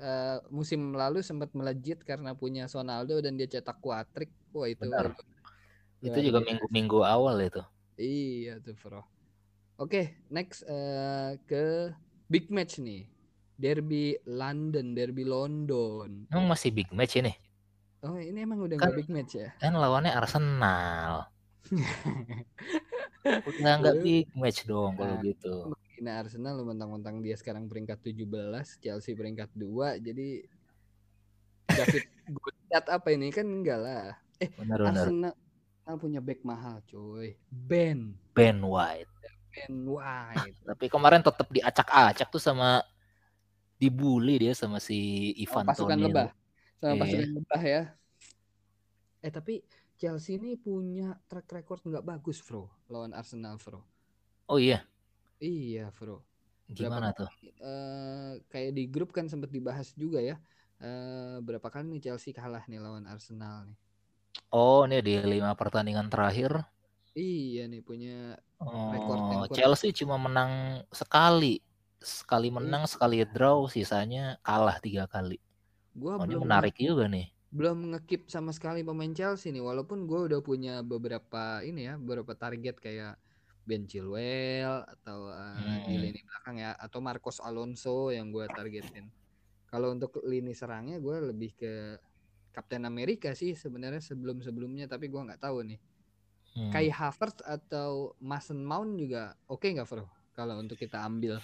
Uh, 0.00 0.40
musim 0.50 0.96
lalu 0.96 1.22
sempat 1.22 1.54
melejit 1.54 2.02
karena 2.02 2.34
punya 2.34 2.66
Sonaldo 2.66 3.22
dan 3.22 3.38
dia 3.38 3.46
cetak 3.46 3.78
kuatrik. 3.78 4.34
Wah, 4.50 4.66
itu 4.66 4.82
Benar. 4.82 5.14
Itu 6.02 6.18
juga 6.18 6.42
minggu-minggu 6.42 7.04
awal 7.06 7.38
itu. 7.46 7.62
Iya 7.94 8.58
tuh, 8.64 8.74
Bro. 8.74 8.98
Oke, 8.98 9.06
okay, 9.78 10.04
next 10.32 10.66
uh, 10.66 11.38
ke 11.46 11.94
big 12.26 12.50
match 12.50 12.82
nih. 12.82 13.06
Derby 13.60 14.16
London, 14.24 14.96
Derby 14.96 15.22
London. 15.28 16.24
Emang 16.32 16.48
masih 16.48 16.72
big 16.72 16.88
match 16.96 17.20
ini? 17.20 17.36
Oh, 18.00 18.16
ini 18.16 18.40
emang 18.40 18.64
udah 18.64 18.80
kan, 18.80 18.88
gak 18.88 18.96
big 19.04 19.12
match 19.12 19.36
ya? 19.36 19.52
Kan 19.60 19.76
lawannya 19.76 20.16
Arsenal. 20.16 21.28
Udah 23.60 23.72
nggak 23.80 23.96
big 24.00 24.28
match 24.32 24.64
dong 24.64 24.96
nah, 24.96 25.04
kalau 25.04 25.16
gitu. 25.24 25.54
Ini 26.00 26.10
Arsenal 26.16 26.56
lu 26.56 26.64
mentang-mentang 26.64 27.20
dia 27.20 27.36
sekarang 27.36 27.68
peringkat 27.68 28.00
17, 28.00 28.24
Chelsea 28.80 29.12
peringkat 29.12 29.52
2, 29.52 30.00
jadi 30.00 30.28
David 31.68 32.04
Goliat 32.36 32.86
apa 32.88 33.08
ini 33.12 33.28
kan 33.28 33.46
enggak 33.46 33.78
lah. 33.78 34.16
Eh, 34.40 34.48
benar, 34.56 34.78
Arsenal 34.88 35.34
benar. 35.36 35.98
punya 36.00 36.20
back 36.24 36.40
mahal, 36.46 36.80
cuy. 36.88 37.36
Ben. 37.52 38.16
Ben 38.32 38.64
White. 38.64 39.10
Ben 39.52 39.74
White. 39.84 40.56
Tapi 40.64 40.86
kemarin 40.88 41.20
tetap 41.20 41.50
diacak-acak 41.50 42.28
tuh 42.30 42.40
sama 42.40 42.80
dibully 43.80 44.36
dia 44.36 44.52
sama 44.52 44.76
si 44.76 45.32
Ivan 45.40 45.64
oh, 45.64 45.68
pasukan 45.72 45.98
lebah. 45.98 46.28
Sama 46.78 46.92
yeah. 46.94 47.00
pasukan 47.00 47.30
lebah 47.36 47.62
ya. 47.64 47.82
Eh 49.20 49.32
tapi 49.32 49.54
Chelsea 50.00 50.40
ini 50.40 50.56
punya 50.56 51.12
track 51.28 51.52
record 51.52 51.84
nggak 51.84 52.00
bagus, 52.00 52.40
Bro, 52.40 52.72
lawan 52.88 53.12
Arsenal, 53.12 53.60
Bro. 53.60 53.84
Oh 54.48 54.56
iya. 54.56 54.80
Iya, 55.36 55.92
Bro. 55.92 56.24
Gimana 56.72 57.12
berapa, 57.12 57.28
tuh? 57.28 57.30
Uh, 57.60 58.40
kayak 58.48 58.72
di 58.72 58.88
grup 58.88 59.12
kan 59.12 59.28
sempat 59.28 59.52
dibahas 59.52 59.92
juga 59.92 60.24
ya. 60.24 60.40
Uh, 60.80 61.44
berapa 61.44 61.68
kali 61.68 62.00
nih 62.00 62.08
Chelsea 62.08 62.32
kalah 62.32 62.64
nih 62.64 62.80
lawan 62.80 63.04
Arsenal 63.04 63.68
nih? 63.68 63.76
Oh, 64.48 64.88
ini 64.88 65.04
di 65.04 65.20
lima 65.20 65.52
pertandingan 65.52 66.08
terakhir. 66.08 66.64
Iya 67.12 67.68
nih 67.68 67.84
punya 67.84 68.40
oh, 68.56 68.96
rekor 68.96 69.52
Chelsea 69.52 69.92
cuma 69.92 70.16
menang 70.16 70.80
sekali, 70.88 71.60
sekali 72.00 72.48
menang, 72.48 72.88
iya. 72.88 72.92
sekali 72.96 73.20
draw, 73.28 73.68
sisanya 73.68 74.40
kalah 74.40 74.80
tiga 74.80 75.04
kali. 75.04 75.36
Gua 75.92 76.16
oh, 76.16 76.24
belum 76.24 76.40
ini 76.40 76.44
menarik 76.48 76.76
juga 76.80 77.04
nih 77.04 77.28
belum 77.50 77.94
ngekip 77.94 78.30
sama 78.30 78.54
sekali 78.54 78.86
pemain 78.86 79.10
Chelsea 79.10 79.50
nih 79.50 79.62
walaupun 79.62 80.06
gue 80.06 80.30
udah 80.30 80.38
punya 80.38 80.86
beberapa 80.86 81.58
ini 81.66 81.90
ya 81.90 81.94
beberapa 81.98 82.38
target 82.38 82.78
kayak 82.78 83.18
Ben 83.66 83.90
Chilwell 83.90 84.86
atau 84.86 85.30
uh, 85.30 85.58
hmm. 85.58 85.90
di 85.90 85.94
lini 85.98 86.20
belakang 86.22 86.56
ya 86.62 86.70
atau 86.78 87.02
Marcos 87.02 87.42
Alonso 87.42 88.14
yang 88.14 88.30
gue 88.30 88.46
targetin 88.50 89.10
kalau 89.66 89.90
untuk 89.90 90.22
lini 90.22 90.54
serangnya 90.54 91.02
gue 91.02 91.16
lebih 91.34 91.50
ke 91.58 91.98
Kapten 92.50 92.86
Amerika 92.86 93.34
sih 93.34 93.54
sebenarnya 93.54 94.02
sebelum 94.02 94.42
sebelumnya 94.42 94.86
tapi 94.86 95.10
gue 95.10 95.18
nggak 95.18 95.42
tahu 95.42 95.66
nih 95.66 95.78
hmm. 96.54 96.70
Kai 96.70 96.90
Havertz 96.90 97.42
atau 97.42 98.14
Mason 98.22 98.62
Mount 98.62 98.94
juga 98.94 99.34
oke 99.50 99.66
okay 99.66 99.74
nggak 99.74 99.86
Bro 99.90 100.06
kalau 100.34 100.58
untuk 100.62 100.78
kita 100.78 101.02
ambil 101.02 101.42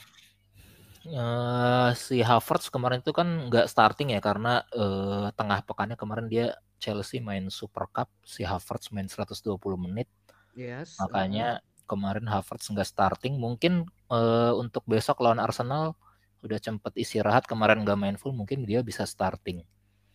Uh, 1.06 1.94
si 1.94 2.18
Havertz 2.18 2.66
kemarin 2.66 2.98
itu 2.98 3.14
kan 3.14 3.46
nggak 3.46 3.70
starting 3.70 4.10
ya 4.10 4.20
karena 4.20 4.66
uh, 4.74 5.30
tengah 5.38 5.62
pekannya 5.62 5.94
kemarin 5.94 6.26
dia 6.26 6.58
Chelsea 6.82 7.22
main 7.22 7.46
Super 7.48 7.86
Cup, 7.94 8.10
si 8.26 8.42
Havertz 8.42 8.90
main 8.90 9.06
120 9.06 9.54
menit. 9.78 10.10
Yes. 10.58 10.98
Makanya 10.98 11.62
uh. 11.62 11.84
kemarin 11.86 12.26
Havertz 12.26 12.68
nggak 12.72 12.88
starting. 12.88 13.38
Mungkin 13.38 13.86
uh, 14.10 14.52
untuk 14.58 14.82
besok 14.84 15.22
lawan 15.22 15.38
Arsenal 15.38 15.94
udah 16.42 16.58
cepet 16.58 16.92
istirahat 16.98 17.46
kemarin 17.46 17.86
nggak 17.86 17.98
main 17.98 18.16
full, 18.18 18.34
mungkin 18.34 18.66
dia 18.66 18.82
bisa 18.82 19.06
starting. 19.06 19.62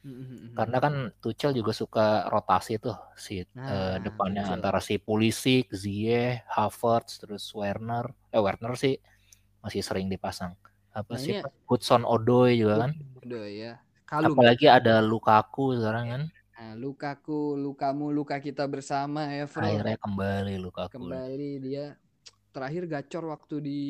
Mm-hmm. 0.02 0.58
Karena 0.58 0.78
kan 0.82 0.94
Tuchel 1.22 1.54
juga 1.54 1.78
suka 1.78 2.26
rotasi 2.26 2.82
tuh 2.82 2.98
si 3.14 3.46
nah, 3.54 3.70
uh, 3.70 3.98
depannya 4.02 4.44
Tuchel. 4.44 4.56
antara 4.58 4.80
si 4.82 4.98
Pulisic, 4.98 5.70
Ziyech, 5.70 6.42
Havertz, 6.50 7.22
terus 7.22 7.46
Werner. 7.54 8.10
Eh 8.34 8.42
Werner 8.42 8.74
sih 8.74 8.98
masih 9.62 9.86
sering 9.86 10.10
dipasang 10.10 10.58
apa 10.92 11.16
nah, 11.16 11.22
sih 11.22 11.39
ya. 11.39 11.44
Hudson 11.68 12.04
Odoi 12.04 12.60
juga 12.60 12.88
kan? 12.88 12.92
Odoi 13.24 13.54
ya. 13.64 13.74
Kalung. 14.08 14.36
apalagi 14.36 14.68
ada 14.68 15.00
Lukaku 15.00 15.80
sekarang 15.80 16.06
kan? 16.12 16.24
Nah, 16.32 16.72
Lukaku 16.78 17.56
lukamu 17.58 18.12
luka 18.12 18.38
kita 18.38 18.68
bersama 18.68 19.26
ya 19.32 19.48
Fro. 19.48 19.64
akhirnya 19.64 19.98
kembali 19.98 20.56
Lukaku. 20.60 21.00
Kembali 21.00 21.52
dia. 21.64 21.96
Terakhir 22.52 22.84
gacor 22.92 23.32
waktu 23.32 23.56
di 23.64 23.82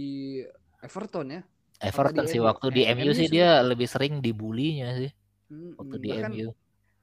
Everton 0.80 1.28
ya. 1.36 1.41
Everton 1.82 2.30
sih 2.30 2.38
waktu 2.38 2.68
di 2.70 2.82
MU, 2.93 3.10
MU 3.10 3.12
sih 3.18 3.26
dia 3.26 3.66
lebih 3.66 3.89
sering 3.89 4.22
dibulinya 4.22 4.93
sih 4.93 5.10
waktu 5.52 5.97
di 5.97 6.10
MU 6.14 6.49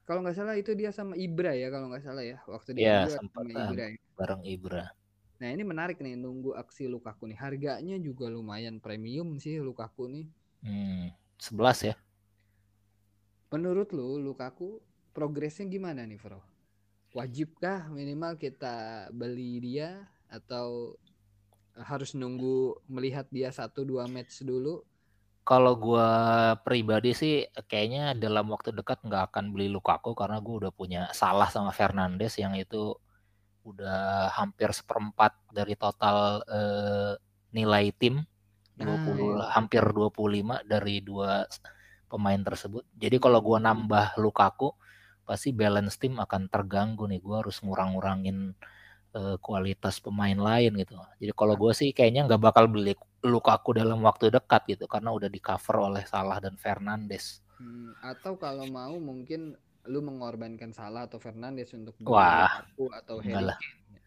kalau 0.09 0.25
nggak 0.25 0.41
salah 0.41 0.57
itu 0.57 0.73
dia 0.73 0.89
sama 0.89 1.13
Ibra 1.21 1.53
ya 1.53 1.69
kalau 1.69 1.93
nggak 1.93 2.01
salah 2.01 2.25
ya. 2.25 2.41
Waktu 2.49 2.81
di 2.81 2.81
ya, 2.81 3.05
MU 3.05 3.13
sama 3.13 3.45
Ibra 3.45 3.85
ya. 3.93 4.01
bareng 4.17 4.43
Ibra 4.49 4.85
Nah 5.39 5.49
ini 5.55 5.63
menarik 5.63 6.03
nih 6.03 6.19
nunggu 6.19 6.59
aksi 6.59 6.91
Lukaku 6.91 7.31
nih. 7.31 7.39
Harganya 7.39 7.97
juga 8.03 8.27
lumayan 8.27 8.83
premium 8.83 9.39
sih 9.39 9.63
Lukaku 9.63 10.11
nih. 10.11 10.27
Hmm, 10.67 11.15
11 11.39 11.95
ya. 11.95 11.95
Menurut 13.55 13.95
lu 13.95 14.19
Lukaku 14.19 14.83
progresnya 15.15 15.65
gimana 15.71 16.03
nih 16.03 16.19
Bro? 16.19 16.43
Wajibkah 17.15 17.89
minimal 17.89 18.37
kita 18.37 19.09
beli 19.15 19.63
dia 19.63 20.05
atau 20.29 20.99
harus 21.79 22.13
nunggu 22.13 22.83
melihat 22.91 23.25
dia 23.31 23.55
satu 23.55 23.87
dua 23.87 24.11
match 24.11 24.43
dulu? 24.43 24.83
Kalau 25.47 25.81
gue 25.81 26.11
pribadi 26.61 27.17
sih 27.17 27.49
kayaknya 27.71 28.13
dalam 28.13 28.53
waktu 28.53 28.75
dekat 28.75 29.01
nggak 29.01 29.33
akan 29.33 29.55
beli 29.55 29.73
Lukaku 29.73 30.13
karena 30.13 30.43
gue 30.45 30.55
udah 30.67 30.73
punya 30.75 31.09
salah 31.17 31.49
sama 31.49 31.73
Fernandes 31.73 32.37
yang 32.37 32.53
itu 32.53 32.93
udah 33.75 34.33
hampir 34.33 34.73
seperempat 34.73 35.37
dari 35.53 35.75
total 35.77 36.41
uh, 36.45 37.13
nilai 37.53 37.93
tim 37.97 38.25
20 38.79 38.85
nah, 38.85 38.95
iya. 38.95 39.45
hampir 39.59 39.83
25 39.83 40.63
dari 40.65 41.03
dua 41.03 41.45
pemain 42.07 42.39
tersebut. 42.39 42.87
Jadi 42.95 43.19
kalau 43.19 43.43
gua 43.43 43.59
nambah 43.59 44.17
Lukaku 44.23 44.73
pasti 45.27 45.53
balance 45.53 46.01
tim 46.01 46.17
akan 46.17 46.49
terganggu 46.49 47.05
nih. 47.11 47.21
Gua 47.21 47.45
harus 47.45 47.59
ngurang-ngurangin 47.61 48.55
uh, 49.19 49.37
kualitas 49.43 49.99
pemain 49.99 50.39
lain 50.39 50.79
gitu. 50.79 50.95
Jadi 51.19 51.33
kalau 51.35 51.59
gua 51.59 51.75
sih 51.75 51.91
kayaknya 51.91 52.31
nggak 52.31 52.41
bakal 52.41 52.71
beli 52.71 52.95
Lukaku 53.19 53.75
dalam 53.75 53.99
waktu 54.07 54.31
dekat 54.31 54.79
gitu 54.79 54.87
karena 54.87 55.11
udah 55.11 55.27
di 55.27 55.43
cover 55.43 55.91
oleh 55.91 56.07
Salah 56.07 56.39
dan 56.39 56.55
Fernandes. 56.55 57.43
Hmm, 57.59 57.91
atau 57.99 58.39
kalau 58.39 58.71
mau 58.71 58.95
mungkin 59.03 59.59
lu 59.89 60.05
mengorbankan 60.05 60.71
Salah 60.71 61.09
atau 61.09 61.17
Fernandes 61.17 61.73
untuk 61.73 61.97
Wah, 62.05 62.63
aku 62.63 62.93
atau 62.93 63.19
Harry 63.25 63.57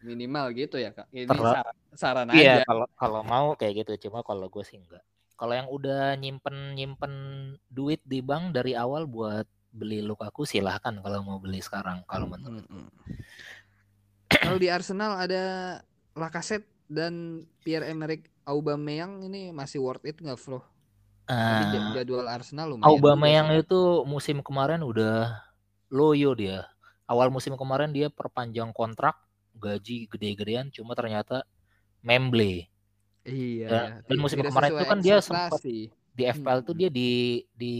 minimal 0.02 0.50
gitu 0.52 0.76
ya 0.82 0.90
kak 0.90 1.06
ini 1.14 1.30
Terla 1.30 1.62
saran, 1.62 1.76
saran 1.94 2.26
iya, 2.34 2.62
aja 2.62 2.66
kalau 2.66 2.86
kalau 2.98 3.20
mau 3.22 3.48
kayak 3.54 3.86
gitu 3.86 4.10
cuma 4.10 4.26
kalau 4.26 4.50
gue 4.50 4.64
sih 4.66 4.82
enggak 4.82 5.02
kalau 5.38 5.54
yang 5.54 5.70
udah 5.70 6.18
nyimpen 6.18 6.74
nyimpen 6.74 7.14
duit 7.70 8.02
di 8.02 8.18
bank 8.18 8.54
dari 8.54 8.74
awal 8.74 9.06
buat 9.06 9.46
beli 9.72 10.02
Lukaku 10.04 10.44
silahkan 10.44 10.92
kalau 11.00 11.22
mau 11.22 11.38
beli 11.38 11.62
sekarang 11.62 12.02
kalau 12.04 12.28
menurut 12.28 12.66
hmm, 12.66 12.82
hmm. 12.82 12.90
kalau 14.42 14.58
di 14.58 14.68
Arsenal 14.76 15.16
ada 15.16 15.44
Lacazette 16.12 16.68
dan 16.90 17.46
Pierre 17.64 17.88
Emerick 17.88 18.28
Aubameyang 18.44 19.24
ini 19.24 19.54
masih 19.54 19.80
worth 19.80 20.04
it 20.04 20.18
nggak 20.18 20.36
Flo? 20.36 20.60
Uh, 21.30 21.94
jadwal 21.94 22.26
Arsenal 22.26 22.74
lumayan. 22.74 22.90
Aubameyang 22.90 23.48
itu 23.56 24.02
musim 24.04 24.42
kemarin 24.42 24.82
udah 24.82 25.40
loyo 25.92 26.32
dia. 26.32 26.64
Awal 27.04 27.28
musim 27.28 27.52
kemarin 27.60 27.92
dia 27.92 28.08
perpanjang 28.08 28.72
kontrak, 28.72 29.20
gaji 29.60 30.08
gede-gedean, 30.08 30.72
cuma 30.72 30.96
ternyata 30.96 31.44
memble. 32.00 32.72
Iya. 33.28 33.68
Dan, 33.68 33.88
dan 34.08 34.18
musim 34.18 34.40
kemarin 34.40 34.72
itu 34.72 34.84
kan 34.88 34.98
dia 35.04 35.16
sempat 35.20 35.60
di 36.12 36.22
FPL 36.28 36.60
hmm. 36.64 36.66
tuh 36.66 36.74
dia 36.74 36.88
di 36.92 37.40
di 37.52 37.76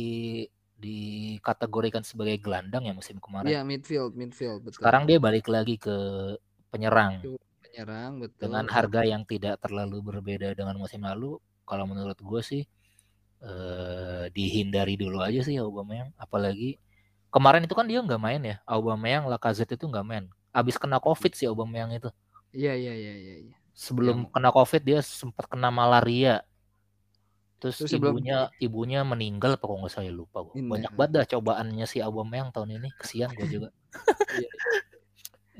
dikategorikan 0.82 2.02
sebagai 2.02 2.42
gelandang 2.42 2.90
ya 2.90 2.94
musim 2.94 3.22
kemarin. 3.22 3.46
Iya, 3.46 3.60
midfield, 3.62 4.18
midfield, 4.18 4.66
betul. 4.66 4.82
Sekarang 4.82 5.06
dia 5.06 5.22
balik 5.22 5.46
lagi 5.46 5.78
ke 5.78 5.94
penyerang. 6.74 7.22
Penyerang, 7.62 8.18
betul. 8.18 8.50
Dengan 8.50 8.66
harga 8.66 9.00
yang 9.06 9.22
tidak 9.22 9.62
terlalu 9.62 10.02
berbeda 10.02 10.58
dengan 10.58 10.74
musim 10.74 11.06
lalu, 11.06 11.38
kalau 11.62 11.86
menurut 11.86 12.18
gue 12.18 12.42
sih 12.42 12.62
eh, 13.46 14.24
dihindari 14.34 14.98
dulu 14.98 15.22
aja 15.22 15.46
sih 15.46 15.54
Aubameyang, 15.62 16.10
apalagi 16.18 16.82
Kemarin 17.32 17.64
itu 17.64 17.72
kan 17.72 17.88
dia 17.88 18.04
nggak 18.04 18.20
main 18.20 18.42
ya. 18.44 18.56
Aubameyang, 18.68 19.24
Lacazette 19.24 19.80
itu 19.80 19.88
nggak 19.88 20.04
main. 20.04 20.28
Abis 20.52 20.76
kena 20.76 21.00
Covid 21.00 21.32
sih 21.32 21.48
Aubameyang 21.48 21.96
itu. 21.96 22.12
Iya, 22.52 22.76
iya, 22.76 22.92
iya, 22.92 23.14
iya. 23.16 23.34
Ya. 23.48 23.56
Sebelum 23.72 24.28
ya. 24.28 24.36
kena 24.36 24.52
Covid 24.52 24.82
dia 24.84 25.00
sempat 25.00 25.48
kena 25.48 25.72
malaria. 25.72 26.44
Terus, 27.56 27.80
Terus 27.80 27.96
ibunya 27.96 28.52
sebelum... 28.52 28.60
ibunya 28.60 29.00
meninggal 29.00 29.56
apa 29.56 29.64
kok 29.64 29.78
nggak 29.80 29.94
saya 29.96 30.12
lupa 30.12 30.44
gua. 30.44 30.52
Banyak 30.60 30.92
banget 30.92 31.10
dah 31.16 31.26
cobaannya 31.32 31.86
si 31.88 32.04
Aubameyang 32.04 32.52
tahun 32.52 32.76
ini. 32.76 32.92
Kesian 33.00 33.32
gue 33.32 33.48
juga. 33.48 33.68
Iya. 34.32 34.48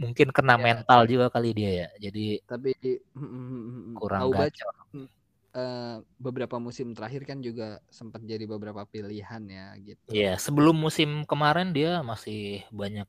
Mungkin 0.00 0.32
kena 0.32 0.56
ya. 0.56 0.60
mental 0.64 1.04
juga 1.04 1.28
kali 1.28 1.52
dia 1.52 1.84
ya. 1.84 1.88
Jadi 2.08 2.40
tapi 2.48 2.72
mm, 2.80 3.20
mm, 3.20 3.44
mm, 3.92 3.94
kurang 4.00 4.32
gacor 4.32 4.72
uh, 5.56 6.00
beberapa 6.16 6.56
musim 6.58 6.92
terakhir 6.96 7.24
kan 7.28 7.40
juga 7.40 7.80
sempat 7.88 8.24
jadi 8.24 8.44
beberapa 8.44 8.84
pilihan 8.88 9.42
ya 9.48 9.66
gitu. 9.80 10.08
Iya, 10.12 10.34
yeah, 10.34 10.36
sebelum 10.36 10.76
musim 10.76 11.24
kemarin 11.28 11.72
dia 11.72 12.00
masih 12.04 12.64
banyak 12.72 13.08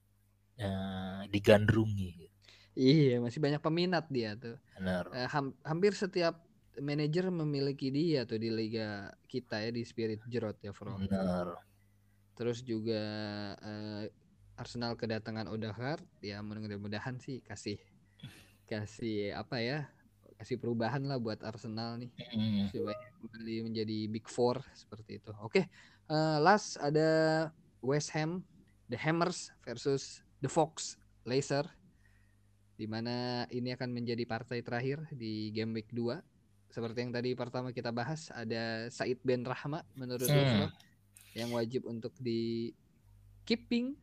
uh, 0.60 1.28
digandrungi. 1.32 2.30
Iya, 2.74 3.22
masih 3.22 3.40
banyak 3.40 3.62
peminat 3.62 4.06
dia 4.10 4.34
tuh. 4.38 4.58
Benar. 4.80 5.10
Uh, 5.14 5.28
ham 5.30 5.54
hampir 5.62 5.94
setiap 5.94 6.42
manajer 6.82 7.30
memiliki 7.30 7.94
dia 7.94 8.26
tuh 8.26 8.42
di 8.42 8.50
liga 8.50 9.14
kita 9.30 9.62
ya 9.62 9.70
di 9.70 9.86
Spirit 9.86 10.26
Jerot 10.26 10.58
ya, 10.62 10.74
Bro. 10.74 10.98
Benar. 11.06 11.54
Terus 12.34 12.66
juga 12.66 13.04
uh, 13.62 14.10
Arsenal 14.58 14.94
kedatangan 14.98 15.50
Odegaard 15.50 16.06
ya 16.22 16.42
mudah-mudahan 16.42 17.18
sih 17.18 17.42
kasih 17.42 17.78
kasih 18.70 19.34
apa 19.34 19.62
ya 19.62 19.80
kasih 20.38 20.58
perubahan 20.60 21.04
lah 21.06 21.18
buat 21.22 21.40
Arsenal 21.42 22.02
nih 22.02 22.12
mm. 22.14 22.74
supaya 22.74 22.98
kembali 23.22 23.56
menjadi 23.72 23.98
Big 24.10 24.26
Four 24.28 24.60
seperti 24.74 25.22
itu. 25.22 25.32
Oke, 25.42 25.64
okay. 25.64 25.66
uh, 26.10 26.38
eh, 26.38 26.38
last 26.42 26.78
ada 26.82 27.10
West 27.84 28.12
Ham, 28.16 28.42
The 28.88 28.98
Hammers 29.00 29.52
versus 29.64 30.24
The 30.44 30.52
Fox, 30.52 30.96
Laser, 31.24 31.68
di 32.76 32.90
mana 32.90 33.48
ini 33.54 33.72
akan 33.72 33.94
menjadi 33.94 34.24
partai 34.28 34.60
terakhir 34.66 35.06
di 35.14 35.54
game 35.56 35.76
week 35.76 35.92
2. 35.92 36.20
Seperti 36.74 37.06
yang 37.06 37.14
tadi 37.14 37.38
pertama 37.38 37.70
kita 37.70 37.94
bahas, 37.94 38.34
ada 38.34 38.90
Said 38.90 39.22
Ben 39.22 39.46
Rahma 39.46 39.86
menurut 39.94 40.26
mm. 40.26 40.74
yang 41.38 41.54
wajib 41.54 41.86
untuk 41.86 42.14
di 42.18 42.74
keeping 43.46 43.94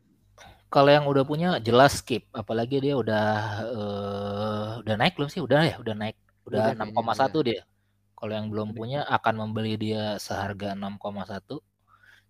kalau 0.70 0.90
yang 0.90 1.04
udah 1.10 1.26
punya 1.26 1.58
jelas 1.58 1.98
skip. 1.98 2.30
Apalagi 2.30 2.78
dia 2.78 2.94
udah 2.94 3.26
uh, 3.66 4.70
udah 4.86 4.94
naik 4.94 5.18
belum 5.18 5.28
sih? 5.28 5.42
Udah 5.42 5.66
ya 5.66 5.76
udah 5.82 5.94
naik. 5.98 6.16
Udah 6.46 6.72
enam 6.78 6.94
koma 6.94 7.12
satu 7.12 7.42
dia. 7.42 7.66
Kalau 8.14 8.32
yang 8.32 8.48
belum 8.48 8.72
punya 8.72 9.02
akan 9.04 9.34
membeli 9.48 9.74
dia 9.74 10.20
seharga 10.22 10.76
6,1 10.76 11.58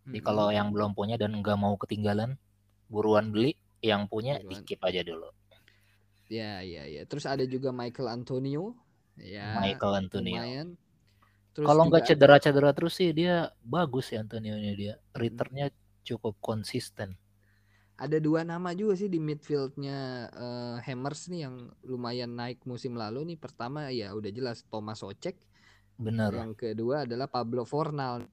jadi 0.08 0.18
hmm. 0.20 0.26
kalau 0.26 0.48
yang 0.48 0.72
belum 0.72 0.96
punya 0.96 1.20
dan 1.20 1.36
nggak 1.36 1.58
mau 1.60 1.76
ketinggalan 1.76 2.40
buruan 2.88 3.28
beli. 3.30 3.54
Yang 3.80 4.02
punya 4.12 4.34
buruan. 4.40 4.48
di 4.48 4.54
skip 4.60 4.80
aja 4.84 5.00
dulu. 5.04 5.28
Ya 6.26 6.64
ya 6.64 6.84
ya. 6.88 7.02
Terus 7.04 7.24
ada 7.28 7.44
juga 7.44 7.72
Michael 7.72 8.08
Antonio. 8.08 8.76
Ya 9.20 9.60
Michael 9.60 10.08
Antonio. 10.08 10.40
kalau 11.60 11.92
nggak 11.92 12.08
cedera-cedera 12.08 12.72
terus 12.72 12.96
sih 12.96 13.12
dia 13.12 13.52
bagus 13.60 14.14
ya 14.14 14.22
Antonio 14.22 14.54
ini 14.56 14.72
dia 14.78 14.94
returnnya 15.12 15.68
cukup 16.06 16.38
konsisten 16.40 17.18
ada 18.00 18.16
dua 18.16 18.48
nama 18.48 18.72
juga 18.72 18.96
sih 18.96 19.12
di 19.12 19.20
midfieldnya 19.20 20.32
uh, 20.32 20.76
Hammers 20.80 21.28
nih 21.28 21.44
yang 21.44 21.68
lumayan 21.84 22.32
naik 22.32 22.64
musim 22.64 22.96
lalu 22.96 23.28
nih. 23.28 23.36
Pertama 23.36 23.92
ya 23.92 24.16
udah 24.16 24.32
jelas 24.32 24.64
Thomas 24.72 25.04
Ocek. 25.04 25.36
Benar. 26.00 26.32
Yang 26.32 26.56
kedua 26.56 27.04
adalah 27.04 27.28
Pablo 27.28 27.68
Fornal. 27.68 28.24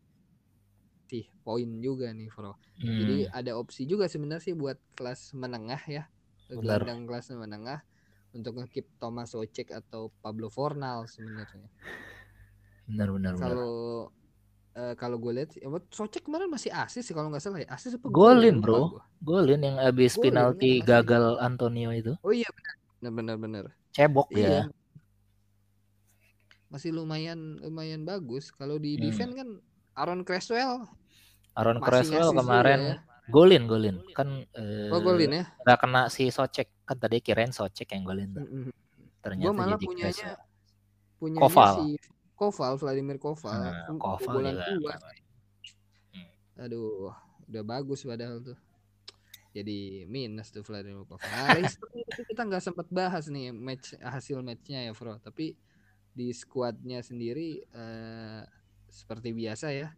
Sih 1.11 1.27
poin 1.43 1.67
juga 1.83 2.15
nih, 2.15 2.31
Bro. 2.31 2.55
Hmm. 2.79 2.95
Jadi 2.95 3.17
ada 3.27 3.59
opsi 3.59 3.83
juga 3.83 4.07
sebenarnya 4.07 4.43
sih 4.47 4.55
buat 4.55 4.79
kelas 4.95 5.35
menengah 5.35 5.83
ya. 5.83 6.07
Gelandang 6.47 7.03
kelas 7.03 7.35
menengah 7.35 7.83
untuk 8.31 8.63
ngekip 8.63 8.87
Thomas 9.03 9.35
Ocek 9.35 9.75
atau 9.75 10.15
Pablo 10.23 10.47
Fornal 10.47 11.11
sebenarnya. 11.11 11.67
Benar 12.87 13.11
benar. 13.11 13.31
Kalau 13.35 14.15
uh, 14.77 14.93
kalau 14.93 15.17
gue 15.17 15.33
lihat 15.33 15.57
ya, 15.57 15.65
Socek 15.89 16.29
kemarin 16.29 16.47
masih 16.47 16.69
asis 16.69 17.01
sih 17.01 17.17
kalau 17.17 17.33
nggak 17.33 17.41
salah 17.41 17.59
ya. 17.65 17.67
Asis 17.73 17.97
apa 17.97 18.05
golin 18.13 18.61
bro. 18.61 19.01
Golin 19.25 19.65
yang 19.65 19.81
abis 19.81 20.13
golin, 20.15 20.37
penalti 20.37 20.79
ya, 20.79 21.01
gagal 21.01 21.41
Antonio 21.41 21.89
itu. 21.89 22.13
Oh 22.21 22.29
iya 22.29 22.47
benar. 22.53 22.75
Benar 23.01 23.37
benar 23.37 23.65
cebok 23.97 24.29
iya. 24.29 24.45
ya 24.45 24.63
masih 26.67 26.91
lumayan 26.91 27.57
lumayan 27.63 28.03
bagus. 28.03 28.51
Kalau 28.51 28.75
di 28.75 28.99
hmm. 28.99 29.01
defense 29.01 29.33
kan 29.39 29.49
Aaron 29.95 30.21
Creswell 30.27 30.83
Aaron 31.55 31.79
Creswell 31.79 32.35
kemarin. 32.35 32.81
ya. 32.83 32.95
golin 33.31 33.63
golin. 33.71 34.03
Kan 34.11 34.43
eh, 34.51 34.91
oh 34.91 34.99
golin 34.99 35.31
ya? 35.31 35.43
nggak 35.63 35.79
kena 35.79 36.11
si 36.11 36.27
Socek. 36.27 36.83
Kan 36.83 36.99
tadi 36.99 37.23
kirain 37.23 37.55
Socek 37.55 37.87
yang 37.95 38.03
golin 38.03 38.35
tuh. 38.35 38.43
Mm 38.43 38.51
-hmm. 38.67 38.73
ternyata 39.23 39.47
gua 39.47 39.53
malah 39.55 39.79
jadi 39.79 39.87
punyanya 39.87 40.29
punyanya 41.17 41.41
Koval. 41.41 41.75
si 41.79 41.87
Koval, 42.37 42.77
Vladimir 42.77 43.17
Koval. 43.17 43.57
Nah, 43.57 43.97
Koval 43.97 44.53
juga. 44.53 44.95
Hmm. 46.13 46.29
Aduh, 46.61 47.09
udah 47.49 47.63
bagus 47.65 48.05
padahal 48.05 48.37
tuh. 48.45 48.57
Jadi 49.57 50.05
minus 50.05 50.53
tuh 50.53 50.61
Vladimir 50.61 51.01
Koval. 51.09 51.25
Nah, 51.25 51.57
itu 51.57 52.21
kita 52.29 52.45
nggak 52.45 52.61
sempat 52.61 52.85
bahas 52.93 53.25
nih 53.25 53.49
match 53.49 53.97
hasil 53.97 54.45
matchnya 54.45 54.85
ya, 54.85 54.93
Bro. 54.93 55.17
Tapi 55.17 55.57
di 56.13 56.29
squadnya 56.29 57.01
sendiri 57.01 57.65
uh, 57.73 58.45
seperti 58.85 59.33
biasa 59.33 59.73
ya. 59.73 59.89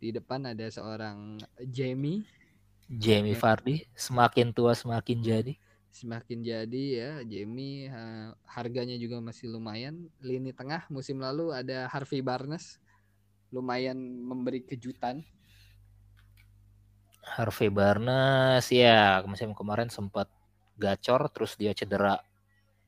Di 0.00 0.16
depan 0.16 0.48
ada 0.48 0.64
seorang 0.72 1.38
Jamie. 1.68 2.24
Jamie 2.88 3.36
Vardy, 3.36 3.84
semakin 3.92 4.52
tua 4.52 4.72
semakin 4.72 5.20
jadi. 5.20 5.54
Semakin 5.92 6.40
jadi 6.40 6.84
ya 6.96 7.10
Jamie 7.28 7.92
harganya 8.48 8.96
juga 8.96 9.20
masih 9.20 9.52
lumayan. 9.52 10.08
Lini 10.24 10.50
tengah 10.56 10.88
musim 10.88 11.20
lalu 11.20 11.52
ada 11.52 11.86
Harvey 11.92 12.24
Barnes 12.24 12.80
lumayan 13.52 13.96
memberi 14.00 14.64
kejutan. 14.64 15.20
Harvey 17.22 17.68
Barnes 17.68 18.66
ya 18.72 19.20
musim 19.28 19.52
kemarin 19.54 19.92
sempat 19.92 20.26
gacor 20.80 21.28
terus 21.30 21.54
dia 21.54 21.76
cedera 21.76 22.18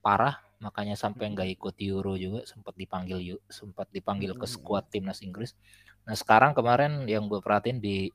parah 0.01 0.41
makanya 0.59 0.97
sampai 0.97 1.29
nggak 1.31 1.61
ikut 1.61 1.75
Euro 1.85 2.17
juga 2.17 2.41
sempat 2.49 2.73
dipanggil 2.73 3.37
sempat 3.53 3.87
dipanggil 3.93 4.33
ke 4.35 4.49
squad 4.49 4.89
timnas 4.89 5.21
Inggris. 5.21 5.53
Nah 6.09 6.17
sekarang 6.17 6.57
kemarin 6.57 7.05
yang 7.05 7.29
gue 7.29 7.39
perhatiin 7.39 7.79
di 7.79 8.09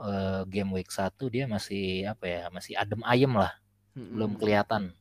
uh, 0.00 0.42
game 0.48 0.72
week 0.72 0.88
1 0.88 1.12
dia 1.28 1.44
masih 1.44 2.08
apa 2.08 2.24
ya 2.24 2.42
masih 2.48 2.72
adem 2.74 3.04
ayem 3.04 3.30
lah 3.36 3.52
hmm. 3.94 4.14
belum 4.14 4.32
kelihatan. 4.38 4.94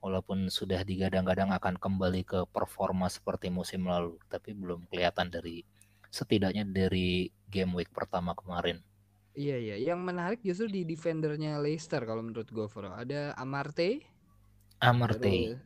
Walaupun 0.00 0.48
sudah 0.48 0.80
digadang-gadang 0.80 1.52
akan 1.52 1.76
kembali 1.76 2.24
ke 2.24 2.40
performa 2.48 3.12
seperti 3.12 3.52
musim 3.52 3.84
lalu 3.84 4.16
tapi 4.32 4.56
belum 4.56 4.88
kelihatan 4.88 5.28
dari 5.28 5.60
setidaknya 6.08 6.64
dari 6.64 7.28
game 7.46 7.76
week 7.76 7.92
pertama 7.92 8.32
kemarin. 8.32 8.80
Iya 9.36 9.56
iya. 9.60 9.76
Yang 9.92 10.00
menarik 10.00 10.40
justru 10.42 10.66
di 10.72 10.82
defendernya 10.88 11.60
Leicester 11.60 12.02
kalau 12.02 12.24
menurut 12.24 12.48
gue 12.50 12.66
ada 12.96 13.36
Amarte. 13.36 14.02
Amarte. 14.80 15.20
Terus, 15.20 15.60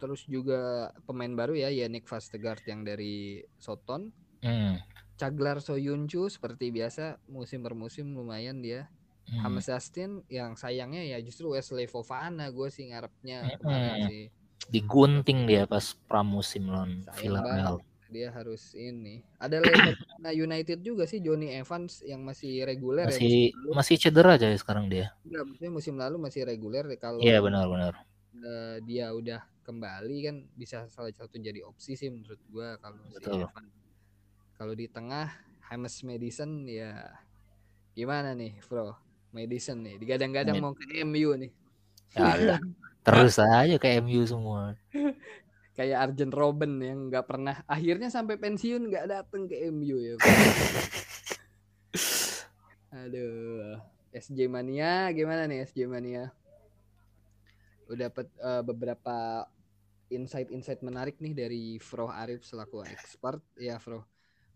terus 0.00 0.22
juga 0.24 0.94
pemain 1.04 1.30
baru 1.34 1.58
ya 1.58 1.68
Yannick 1.68 2.08
Vastegaard 2.08 2.64
yang 2.64 2.86
dari 2.86 3.44
Soton 3.60 4.08
hmm. 4.40 4.74
Caglar 5.20 5.60
Soyuncu 5.60 6.32
seperti 6.32 6.72
biasa 6.72 7.20
musim 7.28 7.60
per 7.60 7.76
musim 7.76 8.16
lumayan 8.16 8.64
dia 8.64 8.88
hmm. 9.30 9.58
Justin 9.62 10.10
yang 10.26 10.58
sayangnya 10.58 11.06
ya 11.06 11.18
justru 11.22 11.54
Wesley 11.54 11.86
Fofana 11.86 12.50
gue 12.50 12.68
sih 12.68 12.90
ngarepnya 12.90 13.62
hmm. 13.62 13.98
sih 14.10 14.24
digunting 14.68 15.48
dia 15.48 15.64
pas 15.64 15.96
pramusim 16.06 16.68
lawan 16.68 17.02
Villarreal. 17.16 17.80
dia 18.10 18.26
harus 18.34 18.74
ini. 18.74 19.22
Ada 19.38 19.62
Leicester 19.62 19.94
United 20.50 20.78
juga 20.82 21.06
sih 21.06 21.22
Johnny 21.22 21.54
Evans 21.54 22.02
yang 22.02 22.26
masih 22.26 22.66
reguler 22.66 23.06
ya 23.06 23.14
masih 23.14 23.54
ya, 23.54 23.70
masih 23.70 23.94
cedera 24.02 24.34
aja 24.34 24.50
sekarang 24.58 24.90
dia. 24.90 25.14
Enggak, 25.22 25.46
maksudnya 25.46 25.70
musim 25.70 25.94
lalu 25.94 26.16
masih 26.18 26.42
reguler 26.42 26.90
kalau 26.98 27.22
iya 27.22 27.38
benar-benar 27.38 27.94
uh, 28.42 28.76
dia 28.82 29.12
udah 29.14 29.40
kembali 29.62 30.16
kan 30.26 30.36
bisa 30.56 30.88
salah 30.90 31.12
satu 31.14 31.38
jadi 31.38 31.62
opsi 31.62 31.94
sih 31.94 32.10
menurut 32.10 32.40
gua 32.50 32.74
kalau 32.82 32.98
si 33.14 33.30
kalau 34.58 34.74
di 34.74 34.86
tengah 34.90 35.30
James 35.70 36.02
Madison 36.02 36.66
ya 36.66 37.14
gimana 37.94 38.34
nih 38.34 38.58
bro 38.66 39.09
Madison 39.30 39.78
nih. 39.82 39.96
Digadang-gadang 39.98 40.58
mau 40.58 40.74
ke 40.74 41.02
MU 41.06 41.34
nih. 41.38 41.50
Ya, 42.14 42.58
terus 43.06 43.38
aja 43.38 43.76
ke 43.78 43.88
MU 44.02 44.22
semua. 44.26 44.74
Kayak 45.78 46.10
Arjen 46.10 46.34
Robben 46.34 46.82
yang 46.82 47.08
nggak 47.08 47.24
pernah 47.24 47.62
akhirnya 47.64 48.12
sampai 48.12 48.36
pensiun 48.36 48.90
nggak 48.90 49.06
dateng 49.08 49.48
ke 49.48 49.70
MU 49.70 49.96
ya. 49.96 50.14
Aduh 53.06 53.78
SJ 54.10 54.50
Mania 54.50 55.08
gimana 55.14 55.46
nih 55.46 55.64
SJ 55.64 55.86
Mania? 55.86 56.34
Udah 57.86 58.10
dapat 58.10 58.26
uh, 58.42 58.62
beberapa 58.66 59.46
insight-insight 60.10 60.82
menarik 60.82 61.22
nih 61.22 61.32
dari 61.32 61.64
Fro 61.78 62.10
Arif 62.10 62.42
selaku 62.42 62.82
expert. 62.84 63.40
Ya 63.56 63.78
Fro 63.78 64.04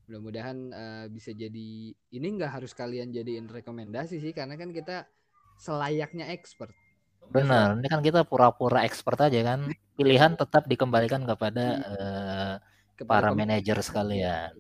mudah-mudahan 0.08 0.58
uh, 0.74 1.06
bisa 1.08 1.32
jadi 1.32 1.94
ini 1.94 2.26
nggak 2.36 2.60
harus 2.60 2.76
kalian 2.76 3.14
jadiin 3.14 3.48
rekomendasi 3.48 4.20
sih 4.20 4.32
karena 4.36 4.58
kan 4.60 4.74
kita 4.74 5.08
selayaknya 5.56 6.28
expert. 6.34 6.74
Benar 7.32 7.80
ini 7.80 7.88
kan 7.88 8.04
kita 8.04 8.28
pura-pura 8.28 8.84
expert 8.84 9.16
aja 9.22 9.40
kan. 9.40 9.70
Pilihan 9.98 10.34
tetap 10.34 10.66
dikembalikan 10.66 11.22
kepada 11.24 11.64
uh, 11.86 12.54
para 13.06 13.30
manajer 13.32 13.78
sekalian 13.80 14.52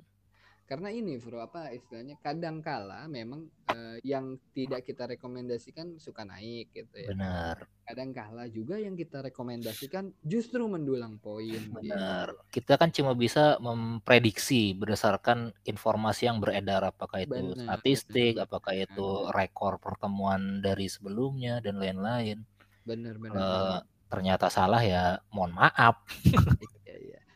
karena 0.64 0.88
ini 0.88 1.20
bro 1.20 1.44
apa 1.44 1.68
istilahnya 1.76 2.16
kadang 2.24 2.64
kala 2.64 3.04
memang 3.04 3.44
uh, 3.68 4.00
yang 4.00 4.40
tidak 4.56 4.80
kita 4.88 5.04
rekomendasikan 5.12 6.00
suka 6.00 6.24
naik 6.24 6.72
gitu 6.72 7.04
ya 7.04 7.12
benar 7.12 7.68
kadang 7.84 8.16
kala 8.16 8.48
juga 8.48 8.80
yang 8.80 8.96
kita 8.96 9.20
rekomendasikan 9.28 10.08
justru 10.24 10.64
mendulang 10.64 11.20
poin 11.20 11.60
benar 11.68 12.32
gitu. 12.32 12.48
kita 12.60 12.80
kan 12.80 12.88
cuma 12.96 13.12
bisa 13.12 13.60
memprediksi 13.60 14.72
berdasarkan 14.72 15.52
informasi 15.68 16.32
yang 16.32 16.40
beredar 16.40 16.88
apakah 16.88 17.20
itu 17.20 17.52
benar, 17.52 17.60
statistik 17.60 18.40
benar. 18.40 18.48
apakah 18.48 18.72
itu 18.72 19.08
rekor 19.36 19.76
pertemuan 19.76 20.64
dari 20.64 20.88
sebelumnya 20.88 21.60
dan 21.60 21.76
lain-lain 21.76 22.40
benar 22.88 23.20
benar, 23.20 23.36
uh, 23.36 23.44
benar. 23.44 23.80
ternyata 24.08 24.46
salah 24.48 24.80
ya 24.80 25.20
mohon 25.28 25.52
maaf 25.52 26.00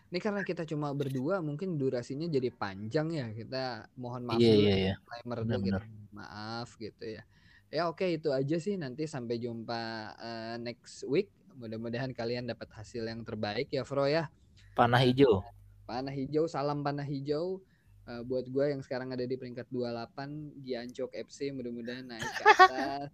Ini 0.08 0.18
karena 0.24 0.40
kita 0.40 0.64
cuma 0.64 0.88
berdua 0.96 1.44
mungkin 1.44 1.76
durasinya 1.76 2.24
jadi 2.24 2.48
panjang 2.48 3.08
ya. 3.12 3.26
Kita 3.28 3.92
mohon 4.00 4.24
maaf 4.24 4.40
iya, 4.40 4.54
iya, 4.56 4.74
iya. 4.76 4.94
timer 5.04 5.44
dulu 5.44 5.60
gitu. 5.68 5.82
Maaf 6.16 6.68
gitu 6.80 7.04
ya. 7.04 7.22
Ya 7.68 7.84
oke 7.84 8.08
itu 8.08 8.32
aja 8.32 8.56
sih 8.56 8.80
nanti 8.80 9.04
sampai 9.04 9.36
jumpa 9.36 9.80
uh, 10.16 10.56
next 10.56 11.04
week. 11.04 11.28
Mudah-mudahan 11.60 12.16
kalian 12.16 12.48
dapat 12.48 12.72
hasil 12.72 13.04
yang 13.04 13.20
terbaik 13.20 13.68
ya 13.68 13.84
Fro 13.84 14.08
ya. 14.08 14.32
Panah 14.72 15.04
hijau. 15.04 15.44
Panah 15.84 16.14
hijau, 16.14 16.48
salam 16.48 16.80
panah 16.80 17.04
hijau. 17.04 17.60
Uh, 18.08 18.24
buat 18.24 18.48
gue 18.48 18.72
yang 18.72 18.80
sekarang 18.80 19.12
ada 19.12 19.28
di 19.28 19.36
peringkat 19.36 19.68
28 19.68 20.64
Giancok 20.64 21.12
FC 21.28 21.52
mudah-mudahan 21.52 22.08
naik 22.08 22.24
ke 22.24 22.42
atas. 22.56 23.12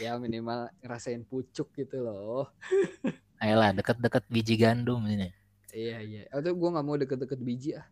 ya 0.00 0.16
minimal 0.16 0.72
ngerasain 0.80 1.20
pucuk 1.28 1.68
gitu 1.76 2.00
loh. 2.00 2.48
Ayolah 3.42 3.76
deket-deket 3.76 4.24
biji 4.32 4.56
gandum 4.56 5.04
ini. 5.04 5.41
Iya 5.72 5.98
iya. 6.04 6.22
Atau 6.28 6.52
gue 6.52 6.68
nggak 6.68 6.86
mau 6.86 6.96
deket-deket 7.00 7.40
biji 7.40 7.70
ah. 7.80 7.86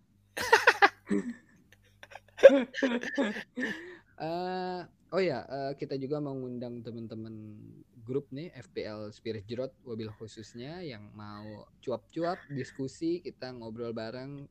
uh, 4.21 4.81
oh 5.17 5.21
ya, 5.21 5.43
uh, 5.49 5.73
kita 5.75 5.97
juga 5.97 6.21
mengundang 6.21 6.85
teman-teman 6.85 7.57
grup 8.05 8.29
nih 8.35 8.53
FPL 8.53 9.13
Spirit 9.15 9.45
Jerot 9.47 9.73
wabil 9.87 10.11
khususnya 10.19 10.83
yang 10.85 11.09
mau 11.15 11.69
cuap-cuap 11.81 12.43
diskusi 12.51 13.23
kita 13.23 13.55
ngobrol 13.55 13.95
bareng 13.95 14.51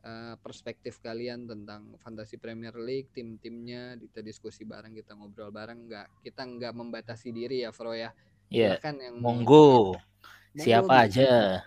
uh, 0.00 0.34
perspektif 0.40 1.02
kalian 1.04 1.44
tentang 1.44 1.92
fantasi 2.00 2.40
Premier 2.40 2.72
League 2.78 3.12
tim-timnya 3.12 4.00
kita 4.00 4.24
diskusi 4.24 4.64
bareng 4.64 4.96
kita 4.96 5.12
ngobrol 5.12 5.52
bareng 5.52 5.92
nggak 5.92 6.24
kita 6.24 6.42
nggak 6.46 6.72
membatasi 6.72 7.36
diri 7.36 7.68
ya 7.68 7.70
Fro 7.74 7.92
ya 7.92 8.16
Iya. 8.46 8.78
Yeah. 8.78 8.94
yang 9.10 9.16
monggo 9.18 9.98
siapa 10.56 11.10
aja 11.10 11.60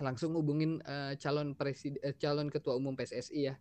langsung 0.00 0.34
hubungin 0.34 0.82
uh, 0.86 1.14
calon 1.18 1.54
presiden 1.58 1.98
uh, 2.02 2.14
calon 2.16 2.48
ketua 2.48 2.78
umum 2.78 2.94
PSSI 2.94 3.40
ya. 3.52 3.54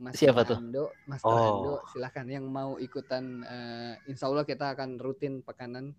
Mas 0.00 0.16
Siapa 0.16 0.48
tuh? 0.48 0.56
Ando, 0.56 0.88
Mas 1.04 1.20
oh. 1.28 1.36
Ando, 1.36 1.74
silahkan 1.92 2.24
yang 2.24 2.48
mau 2.48 2.80
ikutan. 2.80 3.44
Uh, 3.44 3.92
insya 4.08 4.32
Allah 4.32 4.48
kita 4.48 4.72
akan 4.72 4.96
rutin 4.96 5.44
pekanan. 5.44 5.92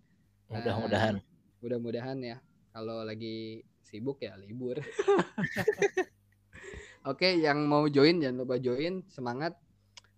Mudah-mudahan. 0.49 1.21
Uh, 1.21 1.61
mudah-mudahan 1.61 2.17
ya. 2.17 2.41
Kalau 2.73 3.05
lagi 3.05 3.61
sibuk 3.85 4.25
ya 4.25 4.33
libur. 4.41 4.81
Oke, 7.05 7.29
okay, 7.29 7.33
yang 7.45 7.69
mau 7.69 7.85
join 7.85 8.17
jangan 8.17 8.41
lupa 8.41 8.57
join. 8.57 9.05
Semangat. 9.05 9.53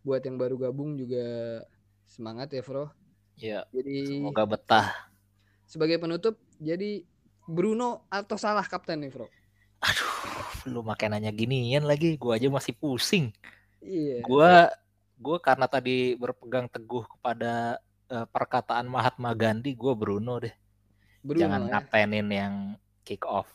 Buat 0.07 0.23
yang 0.31 0.39
baru 0.39 0.55
gabung 0.55 0.95
juga 0.95 1.59
semangat 2.07 2.55
ya, 2.55 2.63
Bro. 2.63 2.87
Iya. 3.35 3.67
Jadi 3.75 4.23
semoga 4.23 4.47
betah. 4.47 4.87
Sebagai 5.67 5.99
penutup, 5.99 6.39
jadi 6.55 7.03
Bruno 7.45 8.07
atau 8.07 8.39
salah 8.39 8.63
kapten 8.63 9.03
nih, 9.03 9.11
Bro? 9.11 9.27
Aduh, 9.83 10.11
lu 10.71 10.79
makin 10.79 11.11
nanya 11.11 11.31
ginian 11.35 11.83
lagi, 11.83 12.15
gua 12.15 12.39
aja 12.39 12.47
masih 12.47 12.71
pusing. 12.75 13.35
Iya. 13.83 14.23
Gua 14.23 14.71
gua 15.19 15.37
karena 15.43 15.67
tadi 15.67 16.15
berpegang 16.15 16.71
teguh 16.71 17.03
kepada 17.03 17.83
uh, 18.07 18.23
perkataan 18.31 18.87
Mahatma 18.87 19.35
Gandhi, 19.35 19.75
gua 19.75 19.91
Bruno 19.91 20.39
deh. 20.39 20.55
Bruno, 21.23 21.39
Jangan 21.43 21.61
ya? 21.67 21.71
kaptenin 21.79 22.27
yang 22.31 22.53
kick 23.03 23.23
off, 23.27 23.47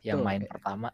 yang 0.00 0.20
tuh, 0.20 0.24
main 0.24 0.44
pertama. 0.48 0.88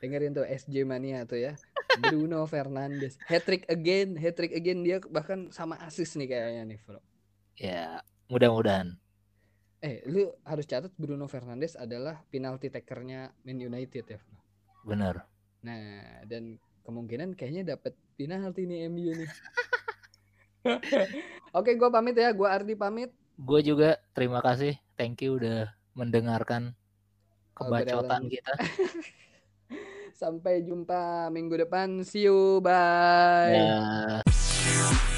Dengerin 0.00 0.32
tuh 0.36 0.44
SJ 0.44 0.84
Mania 0.84 1.24
tuh 1.24 1.40
ya. 1.40 1.56
Bruno 1.96 2.44
Fernandes. 2.44 3.16
Hat 3.24 3.48
trick 3.48 3.64
again, 3.72 4.20
hat 4.20 4.36
trick 4.36 4.52
again 4.52 4.84
dia 4.84 5.00
bahkan 5.08 5.48
sama 5.48 5.80
asis 5.80 6.12
nih 6.20 6.28
kayaknya 6.28 6.62
nih, 6.76 6.78
Bro. 6.84 7.00
Ya, 7.56 8.04
mudah-mudahan. 8.28 9.00
Eh, 9.84 10.02
lu 10.08 10.32
harus 10.42 10.64
catat 10.64 10.92
Bruno 10.96 11.28
Fernandes 11.28 11.76
adalah 11.76 12.20
penalti 12.32 12.72
takernya 12.72 13.32
Man 13.44 13.60
United 13.60 14.04
ya. 14.08 14.20
Benar. 14.82 15.24
Nah, 15.62 16.24
dan 16.24 16.56
kemungkinan 16.86 17.36
kayaknya 17.36 17.76
dapat 17.76 17.92
penalti 18.16 18.64
nih 18.64 18.88
MU 18.88 19.12
nih. 19.12 19.30
Oke, 21.58 21.74
gue 21.78 21.88
pamit 21.90 22.16
ya. 22.16 22.30
Gue 22.34 22.48
Ardi 22.48 22.74
pamit. 22.74 23.10
Gue 23.36 23.60
juga 23.62 24.00
terima 24.16 24.40
kasih. 24.40 24.76
Thank 24.96 25.24
you 25.26 25.38
udah 25.38 25.70
mendengarkan 25.96 26.72
kebacotan 27.56 28.28
kita. 28.28 28.52
Sampai 30.20 30.64
jumpa 30.64 31.28
minggu 31.28 31.68
depan. 31.68 32.00
See 32.00 32.24
you. 32.24 32.64
Bye. 32.64 33.60
Ya. 33.60 35.15